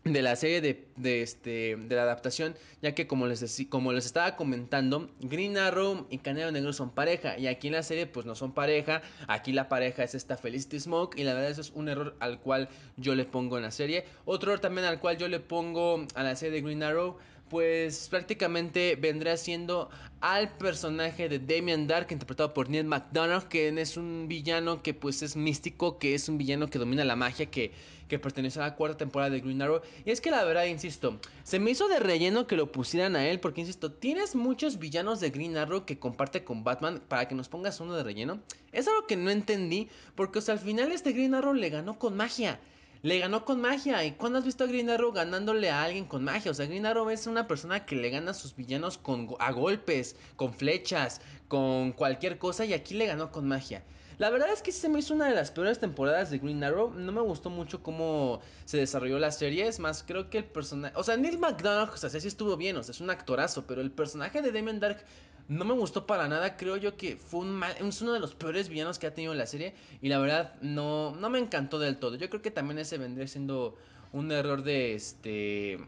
de 0.04 0.20
la 0.20 0.34
serie 0.34 0.60
de, 0.60 0.88
de, 0.96 1.22
este, 1.22 1.76
de 1.76 1.96
la 1.96 2.02
adaptación, 2.02 2.56
ya 2.80 2.92
que 2.92 3.06
como 3.06 3.26
les, 3.26 3.66
como 3.68 3.92
les 3.92 4.04
estaba 4.04 4.34
comentando, 4.34 5.10
Green 5.20 5.56
Arrow 5.56 6.06
y 6.10 6.18
Canelo 6.18 6.50
Negro 6.50 6.72
son 6.72 6.90
pareja, 6.90 7.38
y 7.38 7.46
aquí 7.46 7.68
en 7.68 7.74
la 7.74 7.84
serie 7.84 8.06
pues 8.06 8.26
no 8.26 8.34
son 8.34 8.52
pareja, 8.52 9.02
aquí 9.28 9.52
la 9.52 9.68
pareja 9.68 10.02
es 10.02 10.14
esta 10.14 10.36
Felicity 10.36 10.80
Smoke, 10.80 11.18
y 11.18 11.24
la 11.24 11.34
verdad 11.34 11.50
eso 11.50 11.60
es 11.60 11.70
un 11.70 11.88
error 11.88 12.16
al 12.18 12.40
cual 12.40 12.68
yo 12.96 13.14
le 13.14 13.24
pongo 13.24 13.56
en 13.56 13.62
la 13.62 13.70
serie. 13.70 14.04
Otro 14.24 14.50
error 14.50 14.60
también 14.60 14.86
al 14.86 14.98
cual 14.98 15.18
yo 15.18 15.28
le 15.28 15.38
pongo 15.38 16.04
a 16.14 16.22
la 16.24 16.34
serie 16.34 16.54
de 16.54 16.62
Green 16.62 16.82
Arrow, 16.82 17.18
pues 17.52 18.08
prácticamente 18.08 18.96
vendrá 18.96 19.36
siendo 19.36 19.90
al 20.22 20.56
personaje 20.56 21.28
de 21.28 21.38
Damian 21.38 21.86
Dark 21.86 22.06
interpretado 22.10 22.54
por 22.54 22.70
Neil 22.70 22.86
McDonough, 22.86 23.42
que 23.42 23.68
es 23.68 23.98
un 23.98 24.26
villano 24.26 24.82
que 24.82 24.94
pues 24.94 25.20
es 25.20 25.36
místico, 25.36 25.98
que 25.98 26.14
es 26.14 26.30
un 26.30 26.38
villano 26.38 26.70
que 26.70 26.78
domina 26.78 27.04
la 27.04 27.14
magia, 27.14 27.50
que, 27.50 27.72
que 28.08 28.18
pertenece 28.18 28.58
a 28.58 28.62
la 28.62 28.74
cuarta 28.74 28.96
temporada 28.96 29.28
de 29.28 29.40
Green 29.40 29.60
Arrow. 29.60 29.82
Y 30.06 30.12
es 30.12 30.22
que 30.22 30.30
la 30.30 30.42
verdad, 30.44 30.64
insisto, 30.64 31.20
se 31.42 31.58
me 31.58 31.72
hizo 31.72 31.88
de 31.88 32.00
relleno 32.00 32.46
que 32.46 32.56
lo 32.56 32.72
pusieran 32.72 33.16
a 33.16 33.28
él, 33.28 33.38
porque 33.38 33.60
insisto, 33.60 33.92
tienes 33.92 34.34
muchos 34.34 34.78
villanos 34.78 35.20
de 35.20 35.28
Green 35.28 35.58
Arrow 35.58 35.84
que 35.84 35.98
comparte 35.98 36.44
con 36.44 36.64
Batman 36.64 37.02
para 37.06 37.28
que 37.28 37.34
nos 37.34 37.50
pongas 37.50 37.80
uno 37.80 37.94
de 37.94 38.02
relleno. 38.02 38.40
Es 38.72 38.88
algo 38.88 39.06
que 39.06 39.18
no 39.18 39.28
entendí, 39.28 39.90
porque 40.14 40.40
al 40.48 40.58
final 40.58 40.90
este 40.90 41.12
Green 41.12 41.34
Arrow 41.34 41.52
le 41.52 41.68
ganó 41.68 41.98
con 41.98 42.16
magia 42.16 42.58
le 43.02 43.18
ganó 43.18 43.44
con 43.44 43.60
magia. 43.60 44.04
¿Y 44.04 44.12
cuándo 44.12 44.38
has 44.38 44.44
visto 44.44 44.64
a 44.64 44.68
Green 44.68 44.90
Arrow 44.90 45.12
ganándole 45.12 45.70
a 45.70 45.82
alguien 45.82 46.06
con 46.06 46.24
magia? 46.24 46.50
O 46.50 46.54
sea, 46.54 46.66
Green 46.66 46.86
Arrow 46.86 47.10
es 47.10 47.26
una 47.26 47.46
persona 47.46 47.84
que 47.84 47.96
le 47.96 48.10
gana 48.10 48.30
a 48.30 48.34
sus 48.34 48.54
villanos 48.54 48.96
con, 48.98 49.28
a 49.38 49.52
golpes, 49.52 50.16
con 50.36 50.54
flechas, 50.54 51.20
con 51.48 51.92
cualquier 51.92 52.38
cosa 52.38 52.64
y 52.64 52.72
aquí 52.72 52.94
le 52.94 53.06
ganó 53.06 53.30
con 53.32 53.46
magia. 53.46 53.82
La 54.18 54.30
verdad 54.30 54.52
es 54.52 54.62
que 54.62 54.70
se 54.70 54.88
me 54.88 55.00
hizo 55.00 55.14
una 55.14 55.26
de 55.26 55.34
las 55.34 55.50
peores 55.50 55.80
temporadas 55.80 56.30
de 56.30 56.38
Green 56.38 56.62
Arrow. 56.62 56.92
No 56.92 57.10
me 57.10 57.20
gustó 57.22 57.50
mucho 57.50 57.82
cómo 57.82 58.40
se 58.66 58.76
desarrolló 58.76 59.18
la 59.18 59.32
serie. 59.32 59.66
Es 59.66 59.80
más, 59.80 60.04
creo 60.06 60.30
que 60.30 60.38
el 60.38 60.44
personaje. 60.44 60.94
O 60.96 61.02
sea, 61.02 61.16
Neil 61.16 61.38
McDonough, 61.38 61.94
o 61.94 61.96
sea, 61.96 62.08
sí 62.08 62.28
estuvo 62.28 62.56
bien, 62.56 62.76
o 62.76 62.82
sea, 62.84 62.92
es 62.92 63.00
un 63.00 63.10
actorazo. 63.10 63.66
Pero 63.66 63.80
el 63.80 63.90
personaje 63.90 64.40
de 64.40 64.52
Damien 64.52 64.78
Dark 64.78 65.04
no 65.48 65.64
me 65.64 65.74
gustó 65.74 66.06
para 66.06 66.28
nada. 66.28 66.56
Creo 66.56 66.76
yo 66.76 66.96
que 66.96 67.16
fue 67.16 67.40
un 67.40 67.50
mal, 67.52 67.74
es 67.78 68.02
uno 68.02 68.12
de 68.12 68.20
los 68.20 68.34
peores 68.34 68.68
villanos 68.68 68.98
que 68.98 69.06
ha 69.06 69.14
tenido 69.14 69.34
la 69.34 69.46
serie. 69.46 69.74
Y 70.00 70.08
la 70.08 70.18
verdad, 70.18 70.54
no, 70.60 71.14
no 71.16 71.30
me 71.30 71.38
encantó 71.38 71.78
del 71.78 71.98
todo. 71.98 72.16
Yo 72.16 72.28
creo 72.30 72.42
que 72.42 72.50
también 72.50 72.78
ese 72.78 72.98
vendría 72.98 73.26
siendo 73.26 73.76
un 74.12 74.32
error 74.32 74.62
de 74.62 74.94
este. 74.94 75.78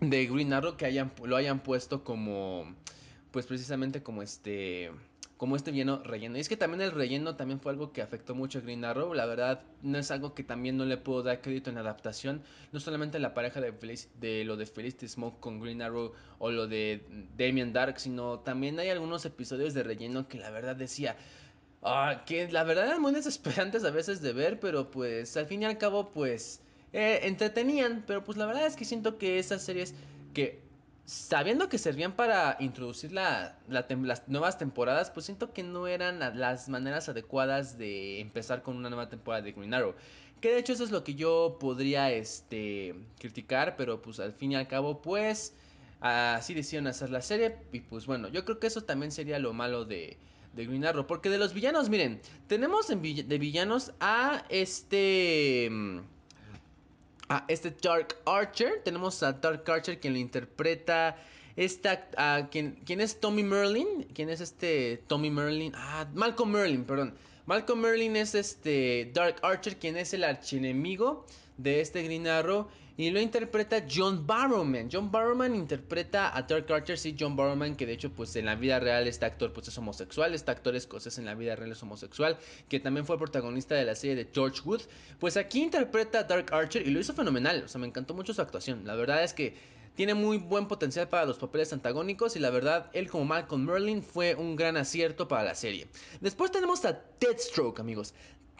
De 0.00 0.26
Green 0.26 0.52
Arrow 0.52 0.76
que 0.76 0.84
hayan, 0.86 1.12
lo 1.24 1.36
hayan 1.36 1.60
puesto 1.60 2.04
como. 2.04 2.74
Pues 3.30 3.46
precisamente 3.46 4.02
como 4.02 4.22
este 4.22 4.90
como 5.42 5.56
este 5.56 5.72
villano 5.72 6.00
relleno. 6.04 6.36
Y 6.36 6.40
es 6.40 6.48
que 6.48 6.56
también 6.56 6.82
el 6.82 6.92
relleno 6.92 7.34
también 7.34 7.58
fue 7.58 7.72
algo 7.72 7.92
que 7.92 8.00
afectó 8.00 8.32
mucho 8.32 8.60
a 8.60 8.62
Green 8.62 8.84
Arrow. 8.84 9.12
La 9.12 9.26
verdad, 9.26 9.64
no 9.82 9.98
es 9.98 10.12
algo 10.12 10.34
que 10.34 10.44
también 10.44 10.76
no 10.76 10.84
le 10.84 10.98
puedo 10.98 11.24
dar 11.24 11.40
crédito 11.40 11.68
en 11.68 11.78
adaptación. 11.78 12.44
No 12.70 12.78
solamente 12.78 13.18
la 13.18 13.34
pareja 13.34 13.60
de, 13.60 13.72
de 14.20 14.44
lo 14.44 14.56
de 14.56 14.66
Felicity 14.66 15.08
Smoke 15.08 15.40
con 15.40 15.58
Green 15.58 15.82
Arrow 15.82 16.12
o 16.38 16.52
lo 16.52 16.68
de 16.68 17.04
Damien 17.36 17.72
Dark, 17.72 17.98
sino 17.98 18.38
también 18.38 18.78
hay 18.78 18.90
algunos 18.90 19.24
episodios 19.24 19.74
de 19.74 19.82
relleno 19.82 20.28
que 20.28 20.38
la 20.38 20.50
verdad 20.50 20.76
decía. 20.76 21.16
Ah, 21.82 22.22
que 22.24 22.48
la 22.48 22.62
verdad 22.62 22.86
eran 22.86 23.02
muy 23.02 23.10
desesperantes 23.10 23.82
a 23.82 23.90
veces 23.90 24.22
de 24.22 24.32
ver, 24.32 24.60
pero 24.60 24.92
pues 24.92 25.36
al 25.36 25.46
fin 25.46 25.62
y 25.62 25.64
al 25.64 25.76
cabo, 25.76 26.12
pues 26.12 26.60
eh, 26.92 27.18
entretenían. 27.24 28.04
Pero 28.06 28.22
pues 28.22 28.38
la 28.38 28.46
verdad 28.46 28.64
es 28.64 28.76
que 28.76 28.84
siento 28.84 29.18
que 29.18 29.40
esas 29.40 29.64
series 29.64 29.92
que 30.34 30.61
sabiendo 31.04 31.68
que 31.68 31.78
servían 31.78 32.12
para 32.12 32.56
introducir 32.60 33.12
la, 33.12 33.58
las 33.68 34.28
nuevas 34.28 34.58
temporadas, 34.58 35.10
pues 35.10 35.26
siento 35.26 35.52
que 35.52 35.62
no 35.62 35.86
eran 35.86 36.20
las 36.38 36.68
maneras 36.68 37.08
adecuadas 37.08 37.78
de 37.78 38.20
empezar 38.20 38.62
con 38.62 38.76
una 38.76 38.88
nueva 38.88 39.08
temporada 39.08 39.42
de 39.42 39.52
Green 39.52 39.74
Arrow. 39.74 39.94
Que 40.40 40.50
de 40.50 40.58
hecho 40.58 40.72
eso 40.72 40.84
es 40.84 40.90
lo 40.90 41.04
que 41.04 41.14
yo 41.14 41.56
podría 41.60 42.10
este, 42.10 42.94
criticar, 43.18 43.76
pero 43.76 44.02
pues 44.02 44.20
al 44.20 44.32
fin 44.32 44.52
y 44.52 44.56
al 44.56 44.68
cabo 44.68 45.00
pues 45.02 45.54
así 46.00 46.54
decidieron 46.54 46.88
hacer 46.88 47.10
la 47.10 47.22
serie 47.22 47.58
y 47.72 47.80
pues 47.80 48.06
bueno, 48.06 48.28
yo 48.28 48.44
creo 48.44 48.58
que 48.58 48.66
eso 48.66 48.82
también 48.82 49.12
sería 49.12 49.38
lo 49.38 49.52
malo 49.52 49.84
de, 49.84 50.16
de 50.52 50.66
Green 50.66 50.84
Arrow. 50.84 51.06
Porque 51.06 51.30
de 51.30 51.38
los 51.38 51.52
villanos, 51.52 51.88
miren, 51.88 52.20
tenemos 52.48 52.88
de 52.88 53.38
villanos 53.38 53.92
a 54.00 54.44
este 54.48 55.70
este 57.48 57.70
Dark 57.70 58.16
Archer. 58.26 58.82
Tenemos 58.84 59.22
a 59.22 59.32
Dark 59.32 59.68
Archer 59.70 60.00
quien 60.00 60.14
lo 60.14 60.18
interpreta. 60.18 61.16
Esta, 61.56 62.08
a 62.16 62.48
quien, 62.50 62.78
es 62.86 63.20
Tommy 63.20 63.42
Merlin. 63.42 64.08
¿Quién 64.14 64.30
es 64.30 64.40
este 64.40 65.02
Tommy 65.06 65.30
Merlin? 65.30 65.72
Ah, 65.74 66.06
Malcolm 66.14 66.50
Merlin, 66.50 66.84
perdón. 66.84 67.14
Malcolm 67.46 67.80
Merlin 67.80 68.16
es 68.16 68.34
este 68.34 69.10
Dark 69.12 69.36
Archer, 69.42 69.76
quien 69.76 69.96
es 69.96 70.14
el 70.14 70.24
archienemigo 70.24 71.26
de 71.56 71.80
este 71.80 72.02
Green 72.02 72.26
Arrow. 72.26 72.68
Y 72.96 73.10
lo 73.10 73.20
interpreta 73.20 73.84
John 73.90 74.26
Barrowman. 74.26 74.88
John 74.92 75.10
Barrowman 75.10 75.54
interpreta 75.54 76.36
a 76.36 76.42
Dark 76.42 76.70
Archer, 76.70 76.98
sí, 76.98 77.16
John 77.18 77.34
Barrowman, 77.36 77.74
que 77.74 77.86
de 77.86 77.94
hecho, 77.94 78.12
pues 78.12 78.36
en 78.36 78.44
la 78.44 78.54
vida 78.54 78.78
real 78.80 79.06
este 79.08 79.24
actor 79.24 79.52
pues 79.52 79.68
es 79.68 79.78
homosexual. 79.78 80.34
Este 80.34 80.50
actor 80.50 80.76
escocés 80.76 81.16
en 81.16 81.24
la 81.24 81.34
vida 81.34 81.56
real 81.56 81.72
es 81.72 81.82
homosexual. 81.82 82.36
Que 82.68 82.80
también 82.80 83.06
fue 83.06 83.18
protagonista 83.18 83.74
de 83.74 83.84
la 83.84 83.94
serie 83.94 84.14
de 84.16 84.28
George 84.32 84.60
Wood. 84.64 84.82
Pues 85.18 85.36
aquí 85.38 85.62
interpreta 85.62 86.20
a 86.20 86.24
Dark 86.24 86.52
Archer 86.52 86.86
y 86.86 86.90
lo 86.90 87.00
hizo 87.00 87.14
fenomenal. 87.14 87.62
O 87.64 87.68
sea, 87.68 87.80
me 87.80 87.86
encantó 87.86 88.12
mucho 88.12 88.34
su 88.34 88.42
actuación. 88.42 88.86
La 88.86 88.94
verdad 88.94 89.24
es 89.24 89.32
que 89.32 89.54
tiene 89.94 90.14
muy 90.14 90.38
buen 90.38 90.68
potencial 90.68 91.08
para 91.08 91.26
los 91.26 91.38
papeles 91.38 91.72
antagónicos 91.72 92.36
y 92.36 92.38
la 92.38 92.50
verdad, 92.50 92.90
él 92.92 93.10
como 93.10 93.24
Malcolm 93.24 93.64
Merlin 93.64 94.02
fue 94.02 94.34
un 94.34 94.56
gran 94.56 94.76
acierto 94.76 95.28
para 95.28 95.44
la 95.44 95.54
serie. 95.54 95.86
Después 96.20 96.50
tenemos 96.50 96.84
a 96.84 97.02
Deathstroke, 97.20 97.80
amigos. 97.80 98.14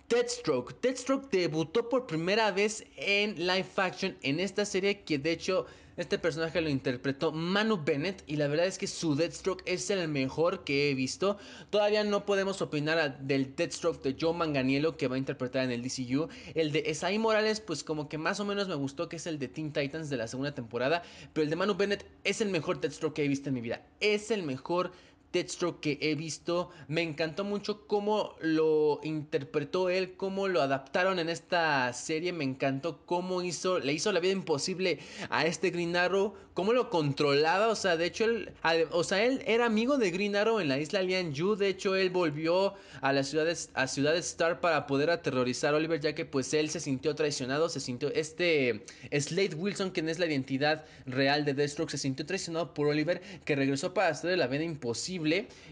Deathstroke. 0.08 0.74
Deathstroke 0.82 1.30
debutó 1.30 1.88
por 1.88 2.06
primera 2.06 2.50
vez 2.50 2.84
en 2.96 3.34
live 3.36 3.66
action 3.76 4.16
en 4.22 4.40
esta 4.40 4.64
serie 4.64 5.00
que 5.02 5.18
de 5.18 5.32
hecho 5.32 5.66
este 5.96 6.18
personaje 6.18 6.62
lo 6.62 6.70
interpretó 6.70 7.32
Manu 7.32 7.82
Bennett 7.84 8.22
y 8.26 8.36
la 8.36 8.48
verdad 8.48 8.66
es 8.66 8.78
que 8.78 8.86
su 8.86 9.14
Deathstroke 9.14 9.62
es 9.66 9.90
el 9.90 10.08
mejor 10.08 10.64
que 10.64 10.90
he 10.90 10.94
visto. 10.94 11.36
Todavía 11.68 12.02
no 12.02 12.24
podemos 12.24 12.62
opinar 12.62 13.18
del 13.20 13.54
Deathstroke 13.54 14.02
de 14.02 14.16
Joe 14.18 14.32
Manganiello 14.32 14.96
que 14.96 15.08
va 15.08 15.16
a 15.16 15.18
interpretar 15.18 15.64
en 15.64 15.70
el 15.70 15.82
DCU. 15.82 16.28
El 16.54 16.72
de 16.72 16.84
Esai 16.86 17.18
Morales 17.18 17.60
pues 17.60 17.84
como 17.84 18.08
que 18.08 18.16
más 18.16 18.40
o 18.40 18.46
menos 18.46 18.68
me 18.68 18.74
gustó 18.74 19.08
que 19.10 19.16
es 19.16 19.26
el 19.26 19.38
de 19.38 19.48
Teen 19.48 19.72
Titans 19.72 20.08
de 20.08 20.16
la 20.16 20.28
segunda 20.28 20.54
temporada. 20.54 21.02
Pero 21.34 21.44
el 21.44 21.50
de 21.50 21.56
Manu 21.56 21.74
Bennett 21.74 22.06
es 22.24 22.40
el 22.40 22.48
mejor 22.48 22.80
Deathstroke 22.80 23.14
que 23.14 23.24
he 23.24 23.28
visto 23.28 23.50
en 23.50 23.54
mi 23.54 23.60
vida. 23.60 23.82
Es 24.00 24.30
el 24.30 24.44
mejor 24.44 24.92
Deathstroke 25.32 25.80
que 25.80 25.98
he 26.00 26.14
visto. 26.14 26.70
Me 26.88 27.02
encantó 27.02 27.44
mucho 27.44 27.86
cómo 27.86 28.36
lo 28.40 29.00
interpretó 29.02 29.88
él, 29.88 30.14
cómo 30.16 30.48
lo 30.48 30.60
adaptaron 30.60 31.18
en 31.18 31.28
esta 31.28 31.92
serie. 31.92 32.32
Me 32.32 32.44
encantó 32.44 33.00
cómo 33.06 33.42
hizo, 33.42 33.78
le 33.78 33.92
hizo 33.92 34.12
la 34.12 34.20
vida 34.20 34.32
imposible 34.32 34.98
a 35.30 35.46
este 35.46 35.70
Green 35.70 35.96
Arrow, 35.96 36.34
cómo 36.54 36.72
lo 36.72 36.90
controlaba. 36.90 37.68
O 37.68 37.76
sea, 37.76 37.96
de 37.96 38.06
hecho, 38.06 38.24
él, 38.24 38.52
o 38.90 39.04
sea, 39.04 39.24
él 39.24 39.42
era 39.46 39.66
amigo 39.66 39.96
de 39.96 40.10
Green 40.10 40.36
Arrow 40.36 40.60
en 40.60 40.68
la 40.68 40.78
isla 40.78 41.02
Lian 41.02 41.32
Yu. 41.32 41.56
De 41.56 41.68
hecho, 41.68 41.96
él 41.96 42.10
volvió 42.10 42.74
a 43.00 43.12
la 43.12 43.24
ciudad, 43.24 43.48
a 43.74 43.86
ciudad 43.86 44.16
Star 44.16 44.60
para 44.60 44.86
poder 44.86 45.10
aterrorizar 45.10 45.74
a 45.74 45.78
Oliver, 45.78 46.00
ya 46.00 46.14
que 46.14 46.26
pues 46.26 46.52
él 46.52 46.68
se 46.68 46.80
sintió 46.80 47.14
traicionado. 47.14 47.68
Se 47.68 47.80
sintió 47.80 48.12
este 48.12 48.84
Slade 49.10 49.54
Wilson, 49.54 49.90
quien 49.90 50.08
es 50.08 50.18
la 50.18 50.26
identidad 50.26 50.84
real 51.06 51.44
de 51.44 51.54
Deathstroke, 51.54 51.90
se 51.90 51.98
sintió 51.98 52.26
traicionado 52.26 52.74
por 52.74 52.86
Oliver, 52.86 53.22
que 53.44 53.56
regresó 53.56 53.94
para 53.94 54.08
hacerle 54.08 54.36
la 54.36 54.46
vida 54.46 54.64
imposible 54.64 55.21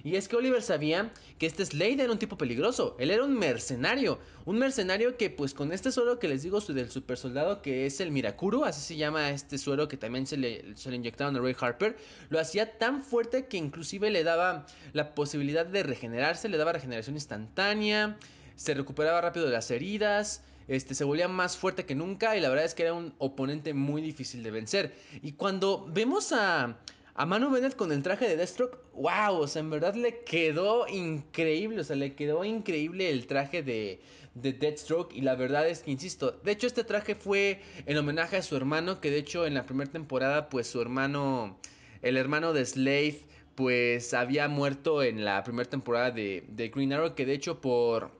y 0.05 0.17
es 0.17 0.29
que 0.29 0.37
Oliver 0.37 0.63
sabía 0.63 1.13
que 1.39 1.47
este 1.47 1.65
Slade 1.65 2.03
era 2.03 2.13
un 2.13 2.19
tipo 2.19 2.37
peligroso. 2.39 2.97
Él 2.99 3.11
era 3.11 3.25
un 3.25 3.39
mercenario. 3.39 4.19
Un 4.45 4.59
mercenario 4.59 5.17
que 5.17 5.31
pues 5.31 5.55
con 5.55 5.73
este 5.73 5.93
suero 5.93 6.19
que 6.19 6.29
les 6.29 6.43
digo 6.43 6.61
del 6.61 6.91
super 6.91 7.17
soldado 7.17 7.63
que 7.63 7.87
es 7.87 8.01
el 8.01 8.11
Mirakuru, 8.11 8.65
así 8.65 8.81
se 8.81 8.97
llama 8.97 9.31
este 9.31 9.59
suero 9.59 9.89
que 9.89 9.97
también 9.97 10.27
se 10.27 10.37
le, 10.37 10.77
se 10.77 10.91
le 10.91 10.97
inyectaron 10.97 11.37
a 11.37 11.41
Ray 11.41 11.57
Harper, 11.59 11.97
lo 12.29 12.39
hacía 12.39 12.79
tan 12.79 13.03
fuerte 13.03 13.47
que 13.47 13.57
inclusive 13.57 14.11
le 14.11 14.25
daba 14.25 14.67
la 14.93 15.15
posibilidad 15.15 15.67
de 15.67 15.83
regenerarse, 15.83 16.49
le 16.49 16.57
daba 16.57 16.73
regeneración 16.73 17.17
instantánea, 17.17 18.19
se 18.57 18.75
recuperaba 18.75 19.21
rápido 19.21 19.47
de 19.47 19.53
las 19.53 19.71
heridas. 19.71 20.43
Este, 20.69 20.95
se 20.95 21.03
volvía 21.03 21.27
más 21.27 21.57
fuerte 21.57 21.85
que 21.85 21.97
nunca 21.97 22.37
y 22.37 22.41
la 22.41 22.49
verdad 22.49 22.65
es 22.65 22.75
que 22.75 22.85
era 22.85 22.93
un 22.93 23.13
oponente 23.19 23.75
muy 23.75 24.03
difícil 24.03 24.45
de 24.45 24.53
vencer. 24.53 24.95
Y 25.21 25.33
cuando 25.33 25.89
vemos 25.91 26.33
a, 26.33 26.77
a 27.21 27.27
Manu 27.27 27.51
Bennett 27.51 27.77
con 27.77 27.93
el 27.93 28.03
traje 28.03 28.27
de 28.27 28.35
Deathstroke, 28.35 28.79
wow, 28.95 29.41
o 29.41 29.47
sea, 29.47 29.61
en 29.61 29.69
verdad 29.69 29.95
le 29.95 30.21
quedó 30.25 30.89
increíble, 30.89 31.83
o 31.83 31.85
sea, 31.85 31.95
le 31.95 32.15
quedó 32.15 32.47
increíble 32.47 33.11
el 33.11 33.27
traje 33.27 33.63
de, 33.63 34.01
de 34.33 34.55
Deathstroke 34.55 35.13
y 35.15 35.21
la 35.21 35.35
verdad 35.35 35.69
es 35.69 35.81
que, 35.81 35.91
insisto, 35.91 36.31
de 36.31 36.53
hecho 36.53 36.67
este 36.67 36.83
traje 36.83 37.15
fue 37.15 37.61
en 37.85 37.99
homenaje 37.99 38.39
a 38.39 38.43
su 38.43 38.57
hermano, 38.57 39.03
que 39.03 39.11
de 39.11 39.19
hecho 39.19 39.45
en 39.45 39.53
la 39.53 39.67
primera 39.67 39.93
temporada, 39.93 40.49
pues 40.49 40.69
su 40.69 40.81
hermano, 40.81 41.59
el 42.01 42.17
hermano 42.17 42.55
de 42.55 42.65
Slade, 42.65 43.21
pues 43.55 44.15
había 44.15 44.49
muerto 44.49 45.03
en 45.03 45.23
la 45.23 45.45
primera 45.45 45.69
temporada 45.69 46.11
de, 46.11 46.45
de 46.49 46.71
Green 46.71 46.95
Arrow, 46.95 47.15
que 47.15 47.27
de 47.27 47.35
hecho 47.35 47.61
por, 47.61 48.13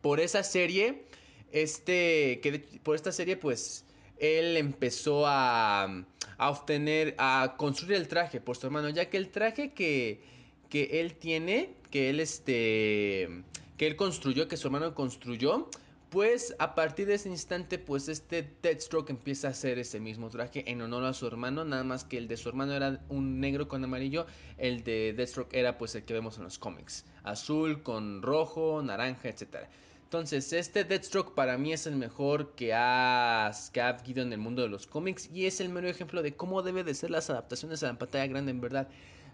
por 0.00 0.18
esa 0.18 0.42
serie, 0.42 1.04
este, 1.52 2.40
que 2.40 2.64
por 2.82 2.96
esta 2.96 3.12
serie, 3.12 3.36
pues 3.36 3.84
él 4.18 4.56
empezó 4.56 5.24
a 5.26 6.04
a 6.42 6.50
obtener, 6.50 7.14
a 7.18 7.54
construir 7.56 7.96
el 7.96 8.08
traje 8.08 8.40
por 8.40 8.56
su 8.56 8.66
hermano, 8.66 8.88
ya 8.88 9.08
que 9.08 9.16
el 9.16 9.28
traje 9.28 9.72
que, 9.72 10.20
que 10.68 11.00
él 11.00 11.14
tiene, 11.14 11.74
que 11.90 12.10
él 12.10 12.18
este, 12.18 13.44
que 13.76 13.86
él 13.86 13.94
construyó, 13.94 14.48
que 14.48 14.56
su 14.56 14.66
hermano 14.66 14.92
construyó, 14.92 15.68
pues 16.10 16.56
a 16.58 16.74
partir 16.74 17.06
de 17.06 17.14
ese 17.14 17.28
instante, 17.28 17.78
pues 17.78 18.08
este 18.08 18.50
Deathstroke 18.60 19.10
empieza 19.10 19.46
a 19.46 19.50
hacer 19.52 19.78
ese 19.78 20.00
mismo 20.00 20.30
traje 20.30 20.68
en 20.68 20.82
honor 20.82 21.04
a 21.04 21.14
su 21.14 21.28
hermano, 21.28 21.64
nada 21.64 21.84
más 21.84 22.02
que 22.02 22.18
el 22.18 22.26
de 22.26 22.36
su 22.36 22.48
hermano 22.48 22.72
era 22.72 23.00
un 23.08 23.38
negro 23.38 23.68
con 23.68 23.84
amarillo, 23.84 24.26
el 24.58 24.82
de 24.82 25.14
Deathstroke 25.16 25.54
era 25.54 25.78
pues 25.78 25.94
el 25.94 26.02
que 26.02 26.12
vemos 26.12 26.38
en 26.38 26.42
los 26.42 26.58
cómics, 26.58 27.04
azul 27.22 27.84
con 27.84 28.20
rojo, 28.20 28.82
naranja, 28.82 29.28
etcétera. 29.28 29.70
Entonces, 30.12 30.52
este 30.52 30.84
Deathstroke 30.84 31.34
para 31.34 31.56
mí 31.56 31.72
es 31.72 31.86
el 31.86 31.96
mejor 31.96 32.54
que 32.54 32.74
ha, 32.74 33.50
que 33.72 33.80
ha 33.80 33.88
habido 33.88 34.20
en 34.20 34.30
el 34.34 34.38
mundo 34.40 34.60
de 34.60 34.68
los 34.68 34.86
cómics 34.86 35.30
y 35.32 35.46
es 35.46 35.58
el 35.58 35.70
mero 35.70 35.88
ejemplo 35.88 36.20
de 36.20 36.36
cómo 36.36 36.60
debe 36.60 36.84
de 36.84 36.92
ser 36.92 37.10
las 37.10 37.30
adaptaciones 37.30 37.82
a 37.82 37.86
la 37.86 37.98
pantalla 37.98 38.26
grande 38.26 38.50
en 38.50 38.60
verdad. 38.60 38.88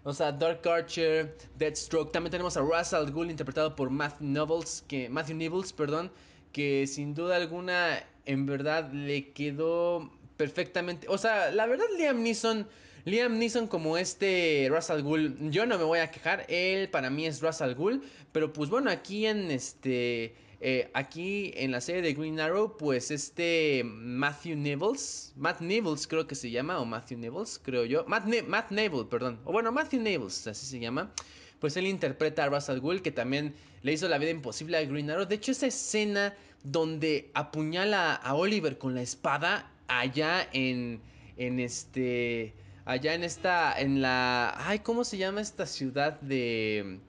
O 0.05 0.13
sea, 0.13 0.31
Dark 0.31 0.65
Archer, 0.65 1.35
Deathstroke. 1.57 2.13
También 2.13 2.31
tenemos 2.31 2.55
a 2.55 2.61
Russell 2.61 3.11
Gould 3.11 3.29
interpretado 3.29 3.75
por 3.75 3.89
Matthew 3.89 4.27
Nibbles, 4.27 4.85
que, 4.87 5.09
Matthew 5.09 5.35
Nibbles, 5.35 5.73
perdón, 5.73 6.13
que 6.53 6.87
sin 6.87 7.13
duda 7.13 7.35
alguna 7.35 8.01
en 8.25 8.45
verdad 8.45 8.89
le 8.93 9.33
quedó 9.33 10.09
perfectamente. 10.37 11.07
O 11.09 11.17
sea, 11.17 11.51
la 11.51 11.65
verdad 11.65 11.87
Liam 11.97 12.23
Neeson 12.23 12.65
Liam 13.03 13.37
Neeson 13.37 13.67
como 13.67 13.97
este 13.97 14.69
Russell 14.69 15.01
Gould, 15.01 15.51
yo 15.51 15.65
no 15.65 15.77
me 15.77 15.83
voy 15.83 15.99
a 15.99 16.09
quejar, 16.09 16.45
él 16.47 16.87
para 16.87 17.09
mí 17.09 17.25
es 17.25 17.41
Russell 17.41 17.73
Gould, 17.73 18.01
pero 18.31 18.53
pues 18.53 18.69
bueno, 18.69 18.89
aquí 18.89 19.25
en 19.25 19.51
este 19.51 20.35
eh, 20.61 20.89
aquí 20.93 21.51
en 21.55 21.71
la 21.71 21.79
serie 21.79 22.01
de 22.01 22.13
Green 22.13 22.39
Arrow, 22.39 22.75
pues 22.77 23.11
este 23.11 23.81
Matthew 23.85 24.57
Nibbles, 24.57 25.33
Matt 25.37 25.61
Nibbles 25.61 26.05
creo 26.05 26.27
que 26.27 26.35
se 26.35 26.51
llama, 26.51 26.79
o 26.79 26.85
Matthew 26.85 27.19
Nibbles, 27.19 27.61
creo 27.63 27.85
yo, 27.85 28.03
Matt, 28.07 28.25
Matt 28.47 28.71
perdón, 29.09 29.39
o 29.45 29.51
bueno, 29.53 29.71
Matthew 29.71 30.01
Nibbles, 30.01 30.47
así 30.47 30.65
se 30.65 30.79
llama, 30.79 31.13
pues 31.59 31.77
él 31.77 31.87
interpreta 31.87 32.43
a 32.43 32.49
Russell 32.49 32.79
Gould, 32.79 33.01
que 33.01 33.11
también 33.11 33.53
le 33.83 33.93
hizo 33.93 34.09
la 34.09 34.17
vida 34.17 34.31
imposible 34.31 34.77
a 34.77 34.83
Green 34.83 35.09
Arrow. 35.09 35.25
De 35.25 35.35
hecho, 35.35 35.51
esa 35.51 35.67
escena 35.67 36.33
donde 36.63 37.31
apuñala 37.33 38.15
a 38.15 38.35
Oliver 38.35 38.77
con 38.77 38.95
la 38.95 39.01
espada 39.01 39.71
allá 39.87 40.49
en, 40.51 41.01
en 41.37 41.59
este 41.59 42.53
allá 42.85 43.13
en 43.13 43.23
esta, 43.23 43.79
en 43.79 44.01
la, 44.01 44.55
ay, 44.57 44.79
¿cómo 44.79 45.03
se 45.03 45.17
llama 45.17 45.41
esta 45.41 45.67
ciudad 45.67 46.19
de, 46.21 46.99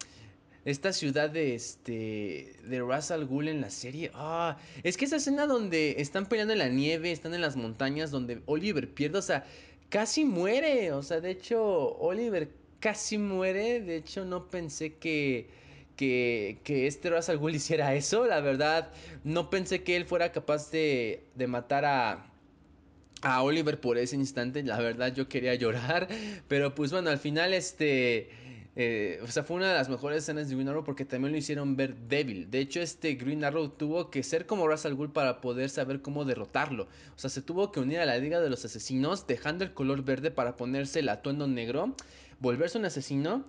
esta 0.64 0.92
ciudad 0.92 1.30
de 1.30 1.54
este, 1.54 2.54
de 2.64 2.82
Ras 2.82 3.10
Al 3.10 3.26
Ghul 3.26 3.48
en 3.48 3.60
la 3.60 3.70
serie? 3.70 4.10
Ah, 4.14 4.58
es 4.82 4.96
que 4.96 5.04
esa 5.04 5.16
escena 5.16 5.46
donde 5.46 5.96
están 5.98 6.26
peleando 6.26 6.52
en 6.52 6.58
la 6.58 6.68
nieve, 6.68 7.12
están 7.12 7.34
en 7.34 7.40
las 7.40 7.56
montañas, 7.56 8.10
donde 8.10 8.42
Oliver 8.46 8.88
pierde, 8.88 9.18
o 9.18 9.22
sea, 9.22 9.44
casi 9.88 10.24
muere, 10.24 10.92
o 10.92 11.02
sea, 11.02 11.20
de 11.20 11.30
hecho, 11.30 11.96
Oliver 11.98 12.50
casi 12.80 13.18
muere, 13.18 13.80
de 13.80 13.96
hecho, 13.96 14.24
no 14.24 14.48
pensé 14.48 14.94
que, 14.94 15.48
que, 15.96 16.58
que, 16.64 16.86
este 16.86 17.10
Ras 17.10 17.28
Al 17.28 17.38
Ghul 17.38 17.54
hiciera 17.56 17.94
eso, 17.94 18.26
la 18.26 18.40
verdad, 18.40 18.92
no 19.24 19.50
pensé 19.50 19.82
que 19.82 19.96
él 19.96 20.06
fuera 20.06 20.32
capaz 20.32 20.70
de, 20.70 21.24
de 21.34 21.46
matar 21.46 21.84
a 21.84 22.30
a 23.22 23.42
Oliver 23.42 23.80
por 23.80 23.98
ese 23.98 24.16
instante. 24.16 24.62
La 24.62 24.78
verdad 24.78 25.14
yo 25.14 25.28
quería 25.28 25.54
llorar. 25.54 26.08
Pero 26.48 26.74
pues 26.74 26.92
bueno, 26.92 27.10
al 27.10 27.18
final 27.18 27.54
este... 27.54 28.30
Eh, 28.82 29.20
o 29.22 29.26
sea, 29.26 29.42
fue 29.42 29.56
una 29.56 29.68
de 29.68 29.74
las 29.74 29.90
mejores 29.90 30.22
escenas 30.22 30.48
de 30.48 30.54
Green 30.54 30.66
Arrow 30.70 30.82
porque 30.82 31.04
también 31.04 31.32
lo 31.32 31.36
hicieron 31.36 31.76
ver 31.76 31.94
débil. 32.08 32.50
De 32.50 32.60
hecho, 32.60 32.80
este 32.80 33.12
Green 33.12 33.44
Arrow 33.44 33.68
tuvo 33.68 34.08
que 34.08 34.22
ser 34.22 34.46
como 34.46 34.66
Russell 34.66 34.94
Gould 34.94 35.12
para 35.12 35.42
poder 35.42 35.68
saber 35.68 36.00
cómo 36.00 36.24
derrotarlo. 36.24 36.84
O 36.84 37.18
sea, 37.18 37.28
se 37.28 37.42
tuvo 37.42 37.72
que 37.72 37.80
unir 37.80 37.98
a 37.98 38.06
la 38.06 38.16
Liga 38.16 38.40
de 38.40 38.48
los 38.48 38.64
Asesinos, 38.64 39.26
dejando 39.26 39.64
el 39.64 39.74
color 39.74 40.02
verde 40.02 40.30
para 40.30 40.56
ponerse 40.56 41.00
el 41.00 41.10
atuendo 41.10 41.46
negro, 41.46 41.94
volverse 42.38 42.78
un 42.78 42.86
asesino 42.86 43.44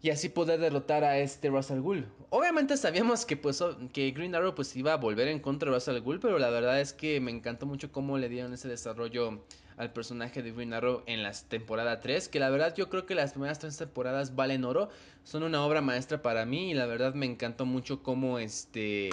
y 0.00 0.10
así 0.10 0.28
poder 0.28 0.60
derrotar 0.60 1.02
a 1.02 1.18
este 1.18 1.48
Russell 1.48 1.80
Gould. 1.80 2.04
Obviamente 2.30 2.76
sabíamos 2.76 3.26
que 3.26 3.36
pues 3.36 3.60
que 3.92 4.12
Green 4.12 4.36
Arrow 4.36 4.54
pues 4.54 4.76
iba 4.76 4.92
a 4.92 4.96
volver 4.96 5.26
en 5.26 5.40
contra 5.40 5.68
de 5.68 5.74
Russell 5.74 5.98
Gould, 5.98 6.20
pero 6.20 6.38
la 6.38 6.50
verdad 6.50 6.80
es 6.80 6.92
que 6.92 7.20
me 7.20 7.32
encantó 7.32 7.66
mucho 7.66 7.90
cómo 7.90 8.16
le 8.16 8.28
dieron 8.28 8.52
ese 8.52 8.68
desarrollo 8.68 9.42
al 9.78 9.92
personaje 9.92 10.42
de 10.42 10.52
Green 10.52 10.74
Arrow 10.74 11.02
en 11.06 11.22
la 11.22 11.32
temporada 11.32 12.00
3, 12.00 12.28
que 12.28 12.40
la 12.40 12.50
verdad 12.50 12.74
yo 12.76 12.90
creo 12.90 13.06
que 13.06 13.14
las 13.14 13.32
primeras 13.32 13.58
tres 13.60 13.76
temporadas 13.76 14.34
valen 14.34 14.64
oro, 14.64 14.90
son 15.22 15.44
una 15.44 15.64
obra 15.64 15.80
maestra 15.80 16.20
para 16.20 16.44
mí 16.44 16.72
y 16.72 16.74
la 16.74 16.86
verdad 16.86 17.14
me 17.14 17.26
encantó 17.26 17.64
mucho 17.64 18.02
cómo 18.02 18.38
este 18.38 19.10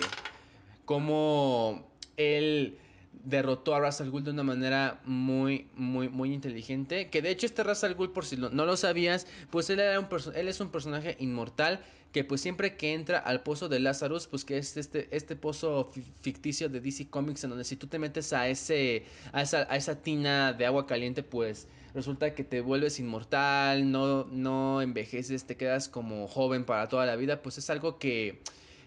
cómo 0.86 1.88
él 2.18 2.80
derrotó 3.26 3.76
a 3.76 3.80
Russell 3.80 4.10
Gould 4.10 4.26
de 4.26 4.32
una 4.32 4.44
manera 4.44 5.02
muy, 5.04 5.68
muy, 5.76 6.08
muy 6.10 6.34
inteligente. 6.34 7.10
Que 7.10 7.22
de 7.22 7.32
hecho 7.32 7.46
este 7.46 7.64
Russell 7.64 7.94
Gould, 7.94 8.14
por 8.14 8.26
si 8.26 8.38
no, 8.38 8.50
lo 8.50 8.78
sabías, 8.78 9.28
pues 9.50 9.70
él, 9.70 9.80
era 9.80 10.00
un 10.00 10.08
él 10.36 10.48
es 10.48 10.60
un 10.60 10.70
personaje 10.70 11.18
inmortal 11.20 11.82
que 12.14 12.24
pues 12.24 12.40
siempre 12.40 12.78
que 12.78 12.94
entra 12.94 13.20
al 13.20 13.44
pozo 13.44 13.68
de 13.68 13.80
Lazarus, 13.82 14.28
pues 14.28 14.46
que 14.46 14.58
es 14.58 14.78
este, 14.78 15.10
este 15.12 15.36
pozo 15.36 15.92
ficticio 16.22 16.70
de 16.70 16.80
DC 16.80 17.10
Comics 17.10 17.44
en 17.44 17.50
donde 17.50 17.66
si 17.66 17.76
tú 17.76 17.88
te 17.88 18.00
metes 18.00 18.32
a, 18.32 18.48
ese, 18.48 19.04
a, 19.34 19.42
esa, 19.42 19.68
a 19.70 19.76
esa 19.76 20.02
tina 20.02 20.54
de 20.54 20.66
agua 20.66 20.86
caliente, 20.88 21.24
pues 21.24 21.68
resulta 21.94 22.34
que 22.34 22.46
te 22.46 22.62
vuelves 22.62 23.00
inmortal, 23.00 23.92
no, 23.92 24.24
no 24.26 24.82
envejeces, 24.82 25.46
te 25.46 25.58
quedas 25.58 25.90
como 25.90 26.30
joven 26.30 26.64
para 26.64 26.88
toda 26.88 27.06
la 27.06 27.18
vida, 27.18 27.42
pues 27.42 27.58
es 27.58 27.70
algo 27.70 28.00
que, 28.00 28.42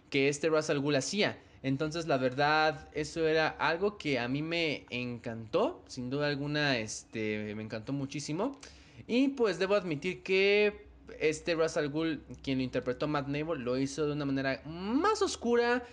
que 0.09 0.29
este 0.29 0.49
Russell 0.49 0.79
Gould 0.79 0.97
hacía. 0.97 1.39
Entonces, 1.63 2.07
la 2.07 2.19
verdad, 2.19 2.89
eso 2.93 3.27
era 3.27 3.49
algo 3.49 3.99
que 3.99 4.19
a 4.19 4.29
mí 4.29 4.43
me 4.43 4.87
encantó, 4.91 5.83
sin 5.89 6.09
duda 6.11 6.29
alguna, 6.29 6.79
este, 6.79 7.55
me 7.55 7.63
encantó 7.63 7.93
muchísimo. 7.93 8.59
Y 9.07 9.29
pues 9.29 9.59
debo 9.59 9.75
admitir 9.75 10.23
que 10.23 10.87
este 11.19 11.55
Russell 11.55 11.89
Gould, 11.89 12.21
quien 12.43 12.59
lo 12.59 12.65
interpretó 12.65 13.09
Matt 13.09 13.29
Neighbor, 13.29 13.59
lo 13.59 13.79
hizo 13.79 14.07
de 14.07 14.13
una 14.13 14.25
manera 14.25 14.63
más 14.67 15.23
oscura, 15.23 15.85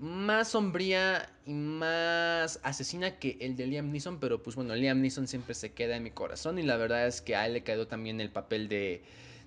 más 0.00 0.48
sombría 0.48 1.30
y 1.46 1.52
más 1.52 2.58
asesina 2.62 3.18
que 3.18 3.36
el 3.40 3.56
de 3.56 3.66
Liam 3.66 3.90
Neeson. 3.90 4.18
Pero 4.18 4.42
pues 4.42 4.56
bueno, 4.56 4.74
Liam 4.74 5.00
Neeson 5.00 5.28
siempre 5.28 5.54
se 5.54 5.72
queda 5.72 5.96
en 5.96 6.02
mi 6.02 6.10
corazón 6.10 6.58
y 6.58 6.62
la 6.62 6.76
verdad 6.76 7.06
es 7.06 7.20
que 7.20 7.36
a 7.36 7.46
él 7.46 7.52
le 7.52 7.62
quedó 7.62 7.86
también 7.86 8.20
el 8.20 8.30
papel 8.30 8.68
de, 8.68 9.02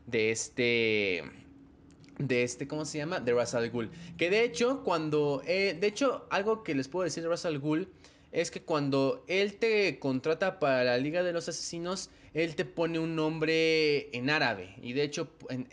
de 0.07 0.31
este 0.31 1.23
de 2.17 2.43
este, 2.43 2.67
¿cómo 2.67 2.85
se 2.85 2.97
llama? 2.97 3.19
De 3.19 3.31
Russell 3.33 3.69
Gould. 3.69 3.91
Que 4.17 4.29
de 4.29 4.43
hecho, 4.43 4.83
cuando, 4.83 5.41
eh, 5.45 5.77
de 5.79 5.87
hecho, 5.87 6.25
algo 6.29 6.63
que 6.63 6.75
les 6.75 6.87
puedo 6.87 7.03
decir 7.03 7.23
de 7.23 7.29
Russell 7.29 7.57
Gould 7.57 7.87
es 8.31 8.51
que 8.51 8.61
cuando 8.61 9.23
él 9.27 9.55
te 9.55 9.97
contrata 9.99 10.59
para 10.59 10.83
la 10.83 10.97
Liga 10.97 11.23
de 11.23 11.31
los 11.31 11.47
Asesinos, 11.47 12.09
él 12.33 12.55
te 12.55 12.65
pone 12.65 12.99
un 12.99 13.15
nombre 13.15 14.09
en 14.15 14.29
árabe. 14.29 14.75
Y 14.81 14.91
de 14.91 15.03
hecho, 15.03 15.29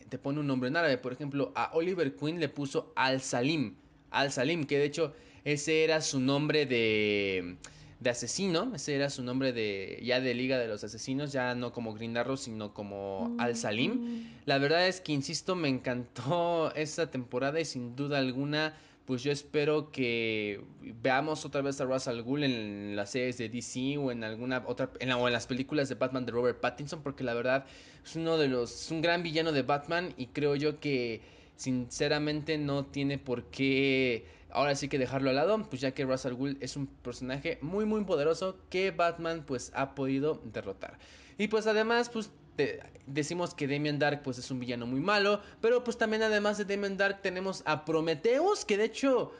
te 0.09 0.19
pone 0.19 0.39
un 0.39 0.47
nombre 0.47 0.69
en 0.69 0.77
árabe. 0.77 0.97
Por 0.97 1.13
ejemplo, 1.13 1.51
a 1.57 1.71
Oliver 1.75 2.15
Queen 2.15 2.39
le 2.39 2.49
puso 2.49 2.93
Al 2.95 3.21
Salim. 3.21 3.75
Al 4.11 4.31
Salim, 4.31 4.65
que 4.65 4.79
de 4.79 4.85
hecho 4.85 5.13
ese 5.45 5.83
era 5.83 6.01
su 6.01 6.21
nombre 6.21 6.67
de 6.67 7.57
de 8.03 8.11
asesino, 8.11 8.73
ese 8.75 8.95
era 8.95 9.11
su 9.11 9.23
nombre 9.23 9.53
de 9.53 10.01
ya 10.03 10.21
de 10.21 10.35
Liga 10.35 10.59
de 10.59 10.67
los 10.67 10.83
Asesinos, 10.83 11.33
ya 11.33 11.55
no 11.55 11.73
como 11.73 11.95
Green 11.95 12.17
Arrow, 12.17 12.37
sino 12.37 12.75
como 12.75 13.35
Al 13.39 13.57
Salim. 13.57 13.93
Mm. 13.93 14.31
La 14.47 14.59
verdad 14.59 14.89
es 14.89 15.01
que 15.01 15.13
insisto, 15.13 15.55
me 15.55 15.69
encantó 15.69 16.73
esta 16.77 17.11
temporada 17.11 17.61
y 17.61 17.65
sin 17.65 17.95
duda 17.95 18.19
alguna 18.19 18.75
pues 19.05 19.25
yo 19.25 19.33
espero 19.33 19.91
que 19.91 20.61
veamos 21.03 21.45
otra 21.45 21.61
vez 21.61 21.81
a 21.81 21.85
Russell 21.85 22.21
Gould 22.23 22.45
en 22.45 22.95
las 22.95 23.11
series 23.11 23.37
de 23.37 23.49
DC 23.49 23.99
o 23.99 24.13
en 24.13 24.23
alguna 24.23 24.63
otra 24.65 24.91
en 25.01 25.11
o 25.11 25.27
en 25.27 25.33
las 25.33 25.49
películas 25.49 25.89
de 25.89 25.97
Batman 25.97 26.25
de 26.25 26.31
Robert 26.31 26.61
Pattinson 26.61 27.03
porque 27.03 27.25
la 27.25 27.35
verdad 27.35 27.67
es 28.05 28.15
uno 28.15 28.39
de 28.39 28.47
los 28.47 28.73
es 28.73 28.91
un 28.93 29.03
gran 29.03 29.25
villano 29.25 29.51
de 29.51 29.63
Batman 29.63 30.15
y 30.17 30.27
creo 30.27 30.55
yo 30.55 30.79
que 30.79 31.21
sinceramente 31.57 32.59
no 32.59 32.87
tiene 32.87 33.19
por 33.19 33.45
qué 33.47 34.25
ahora 34.53 34.75
sí 34.75 34.89
que 34.89 34.99
dejarlo 34.99 35.31
al 35.31 35.37
lado, 35.37 35.67
pues 35.69 35.81
ya 35.81 35.93
que 35.93 36.05
Russell 36.05 36.35
Gould 36.35 36.63
es 36.63 36.77
un 36.77 36.87
personaje 36.87 37.59
muy 37.63 37.85
muy 37.85 38.05
poderoso 38.05 38.57
que 38.71 38.91
Batman 38.91 39.45
pues 39.47 39.73
ha 39.75 39.95
podido 39.95 40.41
derrotar. 40.45 40.99
Y 41.39 41.49
pues 41.49 41.67
además 41.67 42.09
pues 42.09 42.31
decimos 43.07 43.55
que 43.55 43.67
Damien 43.67 43.99
Dark 43.99 44.23
pues 44.23 44.39
es 44.39 44.51
un 44.51 44.61
villano 44.61 44.87
muy 44.87 45.01
malo, 45.01 45.41
pero 45.61 45.83
pues 45.85 45.97
también 45.97 46.23
además 46.23 46.59
de 46.59 46.65
Damien 46.65 46.97
Dark 46.97 47.23
tenemos 47.23 47.63
a 47.65 47.85
Prometheus, 47.85 48.65
que 48.65 48.77
de 48.77 48.85
hecho 48.85 49.33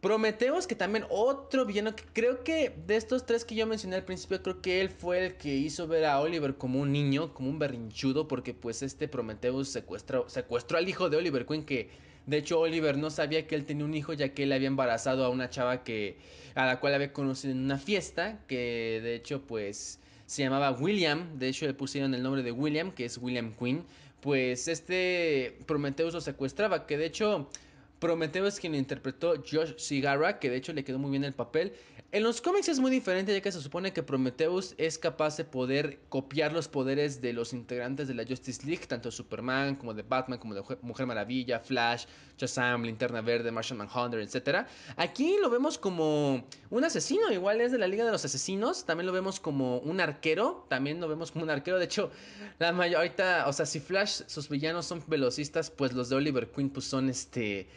Prometheus, 0.00 0.66
que 0.66 0.74
también 0.74 1.04
otro 1.10 1.66
villano 1.66 1.94
que 1.94 2.04
creo 2.14 2.42
que 2.42 2.74
de 2.86 2.96
estos 2.96 3.26
tres 3.26 3.44
que 3.44 3.54
yo 3.54 3.66
mencioné 3.66 3.96
al 3.96 4.04
principio, 4.04 4.42
creo 4.42 4.62
que 4.62 4.80
él 4.80 4.88
fue 4.88 5.26
el 5.26 5.36
que 5.36 5.54
hizo 5.54 5.86
ver 5.86 6.06
a 6.06 6.20
Oliver 6.20 6.56
como 6.56 6.80
un 6.80 6.90
niño, 6.90 7.34
como 7.34 7.50
un 7.50 7.58
berrinchudo, 7.58 8.26
porque 8.26 8.54
pues 8.54 8.82
este 8.82 9.08
Prometheus 9.08 9.68
secuestró, 9.68 10.26
secuestró 10.28 10.78
al 10.78 10.88
hijo 10.88 11.10
de 11.10 11.18
Oliver 11.18 11.44
Queen 11.44 11.64
que 11.64 11.90
de 12.30 12.36
hecho, 12.36 12.60
Oliver 12.60 12.96
no 12.96 13.10
sabía 13.10 13.48
que 13.48 13.56
él 13.56 13.64
tenía 13.64 13.84
un 13.84 13.92
hijo 13.92 14.12
ya 14.12 14.28
que 14.28 14.44
él 14.44 14.52
había 14.52 14.68
embarazado 14.68 15.24
a 15.24 15.30
una 15.30 15.50
chava 15.50 15.82
que 15.82 16.16
a 16.54 16.64
la 16.64 16.78
cual 16.78 16.94
había 16.94 17.12
conocido 17.12 17.52
en 17.52 17.58
una 17.58 17.76
fiesta, 17.76 18.38
que 18.46 19.00
de 19.02 19.16
hecho 19.16 19.42
pues 19.42 19.98
se 20.26 20.42
llamaba 20.42 20.70
William, 20.70 21.40
de 21.40 21.48
hecho 21.48 21.66
le 21.66 21.74
pusieron 21.74 22.14
el 22.14 22.22
nombre 22.22 22.44
de 22.44 22.52
William, 22.52 22.92
que 22.92 23.04
es 23.04 23.18
William 23.18 23.52
Queen. 23.58 23.84
Pues 24.20 24.68
este 24.68 25.58
Prometheus 25.66 26.14
lo 26.14 26.20
secuestraba, 26.20 26.86
que 26.86 26.96
de 26.96 27.06
hecho 27.06 27.50
Prometheus 27.98 28.54
es 28.54 28.60
quien 28.60 28.76
interpretó 28.76 29.34
Josh 29.38 29.74
Cigarra, 29.78 30.38
que 30.38 30.50
de 30.50 30.56
hecho 30.56 30.72
le 30.72 30.84
quedó 30.84 31.00
muy 31.00 31.10
bien 31.10 31.24
el 31.24 31.32
papel. 31.32 31.72
En 32.12 32.24
los 32.24 32.40
cómics 32.40 32.68
es 32.68 32.80
muy 32.80 32.90
diferente 32.90 33.32
ya 33.32 33.40
que 33.40 33.52
se 33.52 33.60
supone 33.60 33.92
que 33.92 34.02
Prometheus 34.02 34.74
es 34.78 34.98
capaz 34.98 35.36
de 35.36 35.44
poder 35.44 36.00
copiar 36.08 36.52
los 36.52 36.66
poderes 36.66 37.20
de 37.20 37.32
los 37.32 37.52
integrantes 37.52 38.08
de 38.08 38.14
la 38.14 38.24
Justice 38.26 38.66
League, 38.66 38.84
tanto 38.88 39.10
de 39.10 39.12
Superman 39.12 39.76
como 39.76 39.94
de 39.94 40.02
Batman, 40.02 40.40
como 40.40 40.54
de 40.54 40.64
Mujer 40.82 41.06
Maravilla, 41.06 41.60
Flash, 41.60 42.06
Shazam, 42.36 42.82
Linterna 42.82 43.20
Verde, 43.20 43.52
Martian 43.52 43.78
Manhunter, 43.78 44.18
etc. 44.18 44.66
Aquí 44.96 45.36
lo 45.40 45.50
vemos 45.50 45.78
como 45.78 46.44
un 46.70 46.84
asesino, 46.84 47.30
igual 47.30 47.60
es 47.60 47.70
de 47.70 47.78
la 47.78 47.86
Liga 47.86 48.04
de 48.04 48.10
los 48.10 48.24
Asesinos, 48.24 48.84
también 48.84 49.06
lo 49.06 49.12
vemos 49.12 49.38
como 49.38 49.78
un 49.78 50.00
arquero, 50.00 50.66
también 50.68 51.00
lo 51.00 51.06
vemos 51.06 51.30
como 51.30 51.44
un 51.44 51.50
arquero, 51.50 51.78
de 51.78 51.84
hecho, 51.84 52.10
la 52.58 52.72
mayor, 52.72 53.02
ahorita, 53.02 53.44
o 53.46 53.52
sea, 53.52 53.66
si 53.66 53.78
Flash, 53.78 54.22
sus 54.26 54.48
villanos 54.48 54.84
son 54.84 55.00
velocistas, 55.06 55.70
pues 55.70 55.92
los 55.92 56.08
de 56.08 56.16
Oliver 56.16 56.48
Queen 56.50 56.70
pues 56.70 56.86
son 56.86 57.08
este 57.08 57.68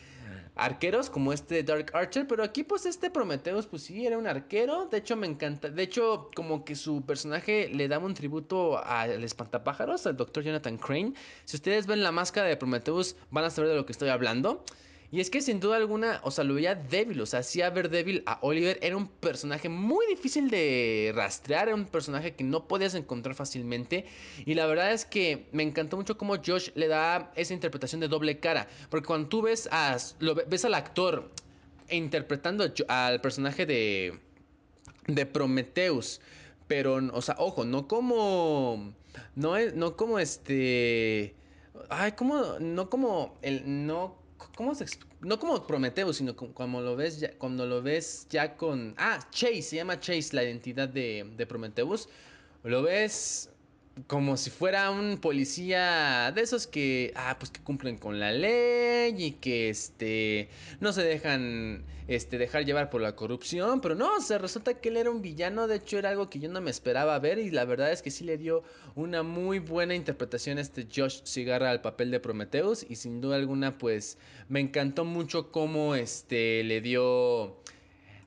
arqueros 0.56 1.10
como 1.10 1.34
este 1.34 1.64
Dark 1.64 1.92
Archer, 1.94 2.28
pero 2.28 2.44
aquí 2.44 2.64
pues 2.64 2.86
este 2.86 3.10
Prometheus 3.10 3.66
pues 3.68 3.84
sí 3.84 4.06
era 4.06 4.18
un 4.18 4.28
arquero, 4.28 4.86
de 4.86 4.98
hecho 4.98 5.16
me 5.16 5.28
encanta, 5.28 5.70
de 5.70 5.84
hecho 5.84 6.30
como 6.36 6.64
que 6.64 6.76
su 6.76 7.04
personaje 7.04 7.70
le 7.70 7.88
daba 7.88 8.06
un 8.06 8.14
tributo 8.14 8.84
al 8.84 9.24
espantapájaros, 9.24 10.06
al 10.06 10.18
Dr. 10.18 10.44
Jonathan 10.44 10.78
Crane. 10.78 11.14
Si 11.46 11.58
ustedes 11.58 11.88
ven 11.88 12.04
la 12.04 12.12
máscara 12.12 12.48
de 12.48 12.58
Prometheus 12.58 13.16
van 13.32 13.46
a 13.46 13.50
saber 13.50 13.70
de 13.70 13.76
lo 13.76 13.86
que 13.86 13.92
estoy 13.92 14.10
hablando. 14.10 14.64
Y 15.14 15.20
es 15.20 15.30
que 15.30 15.44
sin 15.44 15.60
duda 15.60 15.76
alguna, 15.76 16.20
o 16.24 16.32
sea, 16.32 16.44
lo 16.44 16.56
veía 16.56 16.74
débil, 16.74 17.22
o 17.22 17.28
sea, 17.28 17.42
hacía 17.42 17.70
ver 17.70 17.92
débil 17.92 18.24
a 18.26 18.40
Oliver. 18.42 18.80
Era 18.82 18.98
un 18.98 19.08
personaje 19.08 19.70
muy 19.70 20.08
difícil 20.08 20.50
de 20.50 21.12
rastrear, 21.14 21.68
era 21.68 21.76
un 21.76 21.86
personaje 21.86 22.34
que 22.34 22.44
no 22.44 22.68
podías 22.68 22.96
encontrar 22.96 23.36
fácilmente. 23.36 24.08
Y 24.44 24.56
la 24.56 24.66
verdad 24.66 24.92
es 24.92 25.06
que 25.06 25.46
me 25.52 25.62
encantó 25.62 25.98
mucho 25.98 26.18
cómo 26.18 26.38
Josh 26.44 26.72
le 26.74 26.88
da 26.88 27.32
esa 27.36 27.54
interpretación 27.54 28.02
de 28.02 28.08
doble 28.08 28.40
cara. 28.40 28.68
Porque 28.90 29.06
cuando 29.06 29.30
tú 29.30 29.44
ves, 29.44 29.70
a, 29.72 29.96
lo, 30.18 30.34
ves 30.34 30.66
al 30.66 30.74
actor 30.74 31.30
interpretando 31.92 32.66
al 32.88 33.22
personaje 33.22 33.68
de, 33.68 34.20
de 35.06 35.26
Prometheus, 35.28 36.22
pero, 36.68 36.96
o 37.14 37.22
sea, 37.22 37.36
ojo, 37.38 37.66
no 37.66 37.88
como, 37.88 38.96
no, 39.36 39.60
no 39.76 39.96
como 39.96 40.18
este... 40.18 41.36
Ay, 41.90 42.14
como, 42.14 42.58
no 42.60 42.90
como 42.90 43.38
el, 43.44 43.86
no 43.86 44.23
¿Cómo 44.56 44.74
No 45.22 45.40
como 45.40 45.66
Prometeo, 45.66 46.14
sino 46.14 46.36
como, 46.36 46.82
lo 46.82 46.96
ves 46.96 47.20
ya, 47.20 47.32
cuando 47.38 47.66
lo 47.66 47.82
ves 47.82 48.28
ya 48.30 48.56
con... 48.56 48.94
Ah, 48.98 49.20
Chase, 49.32 49.62
se 49.62 49.76
llama 49.78 50.00
Chase 50.00 50.36
la 50.36 50.44
identidad 50.44 50.90
de, 50.90 51.32
de 51.38 51.46
Prometheus. 51.46 52.10
Lo 52.64 52.84
ves 52.84 53.50
como 54.08 54.38
si 54.38 54.50
fuera 54.50 54.90
un 54.90 55.18
policía 55.18 56.32
de 56.34 56.42
esos 56.42 56.66
que, 56.66 57.14
ah, 57.16 57.36
pues 57.40 57.52
que 57.52 57.62
cumplen 57.62 57.98
con 57.98 58.20
la 58.20 58.32
ley 58.32 59.14
y 59.18 59.32
que, 59.34 59.70
este, 59.70 60.50
no 60.80 60.94
se 60.94 61.04
dejan, 61.04 61.84
este, 62.08 62.38
dejar 62.38 62.66
llevar 62.66 62.90
por 62.90 63.02
la 63.02 63.16
corrupción, 63.16 63.82
pero 63.82 63.94
no, 63.96 64.20
se 64.20 64.38
resulta 64.40 64.74
que 64.74 64.90
él 64.90 64.98
era 64.98 65.12
un 65.12 65.22
villano, 65.22 65.68
de 65.68 65.76
hecho 65.76 66.00
era 66.00 66.10
algo 66.10 66.30
que 66.30 66.40
yo 66.40 66.50
no 66.50 66.60
me 66.60 66.72
esperaba 66.72 67.20
ver 67.20 67.38
y 67.38 67.52
la 67.52 67.66
verdad 67.66 67.92
es 67.92 68.02
que 68.02 68.10
sí 68.12 68.24
le 68.24 68.38
dio 68.38 68.64
una 68.96 69.22
muy 69.22 69.60
buena 69.60 69.94
interpretación 69.96 70.58
este 70.58 70.88
Josh 70.94 71.22
Cigarra 71.24 71.70
al 71.70 71.82
papel 71.82 72.10
de 72.12 72.20
Prometheus 72.20 72.86
y 72.90 72.96
sin 72.96 73.22
duda 73.22 73.36
alguna, 73.36 73.78
pues, 73.78 74.18
me 74.50 74.60
encantó 74.60 75.06
mucho 75.06 75.52
cómo, 75.52 75.96
este, 75.96 76.64
le 76.64 76.82
dio 76.82 77.58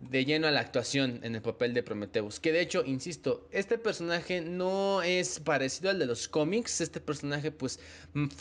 de 0.01 0.24
lleno 0.24 0.47
a 0.47 0.51
la 0.51 0.61
actuación 0.61 1.20
en 1.22 1.34
el 1.34 1.42
papel 1.42 1.74
de 1.74 1.82
Prometheus. 1.82 2.40
Que 2.40 2.53
de 2.53 2.61
hecho, 2.61 2.84
insisto, 2.84 3.47
este 3.51 3.78
personaje 3.78 4.40
no 4.40 5.03
es 5.03 5.40
parecido 5.40 5.90
al 5.90 5.99
de 5.99 6.07
los 6.07 6.28
cómics. 6.28 6.80
Este 6.80 7.01
personaje 7.01 7.51
pues 7.51 7.80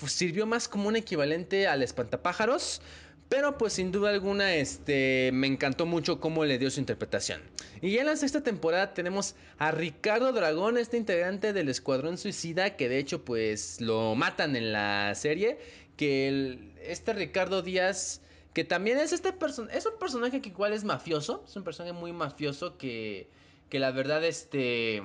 sirvió 0.07 0.45
más 0.45 0.67
como 0.67 0.87
un 0.87 0.95
equivalente 0.95 1.67
al 1.67 1.81
espantapájaros. 1.81 2.81
Pero 3.27 3.57
pues 3.57 3.73
sin 3.73 3.91
duda 3.91 4.11
alguna 4.11 4.53
este, 4.53 5.31
me 5.33 5.47
encantó 5.47 5.87
mucho 5.87 6.19
cómo 6.19 6.45
le 6.45 6.59
dio 6.59 6.69
su 6.69 6.79
interpretación. 6.79 7.41
Y 7.81 7.91
ya 7.93 8.01
en 8.01 8.07
la 8.07 8.15
sexta 8.15 8.43
temporada 8.43 8.93
tenemos 8.93 9.35
a 9.57 9.71
Ricardo 9.71 10.31
Dragón, 10.31 10.77
este 10.77 10.97
integrante 10.97 11.51
del 11.51 11.69
Escuadrón 11.69 12.19
Suicida, 12.19 12.75
que 12.75 12.87
de 12.87 12.99
hecho 12.99 13.25
pues 13.25 13.81
lo 13.81 14.13
matan 14.13 14.55
en 14.55 14.71
la 14.71 15.13
serie. 15.15 15.57
Que 15.97 16.59
este 16.83 17.13
Ricardo 17.13 17.63
Díaz 17.63 18.21
que 18.55 18.63
también 18.63 18.97
es 18.99 19.11
este 19.11 19.33
personaje. 19.33 19.77
Es 19.77 19.85
un 19.85 19.99
personaje 19.99 20.41
que 20.41 20.47
igual 20.47 20.71
es 20.71 20.85
mafioso. 20.85 21.43
Es 21.45 21.57
un 21.57 21.65
personaje 21.65 21.93
muy 21.93 22.13
mafioso 22.13 22.77
que. 22.77 23.29
Que 23.69 23.79
la 23.79 23.91
verdad, 23.91 24.23
este. 24.23 25.03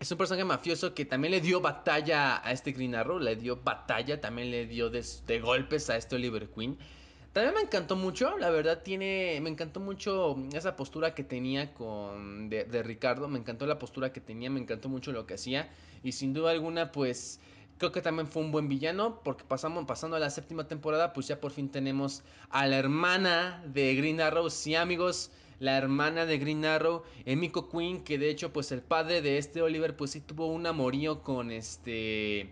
Es 0.00 0.10
un 0.10 0.16
personaje 0.16 0.46
mafioso 0.46 0.94
que 0.94 1.04
también 1.04 1.32
le 1.32 1.42
dio 1.42 1.60
batalla 1.60 2.40
a 2.42 2.50
este 2.52 2.72
Green 2.72 2.94
Arrow. 2.94 3.18
Le 3.18 3.36
dio 3.36 3.56
batalla. 3.62 4.22
También 4.22 4.50
le 4.50 4.66
dio 4.66 4.88
de, 4.88 5.04
golpes 5.40 5.90
a 5.90 5.98
este 5.98 6.16
Oliver 6.16 6.48
Queen. 6.48 6.78
También 7.34 7.54
me 7.54 7.60
encantó 7.60 7.94
mucho, 7.94 8.36
la 8.38 8.50
verdad 8.50 8.82
tiene, 8.82 9.38
me 9.40 9.50
encantó 9.50 9.78
mucho 9.78 10.36
esa 10.52 10.74
postura 10.74 11.14
que 11.14 11.22
tenía 11.22 11.72
con 11.74 12.50
de, 12.50 12.64
de, 12.64 12.82
Ricardo, 12.82 13.28
me 13.28 13.38
encantó 13.38 13.66
la 13.66 13.78
postura 13.78 14.12
que 14.12 14.20
tenía, 14.20 14.50
me 14.50 14.58
encantó 14.58 14.88
mucho 14.88 15.12
lo 15.12 15.26
que 15.26 15.34
hacía 15.34 15.70
y 16.02 16.10
sin 16.10 16.34
duda 16.34 16.50
alguna 16.50 16.90
pues 16.90 17.38
Creo 17.80 17.92
que 17.92 18.02
también 18.02 18.28
fue 18.28 18.42
un 18.42 18.52
buen 18.52 18.68
villano 18.68 19.22
porque 19.24 19.42
pasamos, 19.42 19.86
pasando 19.86 20.14
a 20.14 20.20
la 20.20 20.28
séptima 20.28 20.68
temporada, 20.68 21.14
pues 21.14 21.28
ya 21.28 21.40
por 21.40 21.50
fin 21.50 21.70
tenemos 21.70 22.22
a 22.50 22.66
la 22.66 22.76
hermana 22.76 23.64
de 23.72 23.94
Green 23.94 24.20
Arrow. 24.20 24.50
Sí, 24.50 24.74
amigos, 24.74 25.30
la 25.60 25.78
hermana 25.78 26.26
de 26.26 26.36
Green 26.36 26.66
Arrow, 26.66 27.04
Emiko 27.24 27.70
Queen, 27.70 28.04
que 28.04 28.18
de 28.18 28.28
hecho 28.28 28.52
pues 28.52 28.70
el 28.70 28.82
padre 28.82 29.22
de 29.22 29.38
este 29.38 29.62
Oliver 29.62 29.96
pues 29.96 30.10
sí 30.10 30.20
tuvo 30.20 30.48
un 30.48 30.66
amorío 30.66 31.22
con 31.22 31.50
este... 31.50 32.50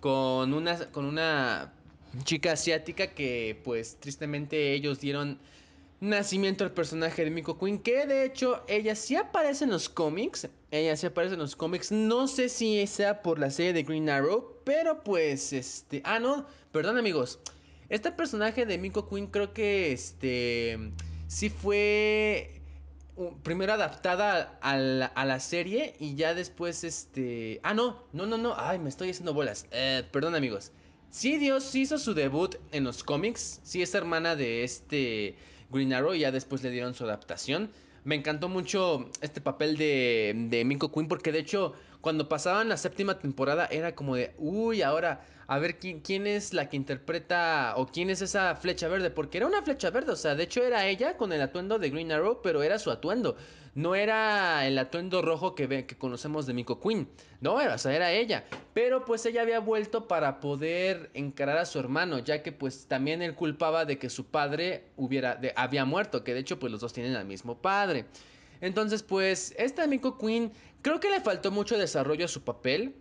Con 0.00 0.52
una, 0.52 0.90
con 0.90 1.04
una 1.04 1.72
chica 2.24 2.54
asiática 2.54 3.14
que 3.14 3.60
pues 3.62 4.00
tristemente 4.00 4.72
ellos 4.72 4.98
dieron 4.98 5.38
nacimiento 6.04 6.64
al 6.64 6.72
personaje 6.72 7.24
de 7.24 7.30
Miko 7.30 7.58
Queen, 7.58 7.78
que 7.78 8.06
de 8.06 8.24
hecho 8.24 8.62
ella 8.68 8.94
sí 8.94 9.16
aparece 9.16 9.64
en 9.64 9.70
los 9.70 9.88
cómics, 9.88 10.48
ella 10.70 10.96
sí 10.96 11.06
aparece 11.06 11.34
en 11.34 11.40
los 11.40 11.56
cómics, 11.56 11.90
no 11.90 12.28
sé 12.28 12.48
si 12.48 12.86
sea 12.86 13.22
por 13.22 13.38
la 13.38 13.50
serie 13.50 13.72
de 13.72 13.82
Green 13.82 14.08
Arrow, 14.08 14.60
pero 14.64 15.02
pues 15.02 15.52
este, 15.52 16.02
ah 16.04 16.18
no, 16.18 16.46
perdón 16.72 16.98
amigos, 16.98 17.40
este 17.88 18.12
personaje 18.12 18.66
de 18.66 18.78
Miko 18.78 19.08
Queen 19.08 19.26
creo 19.26 19.52
que 19.52 19.92
este 19.92 20.78
sí 21.26 21.48
fue 21.48 22.60
primero 23.42 23.72
adaptada 23.72 24.58
a 24.60 24.76
la, 24.76 25.06
a 25.06 25.24
la, 25.24 25.40
serie 25.40 25.94
y 26.00 26.16
ya 26.16 26.34
después 26.34 26.84
este, 26.84 27.60
ah 27.62 27.74
no, 27.74 28.04
no, 28.12 28.26
no, 28.26 28.36
no, 28.36 28.54
ay 28.56 28.78
me 28.78 28.88
estoy 28.88 29.10
haciendo 29.10 29.34
bolas, 29.34 29.66
eh, 29.70 30.04
perdón 30.12 30.34
amigos. 30.34 30.72
Sí, 31.10 31.38
Dios 31.38 31.72
hizo 31.76 31.96
su 31.96 32.12
debut 32.12 32.56
en 32.72 32.82
los 32.82 33.04
cómics. 33.04 33.60
Sí, 33.62 33.80
es 33.82 33.94
hermana 33.94 34.34
de 34.34 34.64
este 34.64 35.36
Green 35.74 35.92
Arrow 35.92 36.14
ya 36.14 36.30
después 36.30 36.62
le 36.62 36.70
dieron 36.70 36.94
su 36.94 37.04
adaptación. 37.04 37.70
Me 38.04 38.14
encantó 38.14 38.48
mucho 38.48 39.10
este 39.20 39.40
papel 39.40 39.76
de, 39.76 40.34
de 40.50 40.64
Minko 40.64 40.92
Queen 40.92 41.08
porque 41.08 41.32
de 41.32 41.40
hecho 41.40 41.74
cuando 42.04 42.28
pasaban 42.28 42.68
la 42.68 42.76
séptima 42.76 43.18
temporada 43.18 43.66
era 43.70 43.94
como 43.94 44.14
de, 44.14 44.34
uy, 44.36 44.82
ahora 44.82 45.24
a 45.46 45.58
ver 45.58 45.78
quién, 45.78 46.00
quién 46.00 46.26
es 46.26 46.52
la 46.52 46.68
que 46.68 46.76
interpreta 46.76 47.72
o 47.78 47.86
quién 47.86 48.10
es 48.10 48.20
esa 48.20 48.54
flecha 48.56 48.88
verde, 48.88 49.08
porque 49.08 49.38
era 49.38 49.46
una 49.46 49.62
flecha 49.62 49.88
verde, 49.88 50.12
o 50.12 50.16
sea, 50.16 50.34
de 50.34 50.42
hecho 50.42 50.62
era 50.62 50.86
ella 50.86 51.16
con 51.16 51.32
el 51.32 51.40
atuendo 51.40 51.78
de 51.78 51.88
Green 51.88 52.12
Arrow, 52.12 52.40
pero 52.42 52.62
era 52.62 52.78
su 52.78 52.90
atuendo. 52.90 53.36
No 53.74 53.94
era 53.94 54.66
el 54.66 54.78
atuendo 54.78 55.22
rojo 55.22 55.54
que, 55.54 55.66
ve, 55.66 55.86
que 55.86 55.96
conocemos 55.96 56.44
de 56.44 56.52
Miko 56.52 56.78
Queen. 56.78 57.08
No, 57.40 57.58
era, 57.58 57.74
o 57.74 57.78
sea, 57.78 57.96
era 57.96 58.12
ella. 58.12 58.44
Pero 58.74 59.06
pues 59.06 59.24
ella 59.24 59.40
había 59.40 59.60
vuelto 59.60 60.06
para 60.06 60.40
poder 60.40 61.10
encarar 61.14 61.56
a 61.56 61.64
su 61.64 61.78
hermano, 61.78 62.18
ya 62.18 62.42
que 62.42 62.52
pues 62.52 62.86
también 62.86 63.22
él 63.22 63.34
culpaba 63.34 63.86
de 63.86 63.98
que 63.98 64.10
su 64.10 64.26
padre 64.26 64.84
hubiera, 64.98 65.36
de, 65.36 65.54
había 65.56 65.86
muerto, 65.86 66.22
que 66.22 66.34
de 66.34 66.40
hecho 66.40 66.58
pues 66.58 66.70
los 66.70 66.82
dos 66.82 66.92
tienen 66.92 67.16
al 67.16 67.24
mismo 67.24 67.56
padre. 67.56 68.04
Entonces 68.64 69.02
pues 69.02 69.54
esta 69.58 69.86
Miko 69.86 70.16
Queen 70.16 70.50
creo 70.80 70.98
que 70.98 71.10
le 71.10 71.20
faltó 71.20 71.50
mucho 71.50 71.76
desarrollo 71.76 72.24
a 72.24 72.28
su 72.28 72.44
papel. 72.44 72.94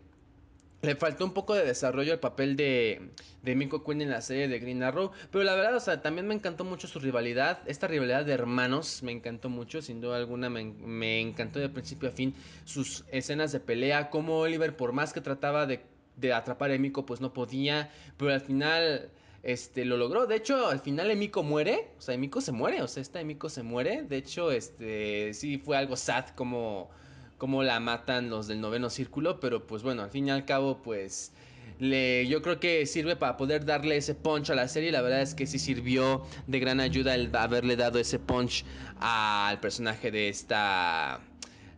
Le 0.81 0.97
faltó 0.97 1.23
un 1.23 1.33
poco 1.33 1.53
de 1.53 1.63
desarrollo 1.63 2.11
al 2.11 2.19
papel 2.19 2.57
de, 2.57 3.11
de 3.41 3.55
Miko 3.55 3.81
Queen 3.85 4.01
en 4.01 4.09
la 4.09 4.19
serie 4.19 4.49
de 4.49 4.59
Green 4.59 4.83
Arrow. 4.83 5.11
Pero 5.31 5.45
la 5.45 5.55
verdad, 5.55 5.73
o 5.77 5.79
sea, 5.79 6.01
también 6.01 6.27
me 6.27 6.33
encantó 6.33 6.65
mucho 6.65 6.89
su 6.89 6.99
rivalidad. 6.99 7.59
Esta 7.65 7.87
rivalidad 7.87 8.25
de 8.25 8.33
hermanos 8.33 9.03
me 9.03 9.13
encantó 9.13 9.47
mucho. 9.47 9.81
Sin 9.81 10.01
duda 10.01 10.17
alguna, 10.17 10.49
me, 10.49 11.21
encantó 11.21 11.59
de 11.59 11.69
principio 11.69 12.09
a 12.09 12.11
fin 12.11 12.35
sus 12.65 13.05
escenas 13.09 13.53
de 13.53 13.61
pelea. 13.61 14.09
Como 14.09 14.39
Oliver, 14.39 14.75
por 14.75 14.91
más 14.91 15.13
que 15.13 15.21
trataba 15.21 15.65
de, 15.65 15.85
de 16.17 16.33
atrapar 16.33 16.71
a 16.71 16.77
Miko, 16.77 17.05
pues 17.05 17.21
no 17.21 17.31
podía. 17.31 17.89
Pero 18.17 18.33
al 18.33 18.41
final 18.41 19.09
este 19.43 19.83
lo 19.85 19.97
logró. 19.97 20.25
De 20.25 20.37
hecho, 20.37 20.67
al 20.67 20.79
final 20.79 21.11
Emiko 21.11 21.43
muere, 21.43 21.89
o 21.97 22.01
sea, 22.01 22.15
Emiko 22.15 22.41
se 22.41 22.53
muere, 22.53 22.81
o 22.81 22.87
sea, 22.87 23.01
esta 23.01 23.19
Emiko 23.19 23.49
se 23.49 23.61
muere. 23.61 24.03
De 24.03 24.17
hecho, 24.17 24.51
este 24.51 25.33
sí 25.33 25.57
fue 25.57 25.77
algo 25.77 25.97
sad 25.97 26.29
como 26.29 26.89
cómo 27.37 27.61
la 27.61 27.79
matan 27.81 28.29
los 28.29 28.47
del 28.47 28.61
noveno 28.61 28.89
círculo, 28.89 29.41
pero 29.41 29.67
pues 29.67 29.83
bueno, 29.83 30.01
al 30.01 30.09
fin 30.09 30.27
y 30.27 30.31
al 30.31 30.45
cabo, 30.45 30.81
pues 30.81 31.33
le, 31.79 32.25
yo 32.27 32.41
creo 32.41 32.59
que 32.61 32.85
sirve 32.85 33.17
para 33.17 33.35
poder 33.35 33.65
darle 33.65 33.97
ese 33.97 34.15
punch 34.15 34.49
a 34.49 34.55
la 34.55 34.69
serie. 34.69 34.91
La 34.93 35.01
verdad 35.01 35.21
es 35.21 35.35
que 35.35 35.45
sí 35.45 35.59
sirvió 35.59 36.25
de 36.47 36.59
gran 36.59 36.79
ayuda 36.79 37.13
el 37.15 37.35
haberle 37.35 37.75
dado 37.75 37.99
ese 37.99 38.19
punch 38.19 38.63
al 38.99 39.59
personaje 39.59 40.09
de 40.09 40.29
esta 40.29 41.19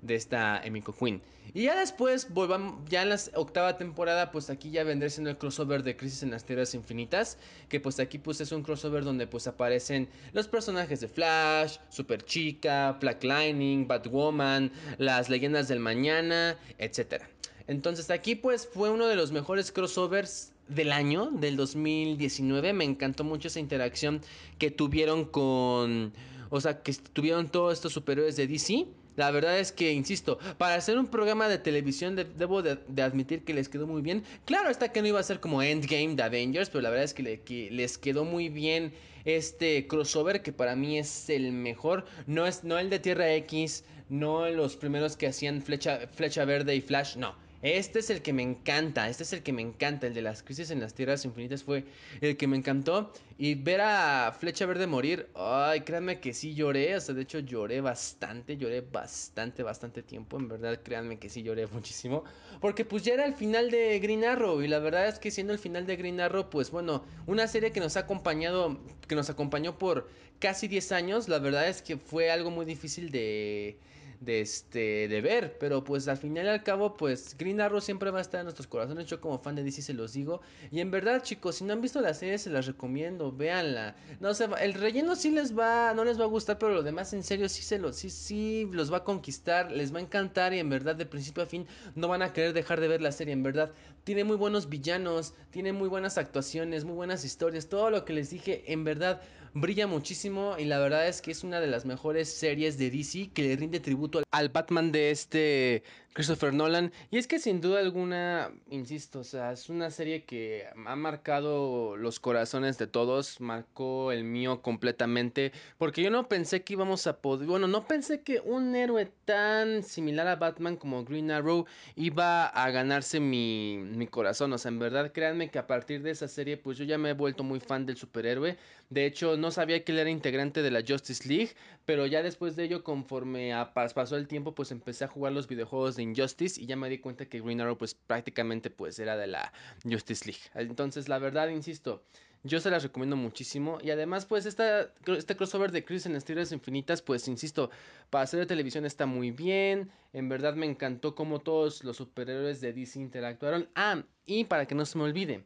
de 0.04 0.14
esta 0.14 0.62
Emiko 0.64 0.94
Queen. 0.94 1.20
Y 1.56 1.64
ya 1.64 1.80
después, 1.80 2.34
volvamos, 2.34 2.84
ya 2.90 3.04
en 3.04 3.08
la 3.08 3.20
octava 3.36 3.78
temporada, 3.78 4.30
pues 4.30 4.50
aquí 4.50 4.72
ya 4.72 4.84
vendré 4.84 5.10
siendo 5.10 5.30
el 5.30 5.38
crossover 5.38 5.84
de 5.84 5.96
Crisis 5.96 6.22
en 6.22 6.32
las 6.32 6.44
Tierras 6.44 6.76
Infinitas. 6.76 7.38
Que 7.70 7.80
pues 7.80 7.98
aquí 8.02 8.18
pues 8.18 8.42
es 8.42 8.52
un 8.52 8.62
crossover 8.62 9.06
donde 9.06 9.26
pues 9.26 9.48
aparecen 9.48 10.10
los 10.34 10.50
personajes 10.50 11.00
de 11.00 11.08
Flash, 11.08 11.78
Super 11.88 12.26
Chica, 12.26 12.98
Black 13.00 13.24
Lightning, 13.24 13.88
Batwoman, 13.88 14.70
las 14.98 15.30
leyendas 15.30 15.70
del 15.70 15.80
mañana, 15.80 16.60
etc. 16.78 17.24
Entonces 17.68 18.10
aquí 18.10 18.36
pues 18.36 18.68
fue 18.68 18.90
uno 18.90 19.08
de 19.08 19.16
los 19.16 19.32
mejores 19.32 19.72
crossovers 19.72 20.52
del 20.68 20.92
año, 20.92 21.30
del 21.32 21.56
2019. 21.56 22.74
Me 22.74 22.84
encantó 22.84 23.24
mucho 23.24 23.48
esa 23.48 23.62
interacción 23.62 24.20
que 24.60 24.72
tuvieron 24.72 25.24
con... 25.24 26.12
O 26.50 26.60
sea, 26.60 26.84
que 26.84 26.94
tuvieron 27.14 27.48
todos 27.48 27.76
estos 27.76 27.94
superhéroes 27.94 28.36
de 28.36 28.46
DC 28.46 28.88
La 29.16 29.32
verdad 29.32 29.60
es 29.60 29.72
que, 29.72 29.92
insisto, 29.94 30.40
para 30.58 30.76
hacer 30.76 30.98
un 30.98 31.08
programa 31.08 31.48
de 31.48 31.58
televisión 31.58 32.16
debo 32.16 32.62
de, 32.62 32.78
admitir 33.02 33.44
que 33.44 33.54
les 33.54 33.70
quedó 33.70 33.88
muy 33.88 34.02
bien. 34.02 34.24
Claro, 34.46 34.70
está 34.70 34.90
que 34.92 35.02
no 35.02 35.08
iba 35.08 35.20
a 35.20 35.24
ser 35.24 35.40
como 35.40 35.62
Endgame 35.62 36.16
de 36.16 36.24
Avengers, 36.24 36.70
pero 36.70 36.82
la 36.82 36.90
verdad 36.90 37.06
es 37.06 37.14
que, 37.14 37.42
que, 37.42 37.70
les 37.72 37.98
quedó 37.98 38.26
muy 38.26 38.50
bien 38.50 38.94
este 39.24 39.88
crossover 39.88 40.42
que 40.42 40.52
para 40.52 40.76
mí 40.76 40.98
es 40.98 41.30
el 41.30 41.52
mejor. 41.52 42.06
No 42.28 42.46
es 42.46 42.64
no 42.64 42.78
el 42.78 42.90
de 42.90 43.00
Tierra 43.00 43.34
X, 43.36 43.86
no 44.10 44.50
los 44.50 44.76
primeros 44.76 45.16
que 45.16 45.28
hacían 45.28 45.62
Flecha, 45.62 46.08
Flecha 46.14 46.46
Verde 46.46 46.76
y 46.76 46.82
Flash, 46.82 47.16
no. 47.16 47.45
Este 47.66 47.98
es 47.98 48.12
el 48.12 48.22
que 48.22 48.32
me 48.32 48.44
encanta, 48.44 49.10
este 49.10 49.24
es 49.24 49.34
el 49.34 49.42
que 49.42 49.52
me 49.52 49.64
encanta, 49.64 50.06
el 50.06 50.14
de 50.14 50.22
las 50.22 50.44
crisis 50.44 50.70
en 50.70 50.80
las 50.80 50.94
tierras 50.94 51.26
infinitas 51.26 51.64
fue 51.64 51.84
el 52.22 52.38
que 52.38 52.46
me 52.46 52.58
encantó. 52.58 53.12
Y 53.40 53.56
ver 53.56 53.82
a 53.82 54.38
Flecha 54.40 54.68
Verde 54.68 54.86
morir, 54.86 55.30
ay, 55.34 55.82
créanme 55.82 56.20
que 56.20 56.36
sí 56.36 56.54
lloré, 56.54 56.96
o 56.96 57.02
sea, 57.02 57.16
de 57.16 57.24
hecho 57.24 57.40
lloré 57.40 57.82
bastante, 57.82 58.56
lloré 58.58 58.82
bastante, 58.82 59.64
bastante 59.64 60.04
tiempo, 60.04 60.38
en 60.38 60.48
verdad, 60.48 60.80
créanme 60.84 61.18
que 61.18 61.28
sí 61.28 61.42
lloré 61.42 61.66
muchísimo. 61.74 62.24
Porque 62.62 62.86
pues 62.86 63.02
ya 63.02 63.16
era 63.16 63.26
el 63.26 63.34
final 63.34 63.72
de 63.72 63.98
Green 63.98 64.26
Arrow, 64.26 64.62
y 64.62 64.68
la 64.68 64.78
verdad 64.78 65.08
es 65.08 65.18
que 65.18 65.32
siendo 65.32 65.52
el 65.52 65.58
final 65.58 65.88
de 65.88 65.96
Green 65.96 66.22
Arrow, 66.22 66.52
pues 66.52 66.70
bueno, 66.70 67.04
una 67.26 67.48
serie 67.48 67.72
que 67.72 67.80
nos 67.80 67.98
ha 67.98 68.02
acompañado, 68.02 68.80
que 69.08 69.16
nos 69.16 69.32
acompañó 69.32 69.80
por 69.80 70.08
casi 70.38 70.68
10 70.68 70.92
años, 70.92 71.28
la 71.28 71.40
verdad 71.40 71.68
es 71.68 71.82
que 71.82 71.98
fue 71.98 72.30
algo 72.30 72.52
muy 72.52 72.68
difícil 72.68 73.10
de 73.10 73.80
de 74.20 74.42
este 74.42 75.08
de 75.08 75.22
ver, 75.22 75.58
pero 75.60 75.84
pues 75.84 76.08
al 76.08 76.18
final 76.18 76.46
y 76.46 76.50
al 76.50 76.64
cabo 76.64 76.96
pues 76.98 77.36
Green 77.38 77.62
Arrow 77.62 77.82
siempre 77.82 78.12
va 78.12 78.20
a 78.20 78.22
estar 78.22 78.40
en 78.40 78.46
nuestros 78.46 78.68
corazones, 78.68 79.08
yo 79.08 79.22
como 79.22 79.40
fan 79.40 79.56
de 79.56 79.64
DC 79.64 79.82
se 79.82 79.94
los 79.94 80.14
digo, 80.14 80.42
y 80.72 80.80
en 80.80 80.92
verdad 80.92 81.22
chicos, 81.24 81.56
si 81.56 81.64
no 81.64 81.74
han 81.74 81.82
visto 81.82 82.02
la 82.02 82.14
serie 82.14 82.38
se 82.38 82.50
las 82.50 82.66
recomiendo, 82.66 83.32
véanla. 83.32 83.96
No 84.20 84.34
sé, 84.34 84.48
el 84.62 84.74
relleno 84.74 85.16
sí 85.16 85.32
les 85.32 85.58
va 85.58 85.94
no 85.94 86.04
les 86.04 86.20
va 86.20 86.24
a 86.24 86.28
gustar, 86.28 86.58
pero 86.58 86.74
lo 86.74 86.84
demás 86.84 87.14
en 87.14 87.24
serio 87.24 87.50
sí 87.50 87.64
se 87.64 87.80
los 87.80 87.96
sí 87.96 88.10
sí 88.10 88.68
los 88.72 88.92
va 88.92 88.98
a 88.98 89.04
conquistar, 89.04 89.72
les 89.72 89.94
va 89.94 90.00
a 90.00 90.02
encantar 90.02 90.54
y 90.54 90.60
en 90.60 90.70
verdad 90.70 90.96
de 90.96 91.06
principio 91.06 91.44
a 91.44 91.46
fin 91.46 91.68
no 91.96 92.08
van 92.08 92.22
a 92.22 92.34
querer 92.34 92.54
dejar 92.54 92.80
de 92.82 92.88
ver 92.88 93.02
la 93.02 93.12
serie, 93.12 93.34
en 93.34 93.44
verdad 93.44 93.72
tiene 94.04 94.24
muy 94.24 94.38
buenos 94.38 94.70
villanos, 94.70 95.34
tiene 95.50 95.74
muy 95.74 95.90
buenas 95.90 96.18
actuaciones, 96.18 96.86
muy 96.86 96.96
buenas 96.96 97.26
historias, 97.26 97.68
todo 97.68 97.90
lo 97.90 98.06
que 98.06 98.14
les 98.14 98.30
dije, 98.30 98.72
en 98.72 98.84
verdad 98.84 99.22
brilla 99.56 99.88
muchísimo 99.88 100.56
y 100.60 100.66
la 100.66 100.80
verdad 100.80 101.08
es 101.08 101.22
que 101.22 101.32
es 101.32 101.46
una 101.46 101.62
de 101.62 101.68
las 101.68 101.86
mejores 101.86 102.30
series 102.30 102.78
de 102.78 102.92
DC 102.92 103.30
que 103.34 103.42
le 103.42 103.56
rinde 103.56 103.80
tributo 103.80 104.22
al 104.30 104.50
Batman 104.50 104.92
de 104.92 105.12
este 105.12 105.84
Christopher 106.16 106.54
Nolan. 106.54 106.94
Y 107.12 107.18
es 107.18 107.28
que 107.28 107.40
sin 107.40 107.60
duda 107.60 107.82
alguna, 107.82 108.50
insisto, 108.70 109.20
o 109.20 109.24
sea, 109.26 109.52
es 109.52 109.68
una 109.68 109.92
serie 109.92 110.24
que 110.24 110.66
ha 110.86 110.96
marcado 110.96 111.98
los 111.98 112.22
corazones 112.22 112.78
de 112.78 112.88
todos, 112.88 113.42
marcó 113.42 114.14
el 114.14 114.24
mío 114.24 114.62
completamente, 114.62 115.52
porque 115.78 116.02
yo 116.02 116.10
no 116.10 116.30
pensé 116.30 116.64
que 116.64 116.72
íbamos 116.72 117.06
a 117.06 117.18
poder, 117.18 117.50
bueno, 117.50 117.68
no 117.68 117.86
pensé 117.86 118.22
que 118.22 118.40
un 118.40 118.78
héroe 118.78 119.12
tan 119.26 119.84
similar 119.84 120.30
a 120.30 120.38
Batman 120.38 120.78
como 120.78 121.04
Green 121.04 121.32
Arrow 121.32 121.66
iba 121.98 122.46
a 122.48 122.72
ganarse 122.72 123.20
mi, 123.20 123.78
mi 123.78 124.08
corazón, 124.08 124.54
o 124.54 124.58
sea, 124.58 124.70
en 124.70 124.80
verdad 124.80 125.12
créanme 125.12 125.52
que 125.52 125.60
a 125.60 125.68
partir 125.68 126.02
de 126.02 126.12
esa 126.12 126.30
serie, 126.30 126.56
pues 126.56 126.78
yo 126.78 126.86
ya 126.86 126.98
me 126.98 127.10
he 127.10 127.14
vuelto 127.14 127.44
muy 127.44 127.60
fan 127.60 127.86
del 127.86 127.98
superhéroe, 127.98 128.58
de 128.90 129.06
hecho 129.06 129.36
no 129.36 129.52
sabía 129.52 129.84
que 129.84 129.92
él 129.92 130.00
era 130.00 130.10
integrante 130.10 130.62
de 130.62 130.72
la 130.72 130.82
Justice 130.88 131.28
League, 131.28 131.56
pero 131.86 132.06
ya 132.06 132.24
después 132.24 132.56
de 132.56 132.66
ello, 132.66 132.84
conforme 132.84 133.54
a, 133.54 133.74
pasó 133.74 134.18
el 134.18 134.28
tiempo, 134.28 134.56
pues 134.56 134.72
empecé 134.72 135.06
a 135.06 135.08
jugar 135.08 135.34
los 135.34 135.48
videojuegos 135.48 135.96
de 135.96 136.04
Injustice 136.04 136.62
y 136.62 136.66
ya 136.66 136.76
me 136.76 136.90
di 136.90 137.00
cuenta 137.00 137.26
que 137.26 137.42
Green 137.42 137.62
Arrow 137.62 137.78
pues 137.78 137.94
prácticamente 137.94 138.70
pues 138.70 139.00
era 139.00 139.18
de 139.18 139.28
la 139.28 139.54
Justice 139.84 140.26
League. 140.26 140.42
Entonces 140.56 141.08
la 141.10 141.20
verdad, 141.20 141.50
insisto, 141.50 142.04
yo 142.46 142.60
se 142.60 142.70
las 142.70 142.84
recomiendo 142.84 143.16
muchísimo. 143.16 143.80
Y 143.82 143.90
además, 143.90 144.26
pues, 144.26 144.46
esta, 144.46 144.94
este 145.08 145.36
crossover 145.36 145.72
de 145.72 145.84
Chris 145.84 146.06
en 146.06 146.16
Estrellas 146.16 146.52
Infinitas, 146.52 147.02
pues, 147.02 147.28
insisto, 147.28 147.72
para 148.12 148.24
hacer 148.24 148.40
de 148.40 148.46
televisión 148.46 148.86
está 148.86 149.08
muy 149.08 149.32
bien. 149.32 149.90
En 150.14 150.30
verdad 150.30 150.54
me 150.54 150.68
encantó 150.68 151.16
cómo 151.16 151.40
todos 151.40 151.84
los 151.84 151.98
superhéroes 151.98 152.62
de 152.62 152.72
DC 152.72 153.00
interactuaron. 153.00 153.68
Ah, 153.74 154.04
y 154.28 154.44
para 154.46 154.68
que 154.68 154.76
no 154.76 154.86
se 154.86 154.98
me 154.98 155.06
olvide. 155.06 155.44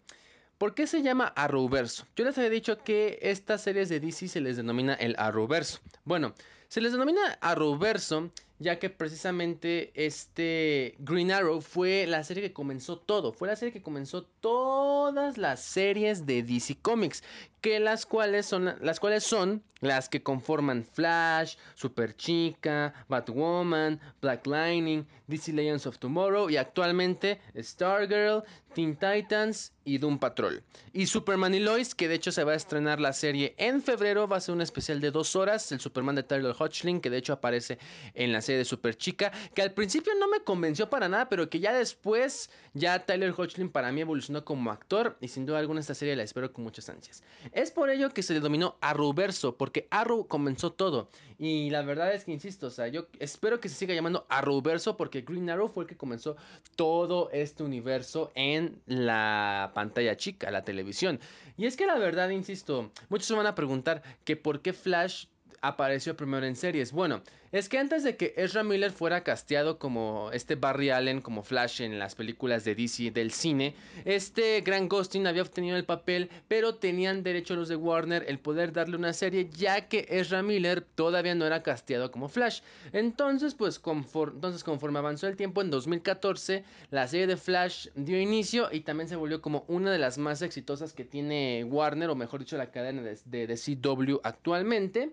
¿Por 0.59 0.75
qué 0.75 0.87
se 0.87 1.01
llama 1.01 1.27
Arrowverso? 1.37 2.05
Yo 2.17 2.25
les 2.25 2.37
había 2.37 2.49
dicho 2.49 2.83
que 2.83 3.17
estas 3.21 3.61
series 3.61 3.87
de 3.87 4.01
DC 4.01 4.27
se 4.27 4.41
les 4.41 4.57
denomina 4.57 4.93
el 4.95 5.15
Arrowverso. 5.17 5.79
Bueno, 6.03 6.35
se 6.67 6.81
les 6.81 6.91
denomina 6.91 7.37
Arrowverso 7.39 8.29
ya 8.59 8.77
que 8.77 8.89
precisamente 8.89 9.91
este 9.95 10.95
Green 10.99 11.31
Arrow 11.31 11.61
fue 11.61 12.05
la 12.07 12.23
serie 12.25 12.43
que 12.43 12.53
comenzó 12.53 12.99
todo, 12.99 13.31
fue 13.31 13.47
la 13.47 13.55
serie 13.55 13.71
que 13.71 13.81
comenzó 13.81 14.23
todas 14.23 15.37
las 15.37 15.61
series 15.61 16.25
de 16.25 16.43
DC 16.43 16.77
Comics, 16.81 17.23
que 17.61 17.79
las 17.79 18.05
cuales 18.05 18.45
son 18.45 18.75
las 18.81 18.99
cuales 18.99 19.23
son 19.23 19.63
las 19.81 20.09
que 20.09 20.21
conforman 20.21 20.83
Flash, 20.83 21.55
Super 21.75 22.15
Chica, 22.15 22.93
Batwoman, 23.07 23.99
Black 24.21 24.45
Lightning, 24.45 25.05
DC 25.27 25.53
Legends 25.53 25.85
of 25.85 25.99
Tomorrow 25.99 26.49
y 26.49 26.57
actualmente 26.57 27.39
Stargirl, 27.55 28.43
Teen 28.73 28.95
Titans 28.95 29.73
y 29.83 29.97
Doom 29.97 30.19
Patrol. 30.19 30.63
Y 30.93 31.07
Superman 31.07 31.53
y 31.53 31.59
Lois, 31.59 31.95
que 31.95 32.07
de 32.07 32.15
hecho 32.15 32.31
se 32.31 32.43
va 32.43 32.53
a 32.53 32.55
estrenar 32.55 32.99
la 32.99 33.13
serie 33.13 33.55
en 33.57 33.81
febrero, 33.81 34.27
va 34.27 34.37
a 34.37 34.41
ser 34.41 34.53
un 34.53 34.61
especial 34.61 34.99
de 35.01 35.11
dos 35.11 35.35
horas, 35.35 35.71
el 35.71 35.79
Superman 35.79 36.15
de 36.15 36.23
Tyler 36.23 36.55
Hoechlin, 36.57 36.99
que 37.01 37.09
de 37.09 37.17
hecho 37.17 37.33
aparece 37.33 37.79
en 38.13 38.31
la 38.31 38.41
serie 38.41 38.59
de 38.59 38.65
Super 38.65 38.95
Chica, 38.95 39.31
que 39.53 39.61
al 39.61 39.73
principio 39.73 40.13
no 40.19 40.27
me 40.27 40.41
convenció 40.41 40.89
para 40.89 41.09
nada, 41.09 41.29
pero 41.29 41.49
que 41.49 41.59
ya 41.59 41.73
después, 41.73 42.49
ya 42.73 43.05
Tyler 43.05 43.33
Hoechlin 43.35 43.69
para 43.69 43.91
mí 43.91 44.01
evolucionó 44.01 44.45
como 44.45 44.71
actor 44.71 45.17
y 45.21 45.27
sin 45.29 45.45
duda 45.45 45.59
alguna 45.59 45.79
esta 45.79 45.95
serie 45.95 46.15
la 46.15 46.23
espero 46.23 46.51
con 46.51 46.63
muchas 46.63 46.89
ansias. 46.89 47.23
Es 47.51 47.71
por 47.71 47.89
ello 47.89 48.09
que 48.09 48.23
se 48.23 48.33
denominó 48.33 48.77
Arrowverso, 48.81 49.57
porque 49.57 49.87
Arrow 49.91 50.27
comenzó 50.27 50.71
todo. 50.71 51.09
Y 51.37 51.69
la 51.69 51.81
verdad 51.81 52.13
es 52.13 52.25
que 52.25 52.31
insisto, 52.31 52.67
o 52.67 52.69
sea, 52.69 52.87
yo 52.87 53.07
espero 53.19 53.59
que 53.59 53.69
se 53.69 53.75
siga 53.75 53.93
llamando 53.93 54.25
Arrowverso 54.29 54.97
porque 54.97 55.21
Green 55.21 55.49
Arrow 55.49 55.69
fue 55.69 55.83
el 55.83 55.89
que 55.89 55.97
comenzó 55.97 56.35
todo 56.75 57.29
este 57.31 57.63
universo 57.63 58.31
en 58.35 58.81
la 58.85 59.71
pantalla 59.73 60.17
chica, 60.17 60.51
la 60.51 60.63
televisión. 60.63 61.19
Y 61.57 61.65
es 61.65 61.77
que 61.77 61.85
la 61.85 61.97
verdad, 61.97 62.29
insisto, 62.29 62.91
muchos 63.09 63.27
se 63.27 63.33
van 63.33 63.47
a 63.47 63.55
preguntar 63.55 64.03
que 64.25 64.35
por 64.35 64.61
qué 64.61 64.73
Flash 64.73 65.25
apareció 65.61 66.15
primero 66.15 66.45
en 66.45 66.55
series. 66.55 66.91
Bueno, 66.91 67.21
es 67.51 67.67
que 67.67 67.79
antes 67.79 68.03
de 68.03 68.15
que 68.15 68.33
Ezra 68.37 68.63
Miller 68.63 68.91
fuera 68.91 69.23
casteado 69.23 69.79
como 69.79 70.29
este 70.33 70.55
Barry 70.55 70.91
Allen, 70.91 71.21
como 71.21 71.41
Flash 71.41 71.81
en 71.81 71.97
las 71.97 72.15
películas 72.15 72.63
de 72.63 72.75
DC 72.75 73.11
del 73.11 73.31
cine, 73.31 73.75
este 74.05 74.61
Grant 74.61 74.91
Gustin 74.91 75.25
había 75.25 75.41
obtenido 75.41 75.75
el 75.75 75.85
papel, 75.85 76.29
pero 76.47 76.75
tenían 76.75 77.23
derecho 77.23 77.55
los 77.55 77.67
de 77.67 77.75
Warner 77.75 78.25
el 78.27 78.39
poder 78.39 78.71
darle 78.71 78.97
una 78.97 79.13
serie, 79.13 79.49
ya 79.49 79.87
que 79.87 80.05
Ezra 80.09 80.43
Miller 80.43 80.81
todavía 80.81 81.33
no 81.33 81.45
era 81.45 81.63
casteado 81.63 82.11
como 82.11 82.29
Flash. 82.29 82.61
Entonces, 82.93 83.55
pues 83.55 83.79
conforme, 83.79 84.99
avanzó 84.99 85.27
el 85.27 85.35
tiempo, 85.35 85.61
en 85.61 85.71
2014, 85.71 86.63
la 86.91 87.07
serie 87.07 87.27
de 87.27 87.37
Flash 87.37 87.87
dio 87.95 88.19
inicio 88.19 88.69
y 88.71 88.81
también 88.81 89.09
se 89.09 89.15
volvió 89.15 89.41
como 89.41 89.65
una 89.67 89.91
de 89.91 89.97
las 89.97 90.17
más 90.17 90.41
exitosas 90.41 90.93
que 90.93 91.05
tiene 91.05 91.63
Warner, 91.63 92.09
o 92.09 92.15
mejor 92.15 92.41
dicho, 92.41 92.57
la 92.57 92.71
cadena 92.71 93.01
de, 93.01 93.17
de, 93.25 93.47
de 93.47 93.55
CW 93.55 94.19
actualmente. 94.23 95.11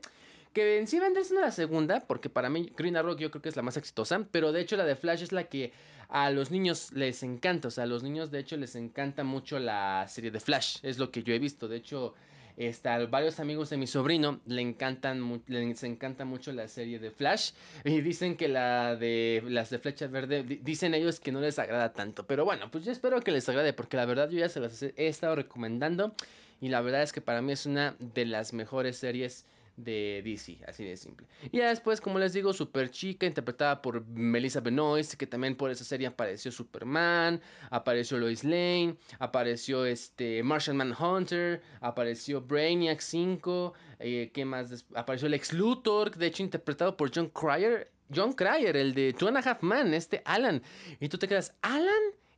Que 0.57 0.79
en 0.79 0.87
sí 0.87 0.99
vendría 0.99 1.23
siendo 1.23 1.43
la 1.43 1.51
segunda, 1.51 2.07
porque 2.07 2.31
para 2.31 2.49
mí 2.49 2.73
Green 2.75 2.97
Arrow 2.97 3.15
yo 3.15 3.31
creo 3.31 3.43
que 3.43 3.51
es 3.51 3.57
la 3.57 3.63
más 3.63 3.77
exitosa, 3.77 4.27
pero 4.31 4.53
de 4.53 4.63
hecho 4.63 4.79
la 4.79 4.87
de 4.87 4.97
Flash 4.97 5.23
es 5.23 5.31
la 5.31 5.45
que 5.45 5.71
a 6.09 6.31
los 6.31 6.51
niños 6.51 6.93
les 6.93 7.23
encanta, 7.23 7.69
o 7.69 7.71
sea, 7.71 7.85
a 7.85 7.87
los 7.87 8.03
niños 8.03 8.31
de 8.31 8.39
hecho 8.39 8.57
les 8.57 8.75
encanta 8.75 9.23
mucho 9.23 9.59
la 9.59 10.07
serie 10.09 10.31
de 10.31 10.41
Flash, 10.41 10.79
es 10.83 10.97
lo 10.97 11.11
que 11.11 11.23
yo 11.23 11.35
he 11.35 11.39
visto, 11.39 11.69
de 11.69 11.77
hecho... 11.77 12.15
Está, 12.57 13.05
varios 13.05 13.39
amigos 13.39 13.69
de 13.69 13.77
mi 13.77 13.87
sobrino 13.87 14.41
le 14.47 14.63
encantan 14.63 15.43
les 15.47 15.83
encanta 15.83 16.25
mucho 16.25 16.53
la 16.53 16.69
serie 16.69 16.99
de 16.99 17.11
Flash 17.11 17.51
y 17.85 18.01
dicen 18.01 18.35
que 18.35 18.49
la 18.49 18.97
de 18.97 19.43
las 19.47 19.69
de 19.69 19.79
Flecha 19.79 20.07
Verde 20.07 20.43
dicen 20.43 20.95
ellos 20.95 21.21
que 21.21 21.33
no 21.33 21.41
les 21.43 21.59
agrada 21.59 21.93
tanto, 21.93 22.27
pero 22.27 22.47
bueno, 22.47 22.71
pues 22.71 22.83
yo 22.87 22.93
espero 22.93 23.21
que 23.21 23.31
les 23.31 23.47
agrade 23.51 23.75
porque 23.75 23.99
la 23.99 24.07
verdad 24.07 24.31
yo 24.31 24.39
ya 24.39 24.49
se 24.49 24.61
las 24.61 24.83
he 24.83 24.95
estado 24.97 25.37
recomendando 25.37 26.15
y 26.59 26.71
la 26.71 26.81
verdad 26.81 27.03
es 27.03 27.13
que 27.13 27.21
para 27.21 27.43
mí 27.43 27.53
es 27.53 27.67
una 27.67 27.95
de 27.99 28.25
las 28.25 28.55
mejores 28.55 28.97
series 28.97 29.45
de 29.77 30.23
DC, 30.25 30.59
así 30.67 30.85
de 30.85 30.97
simple. 30.97 31.27
Y 31.53 31.59
ya 31.59 31.69
después, 31.69 32.01
como 32.01 32.19
les 32.19 32.33
digo, 32.33 32.53
Super 32.53 32.91
Chica, 32.91 33.27
interpretada 33.27 33.83
por 33.83 34.07
Melissa 34.07 34.61
Benoist, 34.61 35.15
que 35.15 35.27
también 35.27 35.57
por 35.57 35.71
esa 35.71 35.85
serie 35.85 36.07
apareció 36.07 36.51
Superman, 36.51 37.41
apareció 37.71 38.19
Lois 38.19 38.45
Lane, 38.45 38.97
apareció 39.19 39.85
este 39.85 40.43
Martian 40.43 40.77
Manhunter, 40.77 41.63
apareció 41.81 42.41
Brainiac 42.41 43.01
5, 43.01 43.75
eh, 44.01 44.31
¿qué 44.33 44.45
más? 44.45 44.85
Apareció 44.95 45.29
Lex 45.29 45.53
Luthor, 45.53 46.17
de 46.17 46.27
hecho 46.27 46.43
interpretado 46.43 46.97
por 46.97 47.15
John 47.15 47.29
Cryer, 47.29 47.91
John 48.15 48.33
Cryer, 48.33 48.77
el 48.77 48.95
de 48.95 49.13
Two 49.13 49.29
and 49.29 49.37
a 49.37 49.41
Half 49.41 49.63
Man, 49.63 49.93
este 49.93 50.23
Alan. 50.25 50.63
Y 51.01 51.09
tú 51.09 51.19
te 51.19 51.29
quedas, 51.29 51.55
¿Alan? 51.63 51.93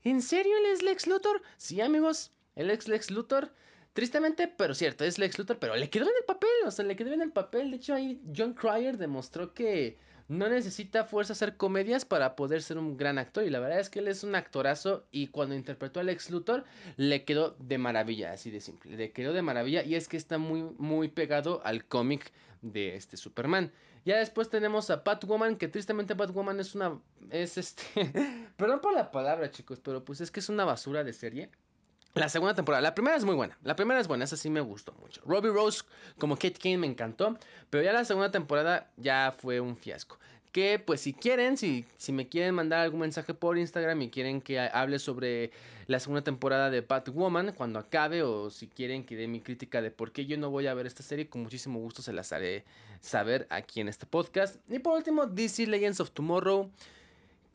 ¿En 0.04 0.22
serio 0.22 0.56
él 0.56 0.66
es 0.72 0.82
Lex 0.82 1.06
Luthor? 1.06 1.42
Sí, 1.56 1.80
amigos, 1.80 2.32
el 2.56 2.70
ex 2.70 2.88
Lex 2.88 3.10
Luthor. 3.10 3.52
Tristemente, 3.98 4.46
pero 4.46 4.76
cierto, 4.76 5.04
es 5.04 5.18
Lex 5.18 5.40
Luthor, 5.40 5.58
pero 5.58 5.74
le 5.74 5.90
quedó 5.90 6.04
en 6.04 6.14
el 6.16 6.24
papel, 6.24 6.48
o 6.64 6.70
sea, 6.70 6.84
le 6.84 6.94
quedó 6.94 7.12
en 7.12 7.20
el 7.20 7.32
papel. 7.32 7.72
De 7.72 7.78
hecho, 7.78 7.94
ahí 7.94 8.22
John 8.32 8.54
Cryer 8.54 8.96
demostró 8.96 9.54
que 9.54 9.98
no 10.28 10.48
necesita 10.48 11.02
fuerza 11.02 11.32
hacer 11.32 11.56
comedias 11.56 12.04
para 12.04 12.36
poder 12.36 12.62
ser 12.62 12.78
un 12.78 12.96
gran 12.96 13.18
actor. 13.18 13.42
Y 13.42 13.50
la 13.50 13.58
verdad 13.58 13.80
es 13.80 13.90
que 13.90 13.98
él 13.98 14.06
es 14.06 14.22
un 14.22 14.36
actorazo 14.36 15.04
y 15.10 15.26
cuando 15.26 15.56
interpretó 15.56 15.98
a 15.98 16.04
Lex 16.04 16.30
Luthor 16.30 16.64
le 16.96 17.24
quedó 17.24 17.56
de 17.58 17.76
maravilla, 17.78 18.30
así 18.30 18.52
de 18.52 18.60
simple. 18.60 18.96
Le 18.96 19.10
quedó 19.10 19.32
de 19.32 19.42
maravilla 19.42 19.82
y 19.82 19.96
es 19.96 20.06
que 20.06 20.16
está 20.16 20.38
muy, 20.38 20.62
muy 20.78 21.08
pegado 21.08 21.60
al 21.64 21.84
cómic 21.84 22.30
de 22.62 22.94
este 22.94 23.16
Superman. 23.16 23.72
Ya 24.04 24.18
después 24.18 24.48
tenemos 24.48 24.90
a 24.90 24.98
Batwoman, 24.98 25.56
que 25.56 25.66
tristemente 25.66 26.14
Batwoman 26.14 26.60
es 26.60 26.76
una... 26.76 27.00
Es 27.30 27.58
este... 27.58 27.82
Perdón 28.56 28.80
por 28.80 28.94
la 28.94 29.10
palabra, 29.10 29.50
chicos, 29.50 29.80
pero 29.80 30.04
pues 30.04 30.20
es 30.20 30.30
que 30.30 30.38
es 30.38 30.48
una 30.48 30.64
basura 30.64 31.02
de 31.02 31.12
serie. 31.12 31.50
La 32.14 32.28
segunda 32.28 32.54
temporada, 32.54 32.80
la 32.82 32.94
primera 32.94 33.16
es 33.16 33.24
muy 33.24 33.34
buena. 33.34 33.56
La 33.62 33.76
primera 33.76 34.00
es 34.00 34.08
buena, 34.08 34.24
esa 34.24 34.36
sí 34.36 34.50
me 34.50 34.60
gustó 34.60 34.92
mucho. 35.00 35.20
Robbie 35.24 35.50
Rose 35.50 35.82
como 36.18 36.36
Kate 36.36 36.58
Kane 36.60 36.78
me 36.78 36.86
encantó. 36.86 37.38
Pero 37.70 37.84
ya 37.84 37.92
la 37.92 38.04
segunda 38.04 38.30
temporada 38.30 38.90
ya 38.96 39.34
fue 39.38 39.60
un 39.60 39.76
fiasco. 39.76 40.18
Que 40.52 40.78
pues 40.78 41.02
si 41.02 41.12
quieren, 41.12 41.56
si, 41.56 41.84
si 41.98 42.10
me 42.10 42.28
quieren 42.28 42.54
mandar 42.54 42.80
algún 42.80 43.00
mensaje 43.00 43.34
por 43.34 43.58
Instagram 43.58 44.00
y 44.02 44.10
quieren 44.10 44.40
que 44.40 44.58
hable 44.58 44.98
sobre 44.98 45.52
la 45.86 46.00
segunda 46.00 46.22
temporada 46.22 46.70
de 46.70 46.80
Batwoman 46.80 47.52
cuando 47.52 47.78
acabe 47.78 48.22
o 48.22 48.50
si 48.50 48.66
quieren 48.66 49.04
que 49.04 49.14
dé 49.14 49.28
mi 49.28 49.40
crítica 49.40 49.82
de 49.82 49.90
por 49.90 50.10
qué 50.10 50.26
yo 50.26 50.38
no 50.38 50.50
voy 50.50 50.66
a 50.66 50.74
ver 50.74 50.86
esta 50.86 51.02
serie, 51.02 51.28
con 51.28 51.42
muchísimo 51.42 51.78
gusto 51.78 52.02
se 52.02 52.12
las 52.12 52.32
haré 52.32 52.64
saber 53.00 53.46
aquí 53.50 53.80
en 53.80 53.88
este 53.88 54.06
podcast. 54.06 54.56
Y 54.70 54.78
por 54.78 54.96
último, 54.96 55.26
DC 55.26 55.66
Legends 55.66 56.00
of 56.00 56.10
Tomorrow. 56.10 56.70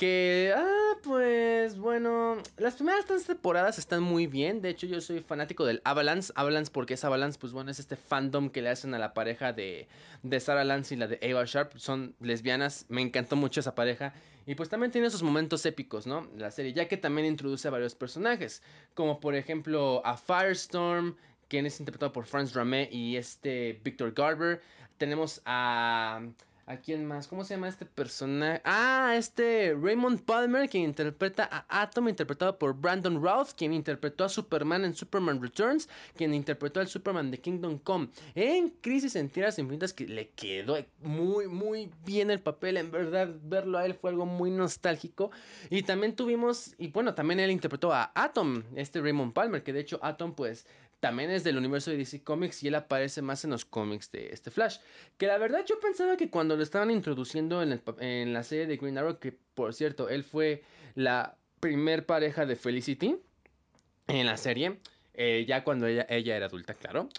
Que, 0.03 0.53
ah, 0.53 0.97
pues 1.01 1.77
bueno, 1.77 2.35
las 2.57 2.75
primeras 2.75 3.05
tres 3.05 3.23
temporadas 3.25 3.77
están 3.77 4.03
muy 4.03 4.27
bien. 4.27 4.61
De 4.61 4.67
hecho, 4.67 4.85
yo 4.85 4.99
soy 4.99 5.21
fanático 5.21 5.63
del 5.63 5.81
Avalanche. 5.85 6.33
Avalanche 6.35 6.69
porque 6.73 6.95
es 6.95 7.05
Avalanche, 7.05 7.39
pues 7.39 7.53
bueno, 7.53 7.71
es 7.71 7.79
este 7.79 7.95
fandom 7.95 8.49
que 8.49 8.61
le 8.61 8.67
hacen 8.67 8.93
a 8.93 8.99
la 8.99 9.13
pareja 9.13 9.53
de, 9.53 9.87
de 10.21 10.39
Sarah 10.41 10.65
Lance 10.65 10.93
y 10.93 10.97
la 10.97 11.07
de 11.07 11.31
Ava 11.31 11.45
Sharp. 11.45 11.77
Son 11.77 12.17
lesbianas, 12.19 12.85
me 12.89 13.01
encantó 13.01 13.37
mucho 13.37 13.61
esa 13.61 13.75
pareja. 13.75 14.13
Y 14.45 14.55
pues 14.55 14.67
también 14.67 14.91
tiene 14.91 15.09
sus 15.09 15.23
momentos 15.23 15.65
épicos, 15.65 16.05
¿no? 16.05 16.27
La 16.35 16.51
serie, 16.51 16.73
ya 16.73 16.89
que 16.89 16.97
también 16.97 17.25
introduce 17.25 17.65
a 17.69 17.71
varios 17.71 17.95
personajes. 17.95 18.61
Como 18.95 19.21
por 19.21 19.35
ejemplo 19.35 20.01
a 20.05 20.17
Firestorm, 20.17 21.15
quien 21.47 21.65
es 21.65 21.79
interpretado 21.79 22.11
por 22.11 22.25
Franz 22.25 22.51
Dramé 22.51 22.89
y 22.91 23.15
este 23.15 23.79
Victor 23.81 24.11
Garber. 24.11 24.61
Tenemos 24.97 25.41
a... 25.45 26.23
¿A 26.65 26.77
quién 26.77 27.05
más? 27.05 27.27
¿Cómo 27.27 27.43
se 27.43 27.55
llama 27.55 27.67
este 27.67 27.85
personaje? 27.85 28.61
Ah, 28.63 29.15
este 29.17 29.75
Raymond 29.77 30.21
Palmer, 30.21 30.69
quien 30.69 30.85
interpreta 30.85 31.49
a 31.51 31.81
Atom, 31.81 32.07
interpretado 32.07 32.57
por 32.57 32.73
Brandon 32.73 33.21
Routh, 33.21 33.49
quien 33.57 33.73
interpretó 33.73 34.23
a 34.23 34.29
Superman 34.29 34.85
en 34.85 34.93
Superman 34.93 35.41
Returns, 35.41 35.89
quien 36.15 36.33
interpretó 36.33 36.79
al 36.79 36.87
Superman 36.87 37.31
de 37.31 37.39
Kingdom 37.39 37.79
Come 37.79 38.07
en 38.35 38.69
Crisis 38.79 39.17
en 39.17 39.29
Tierras 39.29 39.59
Infinitas, 39.59 39.91
que 39.91 40.07
le 40.07 40.29
quedó 40.29 40.77
muy, 41.01 41.49
muy 41.49 41.91
bien 42.05 42.31
el 42.31 42.39
papel. 42.39 42.77
En 42.77 42.91
verdad, 42.91 43.27
verlo 43.43 43.77
a 43.77 43.85
él 43.85 43.93
fue 43.93 44.11
algo 44.11 44.25
muy 44.25 44.49
nostálgico. 44.49 45.31
Y 45.69 45.83
también 45.83 46.15
tuvimos, 46.15 46.75
y 46.77 46.87
bueno, 46.87 47.13
también 47.13 47.41
él 47.41 47.51
interpretó 47.51 47.91
a 47.91 48.13
Atom, 48.15 48.63
este 48.77 49.01
Raymond 49.01 49.33
Palmer, 49.33 49.63
que 49.63 49.73
de 49.73 49.81
hecho 49.81 49.99
Atom, 50.01 50.33
pues 50.33 50.65
también 51.03 51.31
es 51.31 51.43
del 51.43 51.57
universo 51.57 51.91
de 51.91 51.97
DC 51.97 52.23
Comics 52.23 52.63
y 52.63 52.69
él 52.69 52.75
aparece 52.75 53.21
más 53.21 53.43
en 53.43 53.49
los 53.49 53.65
cómics 53.65 54.09
de 54.13 54.29
este 54.29 54.51
Flash. 54.51 54.77
Que 55.17 55.27
la 55.27 55.37
verdad 55.37 55.65
yo 55.67 55.77
pensaba 55.81 56.15
que 56.15 56.29
cuando 56.29 56.55
lo 56.55 56.63
estaban 56.63 56.91
introduciendo 56.91 57.61
en, 57.61 58.33
la 58.33 58.43
serie 58.43 58.67
de 58.67 58.77
Green 58.77 58.97
Arrow, 58.97 59.19
que 59.19 59.33
por 59.53 59.73
cierto, 59.73 60.07
él 60.07 60.23
fue 60.23 60.63
la 60.95 61.35
primer 61.59 62.05
pareja 62.05 62.45
de 62.45 62.55
Felicity 62.55 63.17
en 64.07 64.25
la 64.25 64.37
serie, 64.37 64.79
eh, 65.13 65.43
ya 65.45 65.65
cuando 65.65 65.87
ella, 65.87 66.05
ella 66.07 66.37
era 66.37 66.45
adulta, 66.45 66.73
claro. 66.73 67.09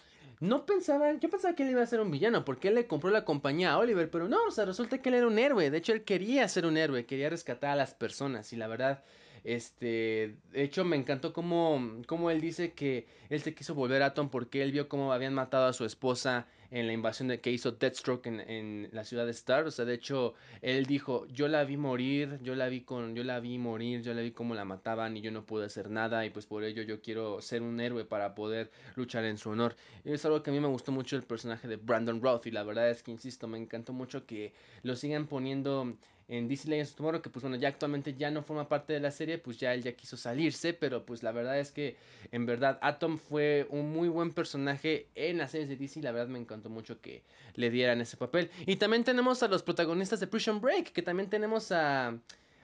No 0.41 0.65
pensaba, 0.65 1.13
yo 1.13 1.29
pensaba 1.29 1.55
que 1.55 1.65
él 1.65 1.73
iba 1.73 1.83
a 1.83 1.87
ser 1.87 2.01
un 2.01 2.11
villano, 2.11 2.43
porque 2.43 2.69
él 2.69 2.77
le 2.77 2.87
compró 2.87 3.11
la 3.11 3.27
compañía 3.27 3.73
a 3.73 3.79
Oliver, 3.79 4.09
pero 4.09 4.31
no, 4.31 4.47
o 4.49 4.51
sea, 4.51 4.65
resulta 4.65 5.03
que 5.03 5.11
él 5.11 5.17
era 5.17 5.27
un 5.27 5.39
héroe. 5.39 5.71
De 5.71 5.77
hecho, 5.77 5.93
él 5.93 6.05
quería 6.05 6.49
ser 6.49 6.65
un 6.65 6.79
héroe, 6.79 7.05
quería 7.05 7.29
rescatar 7.29 7.69
a 7.73 7.77
las 7.77 7.93
personas, 7.93 8.51
y 8.55 8.57
la 8.57 8.67
verdad, 8.67 9.05
este, 9.45 10.37
de 10.53 10.63
hecho, 10.63 10.85
me 10.85 10.97
encantó 10.97 11.35
cómo, 11.35 12.03
cómo 12.07 12.31
él 12.31 12.41
dice 12.41 12.73
que 12.73 13.07
él 13.29 13.43
se 13.43 13.55
quiso 13.55 13.75
volver 13.75 14.03
a 14.03 14.07
Atom 14.07 14.31
porque 14.31 14.63
él 14.63 14.73
vio 14.73 14.89
cómo 14.89 15.13
habían 15.13 15.35
matado 15.35 15.67
a 15.67 15.75
su 15.75 15.85
esposa 15.85 16.47
en 16.71 16.87
la 16.87 16.93
invasión 16.93 17.29
de, 17.29 17.41
que 17.41 17.53
hizo 17.53 17.73
Deathstroke 17.73 18.27
en, 18.27 18.41
en, 18.41 18.89
la 18.93 19.05
ciudad 19.05 19.27
de 19.27 19.33
Star. 19.33 19.67
O 19.67 19.71
sea, 19.71 19.85
de 19.85 19.95
hecho, 19.95 20.35
él 20.63 20.87
dijo, 20.87 21.27
yo 21.27 21.47
la 21.47 21.63
vi 21.65 21.77
morir, 21.77 22.41
yo 22.43 22.55
la 22.55 22.69
vi 22.69 22.81
con, 22.81 23.15
yo 23.15 23.23
la 23.23 23.39
vi 23.39 23.59
morir, 23.59 24.03
yo 24.03 24.15
la 24.15 24.23
vi 24.23 24.33
cómo 24.33 24.55
la 24.55 24.65
mataban 24.65 25.17
y 25.17 25.21
yo 25.21 25.31
no 25.31 25.45
pude 25.45 25.67
hacer 25.67 25.91
nada 25.91 26.25
y 26.25 26.31
pues 26.31 26.47
por 26.47 26.65
ello 26.65 26.83
yo 26.83 27.01
quiero 27.01 27.41
ser 27.43 27.63
un 27.63 27.79
héroe 27.81 28.05
para 28.05 28.35
poder 28.35 28.71
luchar 28.97 29.25
en 29.25 29.37
su 29.37 29.51
honor. 29.51 29.77
Y 30.05 30.13
es 30.13 30.25
algo 30.25 30.43
que 30.43 30.51
a 30.51 30.53
mí 30.53 30.59
me 30.59 30.69
gustó 30.69 30.91
mucho 30.91 31.17
el 31.17 31.23
personaje 31.23 31.69
de 31.69 31.77
Brandon 31.77 32.21
Roth 32.21 32.47
y 32.47 32.51
la 32.51 32.63
verdad 32.65 32.91
es 32.91 33.03
que, 33.03 33.11
insisto, 33.11 33.47
me 33.47 33.59
encantó 33.59 33.93
mucho 33.93 34.27
que 34.27 34.55
lo 34.83 34.97
sigan 34.97 35.27
poniendo 35.27 35.97
en 36.29 36.49
DC 36.49 36.69
Legends 36.69 36.95
Tomorrow, 36.95 37.21
que 37.21 37.31
pues 37.31 37.43
bueno, 37.43 37.57
ya 37.57 37.69
actualmente 37.69 38.15
ya 38.15 38.31
no 38.31 38.43
forma 38.43 38.69
parte 38.69 38.93
de 38.93 39.01
la 39.01 39.11
serie, 39.11 39.39
pues 39.39 39.59
ya 39.59 39.75
él 39.75 39.83
ya 39.83 39.93
quiso 39.93 40.17
salirse, 40.17 40.73
pero 40.73 41.05
pues 41.05 41.23
la 41.23 41.33
verdad 41.33 41.59
es 41.59 41.71
que 41.71 41.97
en 42.33 42.47
verdad 42.47 42.79
Atom 42.83 43.19
fue 43.19 43.67
un 43.71 43.93
muy 43.93 44.09
buen 44.09 44.33
personaje 44.33 45.09
en 45.15 45.39
las 45.39 45.51
series 45.51 45.69
de 45.69 45.77
DC, 45.77 46.01
la 46.03 46.13
verdad 46.13 46.29
me 46.29 46.39
encantó 46.39 46.71
mucho 46.71 47.01
que 47.01 47.23
le 47.55 47.71
dieran 47.71 48.01
ese 48.01 48.17
papel. 48.17 48.51
Y 48.67 48.77
también 48.77 49.05
tenemos 49.05 49.43
a 49.43 49.49
los 49.49 49.63
protagonistas 49.63 50.21
de 50.21 50.27
Prison 50.27 50.61
Break, 50.61 50.93
que 50.93 51.03
también 51.03 51.29
tenemos 51.29 51.73
a, 51.73 52.19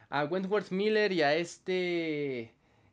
a 0.09 0.25
Wentworth 0.25 0.71
Miller 0.71 1.13
y 1.13 1.23
a 1.23 1.35
este... 1.35 2.53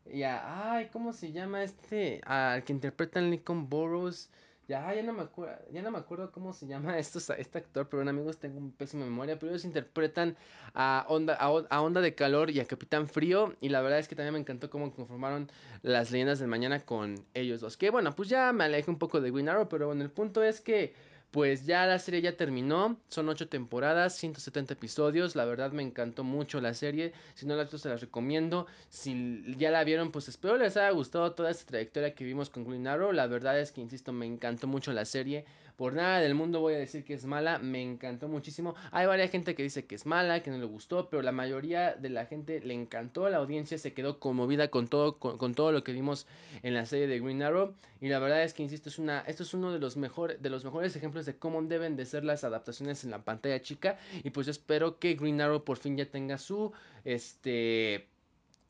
Y 0.09 0.23
a, 0.23 0.71
ay, 0.71 0.87
¿cómo 0.93 1.11
se 1.11 1.33
llama 1.33 1.63
este? 1.63 2.21
Al 2.23 2.63
que 2.63 2.71
interpreta 2.71 3.19
a 3.19 3.21
Lincoln 3.21 3.67
Burroughs. 3.67 4.29
Ya, 4.67 4.93
ya 4.93 5.01
no 5.01 5.13
me 5.13 5.21
acuerdo, 5.21 5.55
ya 5.71 5.81
no 5.81 5.91
me 5.91 5.97
acuerdo 5.97 6.29
cómo 6.29 6.51
se 6.51 6.67
llama 6.67 6.97
estos, 6.99 7.29
este 7.29 7.59
actor, 7.59 7.87
pero 7.87 8.07
amigos, 8.07 8.37
tengo 8.37 8.57
un 8.57 8.73
pésima 8.73 9.05
memoria, 9.05 9.39
pero 9.39 9.51
ellos 9.53 9.63
interpretan 9.63 10.35
a 10.73 11.05
Onda, 11.07 11.35
a, 11.35 11.81
Onda 11.81 12.01
de 12.01 12.15
Calor 12.15 12.49
y 12.49 12.59
a 12.59 12.65
Capitán 12.65 13.07
Frío, 13.07 13.55
y 13.61 13.69
la 13.69 13.79
verdad 13.81 13.99
es 13.99 14.09
que 14.09 14.15
también 14.15 14.33
me 14.33 14.39
encantó 14.39 14.69
cómo 14.69 14.93
conformaron 14.93 15.49
las 15.83 16.11
leyendas 16.11 16.39
del 16.39 16.49
mañana 16.49 16.81
con 16.81 17.15
ellos 17.33 17.61
dos. 17.61 17.77
Que 17.77 17.91
bueno, 17.91 18.13
pues 18.13 18.27
ya 18.27 18.51
me 18.51 18.65
alejé 18.65 18.91
un 18.91 18.99
poco 18.99 19.21
de 19.21 19.31
Green 19.31 19.47
Arrow, 19.47 19.69
pero 19.69 19.87
bueno, 19.87 20.03
el 20.03 20.11
punto 20.11 20.43
es 20.43 20.59
que 20.59 20.93
pues 21.31 21.65
ya 21.65 21.85
la 21.85 21.99
serie 21.99 22.21
ya 22.21 22.37
terminó, 22.37 22.99
son 23.09 23.29
8 23.29 23.49
temporadas, 23.49 24.15
170 24.15 24.73
episodios, 24.73 25.35
la 25.35 25.45
verdad 25.45 25.71
me 25.71 25.83
encantó 25.83 26.23
mucho 26.23 26.61
la 26.61 26.73
serie, 26.73 27.13
si 27.35 27.45
no 27.45 27.55
la 27.55 27.63
visto 27.63 27.77
se 27.77 27.89
las 27.89 28.01
recomiendo, 28.01 28.65
si 28.89 29.43
ya 29.57 29.71
la 29.71 29.83
vieron 29.83 30.11
pues 30.11 30.29
espero 30.29 30.57
les 30.57 30.77
haya 30.77 30.89
gustado 30.91 31.33
toda 31.33 31.51
esta 31.51 31.65
trayectoria 31.65 32.15
que 32.15 32.23
vimos 32.23 32.49
con 32.49 32.63
Green 32.63 32.87
Arrow, 32.87 33.11
la 33.11 33.27
verdad 33.27 33.59
es 33.59 33.71
que 33.71 33.81
insisto 33.81 34.13
me 34.13 34.25
encantó 34.25 34.67
mucho 34.67 34.93
la 34.93 35.05
serie, 35.05 35.45
por 35.77 35.93
nada 35.93 36.19
del 36.19 36.33
mundo 36.33 36.59
voy 36.59 36.73
a 36.73 36.79
decir 36.79 37.05
que 37.05 37.13
es 37.13 37.25
mala, 37.25 37.59
me 37.59 37.83
encantó 37.83 38.27
muchísimo. 38.27 38.73
Hay 38.91 39.05
varias 39.05 39.29
gente 39.29 39.53
que 39.53 39.61
dice 39.61 39.85
que 39.85 39.93
es 39.93 40.07
mala, 40.07 40.41
que 40.41 40.49
no 40.49 40.57
le 40.57 40.65
gustó, 40.65 41.07
pero 41.07 41.21
la 41.21 41.31
mayoría 41.31 41.93
de 41.93 42.09
la 42.09 42.25
gente 42.25 42.59
le 42.61 42.73
encantó, 42.73 43.29
la 43.29 43.37
audiencia 43.37 43.77
se 43.77 43.93
quedó 43.93 44.19
conmovida 44.19 44.69
con 44.69 44.87
todo, 44.87 45.19
con, 45.19 45.53
todo 45.53 45.71
lo 45.71 45.83
que 45.83 45.91
vimos 45.93 46.25
en 46.63 46.73
la 46.73 46.87
serie 46.87 47.05
de 47.05 47.19
Green 47.19 47.43
Arrow. 47.43 47.75
Y 48.01 48.09
la 48.09 48.17
verdad 48.17 48.43
es 48.43 48.55
que, 48.55 48.63
insisto, 48.63 48.89
es 48.89 48.97
una, 48.97 49.19
esto 49.21 49.43
es 49.43 49.53
uno 49.53 49.71
de 49.71 49.77
los, 49.77 49.97
mejor, 49.97 50.39
de 50.39 50.49
los 50.49 50.65
mejores 50.65 50.95
ejemplos 50.95 51.27
de 51.27 51.37
cómo 51.37 51.61
deben 51.61 51.95
de 51.95 52.05
ser 52.07 52.23
las 52.23 52.43
adaptaciones 52.43 53.03
en 53.03 53.11
la 53.11 53.23
pantalla 53.23 53.61
chica. 53.61 53.99
Y 54.23 54.31
pues 54.31 54.47
yo 54.47 54.51
espero 54.51 54.97
que 54.97 55.13
Green 55.13 55.39
Arrow 55.41 55.63
por 55.63 55.77
fin 55.77 55.95
ya 55.95 56.07
tenga 56.07 56.39
su, 56.39 56.71
este, 57.05 58.07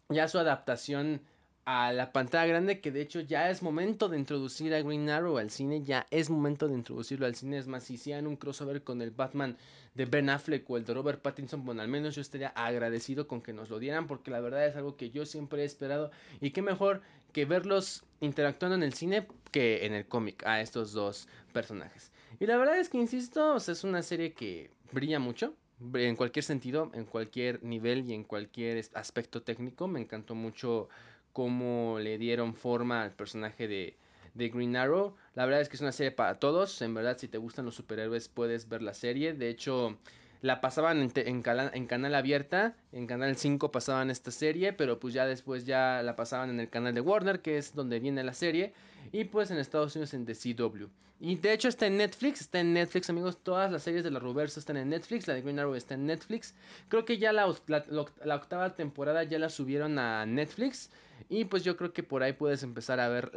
ya 0.09 0.27
su 0.27 0.39
adaptación 0.39 1.21
a 1.69 1.91
la 1.91 2.13
pantalla 2.13 2.45
grande 2.45 2.79
que 2.79 2.93
de 2.93 3.01
hecho 3.01 3.19
ya 3.19 3.49
es 3.49 3.61
momento 3.61 4.07
de 4.07 4.17
introducir 4.17 4.73
a 4.73 4.81
Green 4.81 5.09
Arrow 5.09 5.37
al 5.37 5.51
cine, 5.51 5.83
ya 5.83 6.07
es 6.11 6.29
momento 6.29 6.69
de 6.69 6.75
introducirlo 6.75 7.25
al 7.25 7.35
cine, 7.35 7.57
es 7.57 7.67
más, 7.67 7.83
si 7.83 7.95
hicieran 7.95 8.25
un 8.25 8.37
crossover 8.37 8.83
con 8.85 9.01
el 9.01 9.11
Batman 9.11 9.57
de 9.93 10.05
Ben 10.05 10.29
Affleck 10.29 10.67
o 10.69 10.77
el 10.77 10.85
de 10.85 10.93
Robert 10.93 11.21
Pattinson, 11.21 11.65
bueno, 11.65 11.81
al 11.81 11.89
menos 11.89 12.15
yo 12.15 12.21
estaría 12.21 12.47
agradecido 12.55 13.27
con 13.27 13.41
que 13.41 13.51
nos 13.51 13.69
lo 13.69 13.79
dieran 13.79 14.07
porque 14.07 14.31
la 14.31 14.39
verdad 14.39 14.65
es 14.65 14.77
algo 14.77 14.95
que 14.95 15.09
yo 15.09 15.25
siempre 15.25 15.63
he 15.63 15.65
esperado 15.65 16.09
y 16.39 16.51
qué 16.51 16.61
mejor 16.61 17.01
que 17.33 17.43
verlos 17.43 18.05
interactuando 18.21 18.77
en 18.77 18.83
el 18.83 18.93
cine 18.93 19.27
que 19.51 19.85
en 19.85 19.93
el 19.93 20.07
cómic 20.07 20.45
a 20.47 20.61
estos 20.61 20.93
dos 20.93 21.27
personajes. 21.51 22.13
Y 22.39 22.45
la 22.45 22.55
verdad 22.55 22.79
es 22.79 22.87
que, 22.87 22.97
insisto, 22.97 23.57
es 23.57 23.83
una 23.83 24.03
serie 24.03 24.31
que 24.31 24.71
brilla 24.93 25.19
mucho, 25.19 25.53
en 25.93 26.15
cualquier 26.15 26.45
sentido, 26.45 26.89
en 26.93 27.03
cualquier 27.03 27.61
nivel 27.61 28.09
y 28.09 28.13
en 28.13 28.23
cualquier 28.23 28.85
aspecto 28.93 29.41
técnico. 29.43 29.89
Me 29.89 29.99
encantó 29.99 30.33
mucho 30.33 30.87
cómo 31.33 31.99
le 31.99 32.17
dieron 32.17 32.53
forma 32.53 33.03
al 33.03 33.11
personaje 33.11 33.67
de, 33.67 33.97
de 34.33 34.49
Green 34.49 34.75
Arrow. 34.75 35.15
La 35.35 35.45
verdad 35.45 35.61
es 35.61 35.69
que 35.69 35.75
es 35.75 35.81
una 35.81 35.91
serie 35.91 36.11
para 36.11 36.39
todos. 36.39 36.81
En 36.81 36.93
verdad, 36.93 37.17
si 37.17 37.27
te 37.27 37.37
gustan 37.37 37.65
los 37.65 37.75
superhéroes, 37.75 38.29
puedes 38.29 38.69
ver 38.69 38.81
la 38.81 38.93
serie. 38.93 39.33
De 39.33 39.49
hecho, 39.49 39.97
la 40.41 40.61
pasaban 40.61 41.01
en, 41.01 41.11
en, 41.15 41.87
canal 41.87 42.15
abierta, 42.15 42.75
en 42.91 43.07
canal 43.07 43.35
5 43.35 43.71
pasaban 43.71 44.11
esta 44.11 44.31
serie, 44.31 44.73
pero 44.73 44.99
pues 44.99 45.13
ya 45.13 45.25
después 45.25 45.65
ya 45.65 46.01
la 46.03 46.15
pasaban 46.15 46.49
en 46.49 46.59
el 46.59 46.69
canal 46.69 46.93
de 46.93 47.01
Warner, 47.01 47.41
que 47.41 47.57
es 47.57 47.73
donde 47.73 47.99
viene 47.99 48.23
la 48.23 48.33
serie, 48.33 48.73
y 49.11 49.25
pues 49.25 49.51
en 49.51 49.57
Estados 49.57 49.95
Unidos 49.95 50.13
en 50.13 50.25
The 50.25 50.35
CW. 50.35 50.87
Y 51.19 51.35
de 51.35 51.53
hecho 51.53 51.67
está 51.67 51.87
en 51.87 51.97
Netflix, 51.97 52.41
está 52.41 52.59
en 52.59 52.73
Netflix 52.73 53.09
amigos, 53.09 53.37
todas 53.41 53.71
las 53.71 53.81
series 53.83 54.03
de 54.03 54.11
la 54.11 54.19
Reverso 54.19 54.59
están 54.59 54.77
en 54.77 54.89
Netflix, 54.89 55.27
la 55.27 55.33
de 55.33 55.41
Green 55.41 55.57
Arrow 55.57 55.73
está 55.73 55.95
en 55.95 56.05
Netflix. 56.05 56.53
Creo 56.89 57.05
que 57.05 57.17
ya 57.17 57.33
la, 57.33 57.51
la 57.67 58.35
octava 58.35 58.75
temporada 58.75 59.23
ya 59.23 59.39
la 59.39 59.49
subieron 59.49 59.97
a 59.97 60.25
Netflix. 60.27 60.91
Y 61.29 61.45
pues 61.45 61.63
yo 61.63 61.75
creo 61.75 61.93
que 61.93 62.03
por 62.03 62.21
ahí 62.21 62.33
puedes 62.33 62.61
empezar 62.63 62.99
a 62.99 63.09
ver 63.09 63.31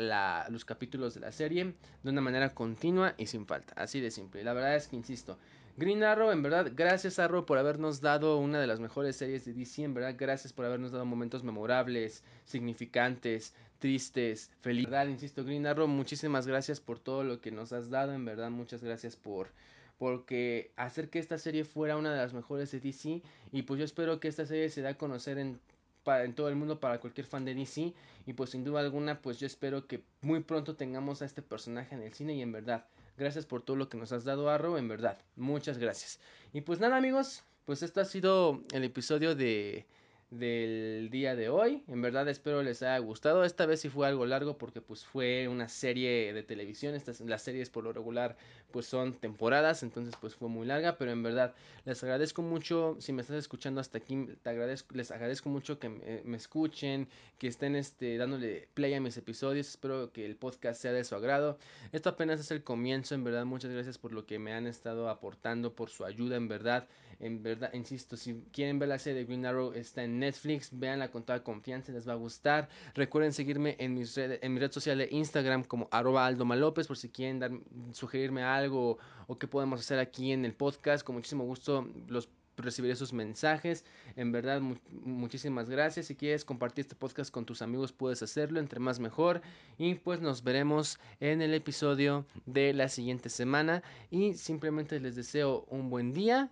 los 0.50 0.64
capítulos 0.66 1.14
de 1.14 1.20
la 1.20 1.32
serie 1.32 1.74
de 2.02 2.10
una 2.10 2.20
manera 2.20 2.54
continua 2.54 3.14
y 3.16 3.26
sin 3.26 3.46
falta. 3.46 3.72
Así 3.76 4.00
de 4.00 4.10
simple. 4.10 4.44
La 4.44 4.52
verdad 4.52 4.76
es 4.76 4.86
que 4.86 4.96
insisto. 4.96 5.38
Green 5.76 6.02
Arrow, 6.02 6.30
en 6.30 6.42
verdad, 6.42 6.70
gracias 6.74 7.18
Arrow 7.18 7.46
por 7.46 7.56
habernos 7.56 8.00
dado 8.00 8.38
una 8.38 8.60
de 8.60 8.66
las 8.66 8.80
mejores 8.80 9.16
series 9.16 9.44
de 9.44 9.52
DC, 9.54 9.84
en 9.84 9.94
verdad, 9.94 10.14
gracias 10.18 10.52
por 10.52 10.64
habernos 10.64 10.92
dado 10.92 11.04
momentos 11.04 11.42
memorables, 11.42 12.22
significantes, 12.44 13.54
tristes, 13.78 14.50
felices. 14.60 15.08
insisto, 15.08 15.44
Green 15.44 15.66
Arrow, 15.66 15.88
muchísimas 15.88 16.46
gracias 16.46 16.80
por 16.80 16.98
todo 16.98 17.24
lo 17.24 17.40
que 17.40 17.50
nos 17.50 17.72
has 17.72 17.88
dado, 17.88 18.12
en 18.12 18.24
verdad, 18.24 18.50
muchas 18.50 18.82
gracias 18.82 19.16
por 19.16 19.48
porque 19.98 20.72
hacer 20.76 21.10
que 21.10 21.18
esta 21.18 21.36
serie 21.36 21.64
fuera 21.64 21.98
una 21.98 22.10
de 22.10 22.16
las 22.16 22.32
mejores 22.32 22.70
de 22.70 22.80
DC 22.80 23.20
y 23.52 23.62
pues 23.62 23.78
yo 23.78 23.84
espero 23.84 24.18
que 24.18 24.28
esta 24.28 24.46
serie 24.46 24.70
se 24.70 24.80
dé 24.80 24.88
a 24.88 24.96
conocer 24.96 25.36
en 25.36 25.60
en 26.06 26.34
todo 26.34 26.48
el 26.48 26.56
mundo 26.56 26.80
para 26.80 26.98
cualquier 26.98 27.26
fan 27.26 27.44
de 27.44 27.54
DC 27.54 27.92
y 28.26 28.32
pues 28.32 28.50
sin 28.50 28.64
duda 28.64 28.80
alguna 28.80 29.20
pues 29.20 29.38
yo 29.38 29.46
espero 29.46 29.86
que 29.86 30.02
muy 30.22 30.40
pronto 30.40 30.74
tengamos 30.74 31.22
a 31.22 31.26
este 31.26 31.42
personaje 31.42 31.94
en 31.94 32.02
el 32.02 32.12
cine 32.14 32.34
y 32.34 32.42
en 32.42 32.52
verdad 32.52 32.86
gracias 33.20 33.46
por 33.46 33.62
todo 33.62 33.76
lo 33.76 33.88
que 33.88 33.98
nos 33.98 34.10
has 34.10 34.24
dado 34.24 34.50
Arrow 34.50 34.76
en 34.76 34.88
verdad. 34.88 35.18
Muchas 35.36 35.78
gracias. 35.78 36.18
Y 36.52 36.62
pues 36.62 36.80
nada 36.80 36.96
amigos 36.96 37.44
pues 37.64 37.84
este 37.84 38.00
ha 38.00 38.04
sido 38.04 38.64
el 38.72 38.82
episodio 38.82 39.36
de 39.36 39.86
del 40.30 41.10
día 41.10 41.34
de 41.34 41.48
hoy. 41.48 41.82
En 41.88 42.02
verdad 42.02 42.28
espero 42.28 42.62
les 42.62 42.82
haya 42.82 42.98
gustado. 42.98 43.44
Esta 43.44 43.66
vez 43.66 43.80
sí 43.80 43.88
fue 43.88 44.06
algo 44.06 44.26
largo 44.26 44.56
porque 44.56 44.80
pues 44.80 45.04
fue 45.04 45.48
una 45.48 45.68
serie 45.68 46.32
de 46.32 46.42
televisión. 46.42 46.94
Estas, 46.94 47.20
las 47.20 47.42
series 47.42 47.68
por 47.68 47.84
lo 47.84 47.92
regular 47.92 48.36
pues 48.70 48.86
son 48.86 49.14
temporadas, 49.14 49.82
entonces 49.82 50.14
pues 50.20 50.36
fue 50.36 50.48
muy 50.48 50.66
larga, 50.66 50.96
pero 50.96 51.10
en 51.10 51.24
verdad 51.24 51.54
les 51.84 52.02
agradezco 52.04 52.42
mucho 52.42 52.96
si 53.00 53.12
me 53.12 53.22
estás 53.22 53.36
escuchando 53.36 53.80
hasta 53.80 53.98
aquí, 53.98 54.28
te 54.42 54.50
agradezco, 54.50 54.94
les 54.94 55.10
agradezco 55.10 55.48
mucho 55.48 55.80
que 55.80 55.88
me, 55.88 56.36
escuchen, 56.36 57.08
que 57.38 57.48
estén 57.48 57.74
este 57.74 58.16
dándole 58.16 58.68
play 58.74 58.94
a 58.94 59.00
mis 59.00 59.16
episodios. 59.16 59.68
Espero 59.68 60.12
que 60.12 60.24
el 60.24 60.36
podcast 60.36 60.80
sea 60.80 60.92
de 60.92 61.02
su 61.04 61.16
agrado. 61.16 61.58
Esto 61.92 62.10
apenas 62.10 62.38
es 62.38 62.50
el 62.52 62.62
comienzo, 62.62 63.14
en 63.16 63.24
verdad 63.24 63.44
muchas 63.44 63.72
gracias 63.72 63.98
por 63.98 64.12
lo 64.12 64.26
que 64.26 64.38
me 64.38 64.52
han 64.52 64.66
estado 64.68 65.08
aportando, 65.08 65.74
por 65.74 65.90
su 65.90 66.04
ayuda, 66.04 66.36
en 66.36 66.46
verdad. 66.46 66.86
En 67.20 67.42
verdad, 67.42 67.70
insisto, 67.74 68.16
si 68.16 68.42
quieren 68.50 68.78
ver 68.78 68.88
la 68.88 68.98
serie 68.98 69.20
de 69.20 69.24
Green 69.26 69.44
Arrow 69.44 69.72
está 69.74 70.02
en 70.02 70.18
Netflix, 70.18 70.70
véanla 70.72 71.10
con 71.10 71.22
toda 71.22 71.44
confianza, 71.44 71.92
les 71.92 72.08
va 72.08 72.14
a 72.14 72.16
gustar. 72.16 72.68
Recuerden 72.94 73.34
seguirme 73.34 73.76
en, 73.78 73.94
mis 73.94 74.16
en 74.16 74.54
mi 74.54 74.58
red 74.58 74.72
social 74.72 74.96
de 74.96 75.08
Instagram 75.10 75.64
como 75.64 75.88
arroba 75.90 76.26
Aldo 76.26 76.46
Malópez 76.46 76.86
por 76.86 76.96
si 76.96 77.10
quieren 77.10 77.38
dar, 77.38 77.52
sugerirme 77.92 78.42
algo 78.42 78.98
o 79.26 79.38
qué 79.38 79.46
podemos 79.46 79.80
hacer 79.80 79.98
aquí 79.98 80.32
en 80.32 80.46
el 80.46 80.54
podcast. 80.54 81.04
Con 81.04 81.16
muchísimo 81.16 81.44
gusto 81.44 81.86
los 82.08 82.30
recibiré 82.56 82.96
sus 82.96 83.12
mensajes. 83.12 83.84
En 84.16 84.32
verdad, 84.32 84.62
muchísimas 84.90 85.68
gracias. 85.68 86.06
Si 86.06 86.16
quieres 86.16 86.44
compartir 86.44 86.82
este 86.82 86.94
podcast 86.94 87.30
con 87.30 87.44
tus 87.44 87.62
amigos, 87.62 87.92
puedes 87.92 88.22
hacerlo. 88.22 88.60
Entre 88.60 88.80
más 88.80 88.98
mejor. 88.98 89.42
Y 89.78 89.94
pues 89.94 90.20
nos 90.20 90.42
veremos 90.42 90.98
en 91.20 91.42
el 91.42 91.54
episodio 91.54 92.26
de 92.46 92.72
la 92.72 92.88
siguiente 92.88 93.28
semana. 93.28 93.82
Y 94.10 94.34
simplemente 94.34 95.00
les 95.00 95.16
deseo 95.16 95.64
un 95.68 95.90
buen 95.90 96.12
día 96.12 96.50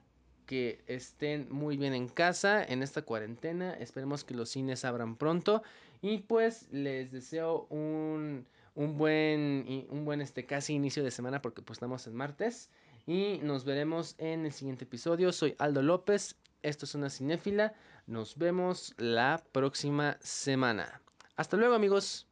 que 0.49 0.81
estén 0.87 1.47
muy 1.51 1.77
bien 1.77 1.93
en 1.93 2.09
casa 2.09 2.65
en 2.65 2.83
esta 2.83 3.03
cuarentena. 3.03 3.75
Esperemos 3.75 4.25
que 4.25 4.35
los 4.35 4.49
cines 4.49 4.87
abran 4.87 5.15
pronto. 5.15 5.63
Y 6.01 6.19
pues 6.19 6.67
les 6.73 7.13
deseo 7.13 7.67
un, 7.69 8.47
un 8.75 8.97
buen, 8.97 9.87
un 9.91 10.07
buen 10.07 10.23
este, 10.23 10.47
casi 10.47 10.73
inicio 10.73 11.05
de 11.05 11.11
semana 11.11 11.43
porque 11.43 11.61
pues 11.61 11.77
estamos 11.77 12.07
en 12.07 12.17
martes. 12.17 12.71
Y 13.07 13.41
nos 13.43 13.67
veremos 13.67 14.15
en 14.17 14.47
el 14.47 14.53
siguiente 14.53 14.85
episodio. 14.85 15.33
Soy 15.33 15.55
Aldo 15.59 15.83
López. 15.83 16.35
Esto 16.63 16.87
es 16.87 16.95
una 16.95 17.11
cinéfila. 17.11 17.75
Nos 18.07 18.39
vemos 18.39 18.95
la 18.97 19.45
próxima 19.53 20.17
semana. 20.23 21.03
Hasta 21.37 21.59
luego 21.59 21.75
amigos. 21.75 22.27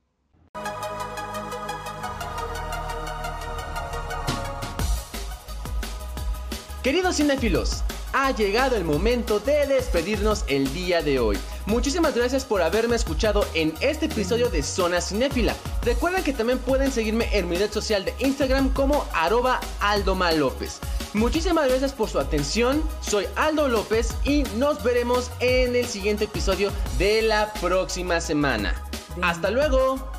Queridos 6.82 7.16
cinéfilos, 7.16 7.82
ha 8.18 8.30
llegado 8.30 8.76
el 8.76 8.84
momento 8.84 9.40
de 9.40 9.66
despedirnos 9.66 10.46
el 10.48 10.72
día 10.72 11.02
de 11.02 11.18
hoy. 11.20 11.36
Muchísimas 11.66 12.14
gracias 12.14 12.46
por 12.46 12.62
haberme 12.62 12.96
escuchado 12.96 13.44
en 13.52 13.74
este 13.80 14.06
episodio 14.06 14.48
de 14.48 14.62
Zona 14.62 15.02
Cinéfila. 15.02 15.54
Recuerden 15.82 16.24
que 16.24 16.32
también 16.32 16.58
pueden 16.58 16.90
seguirme 16.90 17.28
en 17.36 17.46
mi 17.46 17.58
red 17.58 17.70
social 17.70 18.06
de 18.06 18.14
Instagram 18.20 18.72
como 18.72 19.06
arroba 19.12 19.60
Aldo 19.80 20.16
López. 20.34 20.80
Muchísimas 21.12 21.68
gracias 21.68 21.92
por 21.92 22.08
su 22.08 22.18
atención, 22.18 22.82
soy 23.02 23.26
Aldo 23.36 23.68
López 23.68 24.14
y 24.24 24.44
nos 24.56 24.82
veremos 24.82 25.30
en 25.40 25.76
el 25.76 25.84
siguiente 25.84 26.24
episodio 26.24 26.72
de 26.96 27.20
la 27.20 27.52
próxima 27.60 28.22
semana. 28.22 28.82
Hasta 29.20 29.50
luego. 29.50 30.15